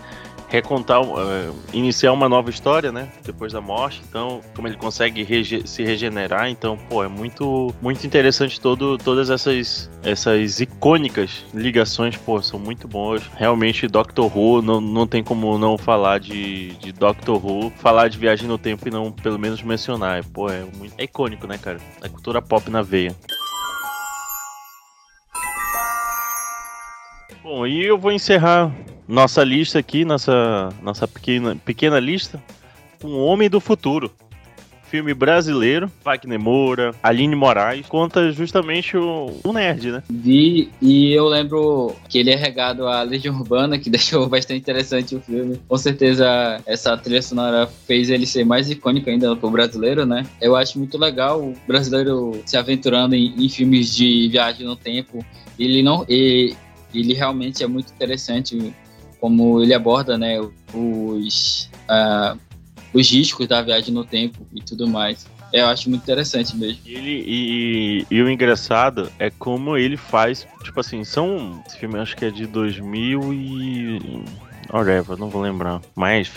recontar, 0.52 1.02
eh, 1.02 1.50
iniciar 1.74 2.12
uma 2.12 2.28
nova 2.28 2.50
história, 2.50 2.92
né? 2.92 3.08
Depois 3.24 3.54
da 3.54 3.62
morte. 3.62 4.02
Então, 4.08 4.42
como 4.54 4.68
ele 4.68 4.76
consegue 4.76 5.24
rege- 5.24 5.66
se 5.66 5.82
regenerar. 5.84 6.50
Então, 6.50 6.78
pô, 6.90 7.04
é 7.04 7.08
muito, 7.08 7.74
muito 7.82 8.06
interessante 8.06 8.60
todo, 8.60 8.98
todas 8.98 9.30
essas, 9.30 9.90
essas 10.04 10.60
icônicas 10.60 11.46
ligações, 11.54 12.18
pô, 12.18 12.42
são 12.42 12.60
muito 12.60 12.88
boas. 12.88 13.24
Realmente, 13.36 13.88
Doctor 13.88 14.30
Who, 14.38 14.62
não, 14.62 14.82
não 14.82 15.08
tem 15.08 15.24
como 15.24 15.58
não 15.58 15.78
falar 15.78 16.20
de, 16.20 16.74
de 16.74 16.92
Doctor 16.92 17.44
Who, 17.44 17.72
falar 17.78 18.10
de 18.10 18.18
viagem 18.18 18.48
no 18.48 18.58
tempo 18.58 18.88
e 18.88 18.92
não, 18.92 19.12
pelo 19.12 19.40
menos, 19.40 19.62
mencionar. 19.64 20.24
Pô, 20.26 20.50
é, 20.50 20.66
muito, 20.78 20.94
é 20.98 21.06
icônico, 21.06 21.48
né, 21.48 21.58
cara? 21.58 21.80
É 22.04 22.10
cultura 22.10 22.42
pop 22.42 22.70
na 22.70 22.82
veia. 22.82 23.16
Bom, 27.42 27.66
e 27.66 27.84
eu 27.86 27.98
vou 27.98 28.12
encerrar 28.12 28.72
nossa 29.12 29.44
lista 29.44 29.78
aqui, 29.78 30.06
nossa, 30.06 30.70
nossa 30.82 31.06
pequena, 31.06 31.56
pequena 31.66 32.00
lista, 32.00 32.42
O 33.04 33.26
Homem 33.26 33.50
do 33.50 33.60
Futuro. 33.60 34.10
Filme 34.90 35.14
brasileiro, 35.14 35.90
Wagner 36.04 36.38
Moura, 36.38 36.94
Aline 37.02 37.34
Moraes, 37.34 37.86
conta 37.88 38.30
justamente 38.32 38.98
o, 38.98 39.40
o 39.42 39.54
nerd, 39.54 39.90
né? 39.90 40.04
Vi 40.10 40.70
e 40.82 41.14
eu 41.14 41.28
lembro 41.30 41.96
que 42.10 42.18
ele 42.18 42.30
é 42.30 42.36
regado 42.36 42.86
à 42.86 43.02
Legião 43.02 43.36
Urbana, 43.36 43.80
que 43.80 43.90
deixou 43.92 44.28
bastante 44.28 44.60
interessante 44.60 45.16
o 45.16 45.22
filme. 45.22 45.62
Com 45.66 45.78
certeza 45.78 46.62
essa 46.66 46.98
trilha 46.98 47.22
sonora 47.22 47.68
fez 47.88 48.10
ele 48.10 48.26
ser 48.26 48.46
mais 48.46 48.70
icônico 48.70 49.10
ainda 49.10 49.34
pro 49.34 49.50
brasileiro, 49.50 50.06
né? 50.06 50.26
Eu 50.42 50.58
acho 50.58 50.78
muito 50.78 50.98
legal 50.98 51.42
o 51.42 51.56
brasileiro 51.66 52.42
se 52.46 52.58
aventurando 52.58 53.16
em, 53.16 53.34
em 53.38 53.48
filmes 53.48 53.96
de 53.96 54.28
viagem 54.28 54.66
no 54.68 54.76
tempo. 54.76 55.26
Ele 55.58 55.82
não, 55.82 56.06
e- 56.10 56.54
ele 56.94 57.14
realmente 57.14 57.64
é 57.64 57.68
muito 57.68 57.94
interessante 57.94 58.74
como 59.22 59.62
ele 59.62 59.74
aborda, 59.74 60.18
né, 60.18 60.38
os 60.74 61.70
ah, 61.88 62.36
os 62.94 63.10
riscos 63.10 63.48
da 63.48 63.62
viagem 63.62 63.94
no 63.94 64.04
tempo 64.04 64.46
e 64.54 64.62
tudo 64.62 64.88
mais. 64.88 65.26
Eu 65.54 65.68
acho 65.68 65.90
muito 65.90 66.02
interessante 66.02 66.56
mesmo. 66.56 66.82
Ele, 66.86 67.24
e, 67.28 68.08
e 68.10 68.22
o 68.22 68.30
engraçado 68.30 69.12
é 69.20 69.30
como 69.30 69.78
ele 69.78 69.98
faz, 69.98 70.48
tipo 70.64 70.80
assim, 70.80 71.04
são. 71.04 71.62
Esse 71.68 71.78
filme 71.78 72.00
acho 72.00 72.16
que 72.16 72.26
é 72.26 72.32
de 72.32 72.48
2000 72.48 73.34
e. 73.34 74.24
Whatever, 74.72 75.18
não 75.18 75.30
vou 75.30 75.42
lembrar. 75.42 75.82
Mas. 75.96 76.32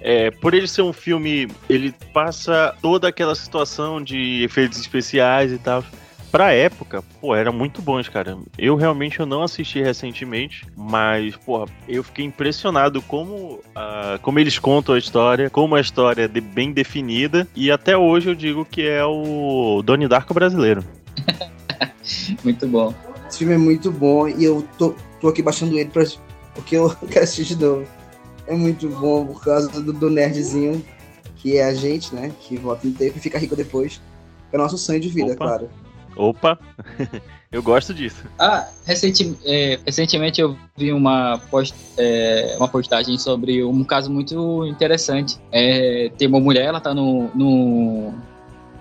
É, 0.00 0.30
por 0.30 0.54
ele 0.54 0.68
ser 0.68 0.82
um 0.82 0.92
filme, 0.92 1.48
ele 1.68 1.92
passa 2.12 2.74
toda 2.80 3.08
aquela 3.08 3.34
situação 3.34 4.02
de 4.02 4.42
efeitos 4.42 4.78
especiais 4.78 5.52
e 5.52 5.58
tal. 5.58 5.84
Pra 6.30 6.52
época, 6.52 7.02
pô, 7.20 7.34
era 7.34 7.50
muito 7.50 7.80
bons, 7.80 8.08
cara. 8.08 8.36
Eu 8.58 8.76
realmente 8.76 9.20
eu 9.20 9.26
não 9.26 9.42
assisti 9.42 9.80
recentemente, 9.80 10.66
mas, 10.76 11.36
porra, 11.36 11.66
eu 11.88 12.02
fiquei 12.02 12.24
impressionado 12.24 13.00
como, 13.02 13.60
ah, 13.74 14.18
como 14.20 14.38
eles 14.38 14.58
contam 14.58 14.94
a 14.94 14.98
história, 14.98 15.48
como 15.48 15.74
a 15.74 15.80
história 15.80 16.22
é 16.24 16.28
de- 16.28 16.40
bem 16.40 16.72
definida, 16.72 17.46
e 17.54 17.70
até 17.70 17.96
hoje 17.96 18.28
eu 18.30 18.34
digo 18.34 18.64
que 18.64 18.82
é 18.82 19.04
o 19.04 19.82
Donnie 19.84 20.08
Darko 20.08 20.34
brasileiro. 20.34 20.84
Muito 22.44 22.66
bom. 22.66 22.94
Esse 23.28 23.38
filme 23.38 23.54
é 23.54 23.58
muito 23.58 23.90
bom 23.90 24.28
e 24.28 24.44
eu 24.44 24.66
tô, 24.78 24.94
tô 25.20 25.28
aqui 25.28 25.42
baixando 25.42 25.76
ele 25.76 25.90
pra, 25.90 26.04
porque 26.54 26.76
eu 26.76 26.94
quero 27.10 27.24
assistir 27.24 27.56
de 27.56 27.64
novo. 27.64 27.86
É 28.46 28.54
muito 28.54 28.88
bom 28.88 29.26
por 29.26 29.42
causa 29.42 29.68
do, 29.68 29.92
do 29.92 30.08
nerdzinho, 30.08 30.84
que 31.36 31.56
é 31.56 31.64
a 31.64 31.74
gente, 31.74 32.14
né? 32.14 32.32
Que 32.40 32.56
volta 32.56 32.86
no 32.86 32.94
tempo 32.94 33.18
e 33.18 33.20
fica 33.20 33.38
rico 33.38 33.56
depois. 33.56 34.00
É 34.52 34.56
o 34.56 34.60
nosso 34.60 34.78
sonho 34.78 35.00
de 35.00 35.08
vida, 35.08 35.32
Opa. 35.32 35.36
claro. 35.44 35.70
Opa, 36.16 36.58
eu 37.52 37.62
gosto 37.62 37.92
disso. 37.92 38.24
Ah, 38.38 38.66
recenti- 38.84 39.36
é, 39.44 39.78
recentemente 39.84 40.40
eu 40.40 40.56
vi 40.76 40.92
uma, 40.92 41.38
post, 41.50 41.74
é, 41.98 42.54
uma 42.56 42.66
postagem 42.66 43.18
sobre 43.18 43.62
um 43.62 43.84
caso 43.84 44.10
muito 44.10 44.64
interessante. 44.66 45.38
É, 45.52 46.10
tem 46.16 46.26
uma 46.26 46.40
mulher, 46.40 46.64
ela 46.64 46.80
tá 46.80 46.94
no, 46.94 47.30
no, 47.34 48.14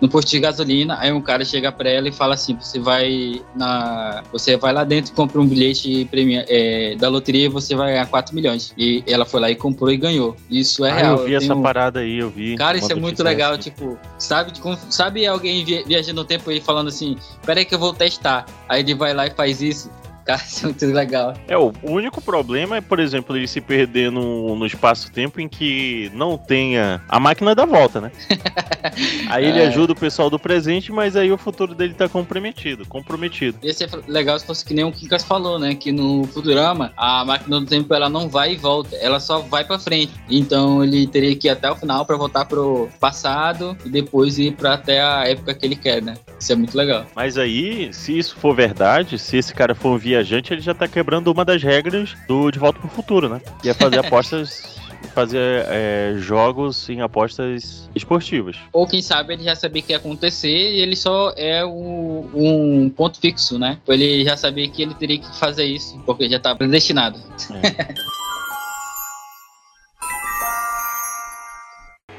no 0.01 0.09
posto 0.09 0.29
de 0.29 0.39
gasolina, 0.39 0.97
aí 0.99 1.11
um 1.11 1.21
cara 1.21 1.45
chega 1.45 1.71
pra 1.71 1.89
ela 1.89 2.07
e 2.07 2.11
fala 2.11 2.33
assim, 2.33 2.55
você 2.59 2.79
vai 2.79 3.41
na. 3.55 4.23
Você 4.31 4.57
vai 4.57 4.73
lá 4.73 4.83
dentro 4.83 5.11
e 5.11 5.15
compra 5.15 5.39
um 5.39 5.47
bilhete 5.47 6.05
premia, 6.11 6.45
é, 6.49 6.95
da 6.95 7.07
loteria 7.09 7.45
e 7.45 7.49
você 7.49 7.75
vai 7.75 7.91
ganhar 7.93 8.05
4 8.07 8.35
milhões. 8.35 8.73
E 8.77 9.03
ela 9.07 9.25
foi 9.25 9.39
lá 9.39 9.49
e 9.49 9.55
comprou 9.55 9.91
e 9.91 9.97
ganhou. 9.97 10.35
Isso 10.49 10.83
é 10.85 10.91
ah, 10.91 10.95
real. 10.95 11.17
eu 11.17 11.25
vi 11.25 11.31
eu 11.33 11.37
essa 11.37 11.47
tenho- 11.47 11.61
parada 11.63 11.99
aí, 12.01 12.17
eu 12.19 12.29
vi. 12.29 12.55
Cara, 12.57 12.77
isso 12.77 12.91
é 12.91 12.95
muito 12.95 13.23
legal, 13.23 13.53
assim. 13.53 13.61
tipo, 13.69 13.97
sabe, 14.17 14.51
sabe 14.89 15.25
alguém 15.25 15.63
vi- 15.63 15.83
viajando 15.85 16.21
no 16.21 16.25
tempo 16.25 16.51
e 16.51 16.59
falando 16.61 16.87
assim, 16.87 17.17
peraí 17.45 17.65
que 17.65 17.73
eu 17.75 17.79
vou 17.79 17.93
testar. 17.93 18.45
Aí 18.67 18.81
ele 18.81 18.93
vai 18.95 19.13
lá 19.13 19.27
e 19.27 19.31
faz 19.31 19.61
isso. 19.61 19.89
Cara, 20.25 20.41
isso 20.43 20.65
é 20.65 20.69
muito 20.69 20.85
legal. 20.87 21.33
É, 21.47 21.55
o 21.57 21.71
único 21.83 22.19
problema 22.21 22.77
é, 22.77 22.81
por 22.81 22.99
exemplo, 22.99 23.37
ele 23.37 23.47
se 23.47 23.61
perder 23.61 24.11
no, 24.11 24.55
no 24.55 24.65
espaço-tempo 24.65 25.39
em 25.39 25.47
que 25.47 26.11
não 26.15 26.37
tenha 26.37 27.01
a 27.07 27.19
máquina 27.19 27.53
da 27.53 27.65
volta, 27.65 28.01
né? 28.01 28.11
Aí 29.29 29.45
ele 29.45 29.59
É. 29.59 29.67
ajuda 29.67 29.93
o 29.93 29.95
pessoal 29.95 30.29
do 30.29 30.37
presente, 30.39 30.91
mas 30.91 31.15
aí 31.15 31.31
o 31.31 31.37
futuro 31.37 31.73
dele 31.73 31.93
tá 31.93 32.07
comprometido, 32.07 32.85
comprometido. 32.87 33.57
Ia 33.63 33.73
ser 33.73 33.89
legal 34.07 34.37
se 34.39 34.45
fosse 34.45 34.63
que 34.65 34.73
nem 34.73 34.83
o 34.85 34.91
Kinkas 34.91 35.23
falou, 35.23 35.57
né? 35.59 35.75
Que 35.75 35.91
no 35.91 36.23
Futurama, 36.25 36.91
a 36.97 37.23
máquina 37.25 37.59
do 37.59 37.65
tempo 37.65 37.93
ela 37.93 38.09
não 38.09 38.29
vai 38.29 38.53
e 38.53 38.57
volta, 38.57 38.95
ela 38.97 39.19
só 39.19 39.39
vai 39.39 39.63
pra 39.63 39.79
frente. 39.79 40.13
Então 40.29 40.83
ele 40.83 41.07
teria 41.07 41.35
que 41.35 41.47
ir 41.47 41.51
até 41.51 41.69
o 41.69 41.75
final 41.75 42.05
pra 42.05 42.15
voltar 42.17 42.45
pro 42.45 42.89
passado 42.99 43.75
e 43.85 43.89
depois 43.89 44.37
ir 44.37 44.53
pra 44.53 44.73
até 44.73 45.01
a 45.01 45.27
época 45.27 45.53
que 45.53 45.65
ele 45.65 45.75
quer, 45.75 46.01
né? 46.01 46.15
Isso 46.39 46.51
é 46.51 46.55
muito 46.55 46.75
legal. 46.77 47.05
Mas 47.15 47.37
aí, 47.37 47.91
se 47.93 48.17
isso 48.17 48.35
for 48.37 48.55
verdade, 48.55 49.17
se 49.17 49.37
esse 49.37 49.53
cara 49.53 49.73
for 49.73 49.89
um 49.95 49.97
viajante, 50.15 50.53
ele 50.53 50.61
já 50.61 50.73
tá 50.73 50.87
quebrando 50.87 51.27
uma 51.31 51.43
das 51.43 51.61
regras 51.61 52.15
do 52.27 52.49
De 52.51 52.57
Volta 52.59 52.79
pro 52.79 52.87
Futuro, 52.89 53.27
né? 53.27 53.41
Ia 53.63 53.73
fazer 53.73 53.99
apostas, 54.05 54.77
fazer 55.13 55.65
é, 55.67 56.15
jogos 56.17 56.87
em 56.89 57.01
apostas 57.01 57.89
esportivas. 57.93 58.55
Ou 58.71 58.87
quem 58.87 59.01
sabe 59.01 59.33
ele 59.33 59.43
já 59.43 59.55
sabia 59.55 59.81
que 59.81 59.91
ia 59.91 59.97
acontecer 59.97 60.47
e 60.75 60.79
ele 60.79 60.95
só 60.95 61.33
é 61.35 61.63
o- 61.65 62.29
um 62.33 62.89
ponto 62.95 63.19
fixo, 63.19 63.59
né? 63.59 63.77
Ele 63.87 64.23
já 64.23 64.37
sabia 64.37 64.67
que 64.69 64.81
ele 64.81 64.93
teria 64.93 65.19
que 65.19 65.35
fazer 65.37 65.65
isso, 65.65 65.99
porque 66.05 66.29
já 66.29 66.39
tá 66.39 66.55
predestinado. 66.55 67.19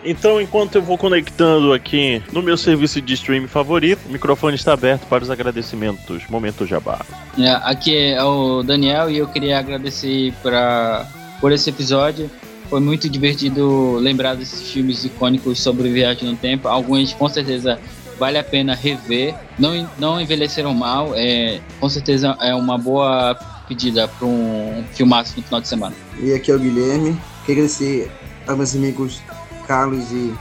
Então, 0.06 0.40
enquanto 0.40 0.76
eu 0.76 0.82
vou 0.82 0.96
conectando 0.96 1.72
aqui 1.72 2.22
no 2.32 2.40
meu 2.40 2.56
serviço 2.56 3.02
de 3.02 3.14
streaming 3.14 3.48
favorito, 3.48 4.06
o 4.08 4.12
microfone 4.12 4.54
está 4.54 4.72
aberto 4.72 5.04
para 5.08 5.24
os 5.24 5.30
agradecimentos. 5.30 6.22
Momento 6.28 6.64
Jabá. 6.64 7.04
É, 7.36 7.50
aqui 7.64 7.96
é 7.96 8.22
o 8.22 8.62
Daniel 8.62 9.10
e 9.10 9.18
eu 9.18 9.26
queria 9.26 9.58
agradecer 9.58 10.32
pra, 10.44 11.08
por 11.40 11.50
esse 11.50 11.68
episódio. 11.70 12.30
Foi 12.70 12.78
muito 12.80 13.08
divertido 13.08 13.96
lembrar 13.96 14.36
desses 14.36 14.70
filmes 14.70 15.04
icônicos 15.04 15.58
sobre 15.58 15.88
viagem 15.88 16.30
no 16.30 16.36
tempo. 16.36 16.68
Alguns 16.68 17.12
com 17.12 17.28
certeza 17.28 17.76
vale 18.16 18.38
a 18.38 18.44
pena 18.44 18.76
rever. 18.76 19.34
Não, 19.58 19.90
não 19.98 20.20
envelheceram 20.20 20.72
mal, 20.72 21.14
é, 21.16 21.60
com 21.80 21.88
certeza 21.88 22.36
é 22.40 22.54
uma 22.54 22.78
boa 22.78 23.34
pedida 23.66 24.06
para 24.06 24.26
um 24.26 24.84
filmaço 24.92 25.34
no 25.36 25.42
final 25.42 25.60
de 25.60 25.66
semana. 25.66 25.96
E 26.20 26.32
aqui 26.32 26.52
é 26.52 26.54
o 26.54 26.60
Guilherme. 26.60 27.18
Queria 27.44 27.64
agradecer 27.64 28.10
aos 28.46 28.56
meus 28.56 28.74
amigos 28.74 29.20
Carlos 29.66 30.10
e 30.12 30.34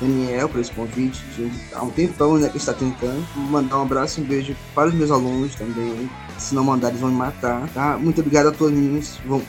Daniel 0.00 0.48
por 0.48 0.60
esse 0.60 0.72
convite. 0.72 1.22
Há 1.72 1.82
um 1.82 1.90
tempão 1.90 2.36
né, 2.36 2.48
que 2.48 2.56
está 2.56 2.72
tentando. 2.72 3.24
Mandar 3.36 3.78
um 3.78 3.82
abraço 3.82 4.20
e 4.20 4.24
um 4.24 4.26
beijo 4.26 4.54
para 4.74 4.88
os 4.88 4.94
meus 4.94 5.10
alunos 5.10 5.54
também. 5.54 6.10
Se 6.38 6.54
não 6.54 6.64
mandar, 6.64 6.88
eles 6.88 7.00
vão 7.00 7.10
me 7.10 7.16
matar. 7.16 7.68
Tá? 7.72 7.96
Muito 7.96 8.20
obrigado 8.20 8.48
a 8.48 8.52
todos. 8.52 9.18
Vão, 9.24 9.42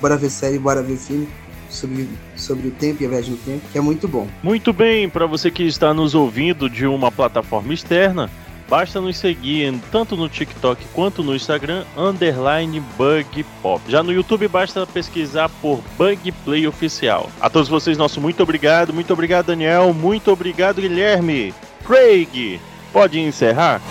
bora 0.00 0.16
ver 0.16 0.30
série, 0.30 0.58
bora 0.58 0.82
ver 0.82 0.96
filme 0.96 1.28
sobre, 1.68 2.08
sobre 2.36 2.68
o 2.68 2.70
tempo 2.70 3.02
e 3.02 3.06
a 3.06 3.08
viagem 3.08 3.32
no 3.32 3.36
tempo, 3.38 3.62
que 3.72 3.78
é 3.78 3.80
muito 3.80 4.06
bom. 4.06 4.26
Muito 4.42 4.72
bem, 4.72 5.08
para 5.08 5.26
você 5.26 5.50
que 5.50 5.64
está 5.64 5.92
nos 5.92 6.14
ouvindo 6.14 6.68
de 6.70 6.86
uma 6.86 7.10
plataforma 7.10 7.74
externa, 7.74 8.30
basta 8.68 9.00
nos 9.00 9.16
seguir 9.16 9.72
tanto 9.90 10.16
no 10.16 10.28
TikTok 10.28 10.84
quanto 10.92 11.22
no 11.22 11.34
Instagram, 11.34 11.84
underline 11.96 12.80
Bug 12.96 13.44
Pop. 13.62 13.82
Já 13.88 14.02
no 14.02 14.12
YouTube 14.12 14.48
basta 14.48 14.86
pesquisar 14.86 15.48
por 15.60 15.80
Bug 15.96 16.32
Play 16.44 16.66
Oficial. 16.66 17.30
A 17.40 17.48
todos 17.48 17.68
vocês, 17.68 17.96
nosso 17.96 18.20
muito 18.20 18.42
obrigado, 18.42 18.92
muito 18.92 19.12
obrigado 19.12 19.46
Daniel, 19.46 19.94
muito 19.94 20.30
obrigado 20.30 20.80
Guilherme. 20.80 21.54
Craig, 21.84 22.60
pode 22.92 23.20
encerrar? 23.20 23.80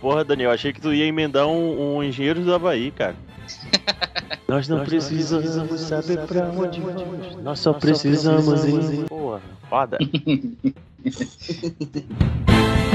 Porra, 0.00 0.24
Daniel, 0.24 0.50
achei 0.50 0.72
que 0.72 0.80
tu 0.80 0.94
ia 0.94 1.04
emendar 1.04 1.46
um, 1.46 1.96
um 1.96 2.02
Engenheiros 2.02 2.44
do 2.44 2.54
Havaí, 2.54 2.90
cara. 2.90 3.14
Nós 4.50 4.66
não 4.66 4.84
precisamos 4.84 5.80
saber 5.80 6.26
pra 6.26 6.50
onde 6.50 6.80
vamos. 6.80 7.36
Nós 7.40 7.60
só 7.60 7.72
precisamos 7.72 8.64
ir. 8.64 9.04
Porra, 9.08 9.40
foda. 9.68 9.96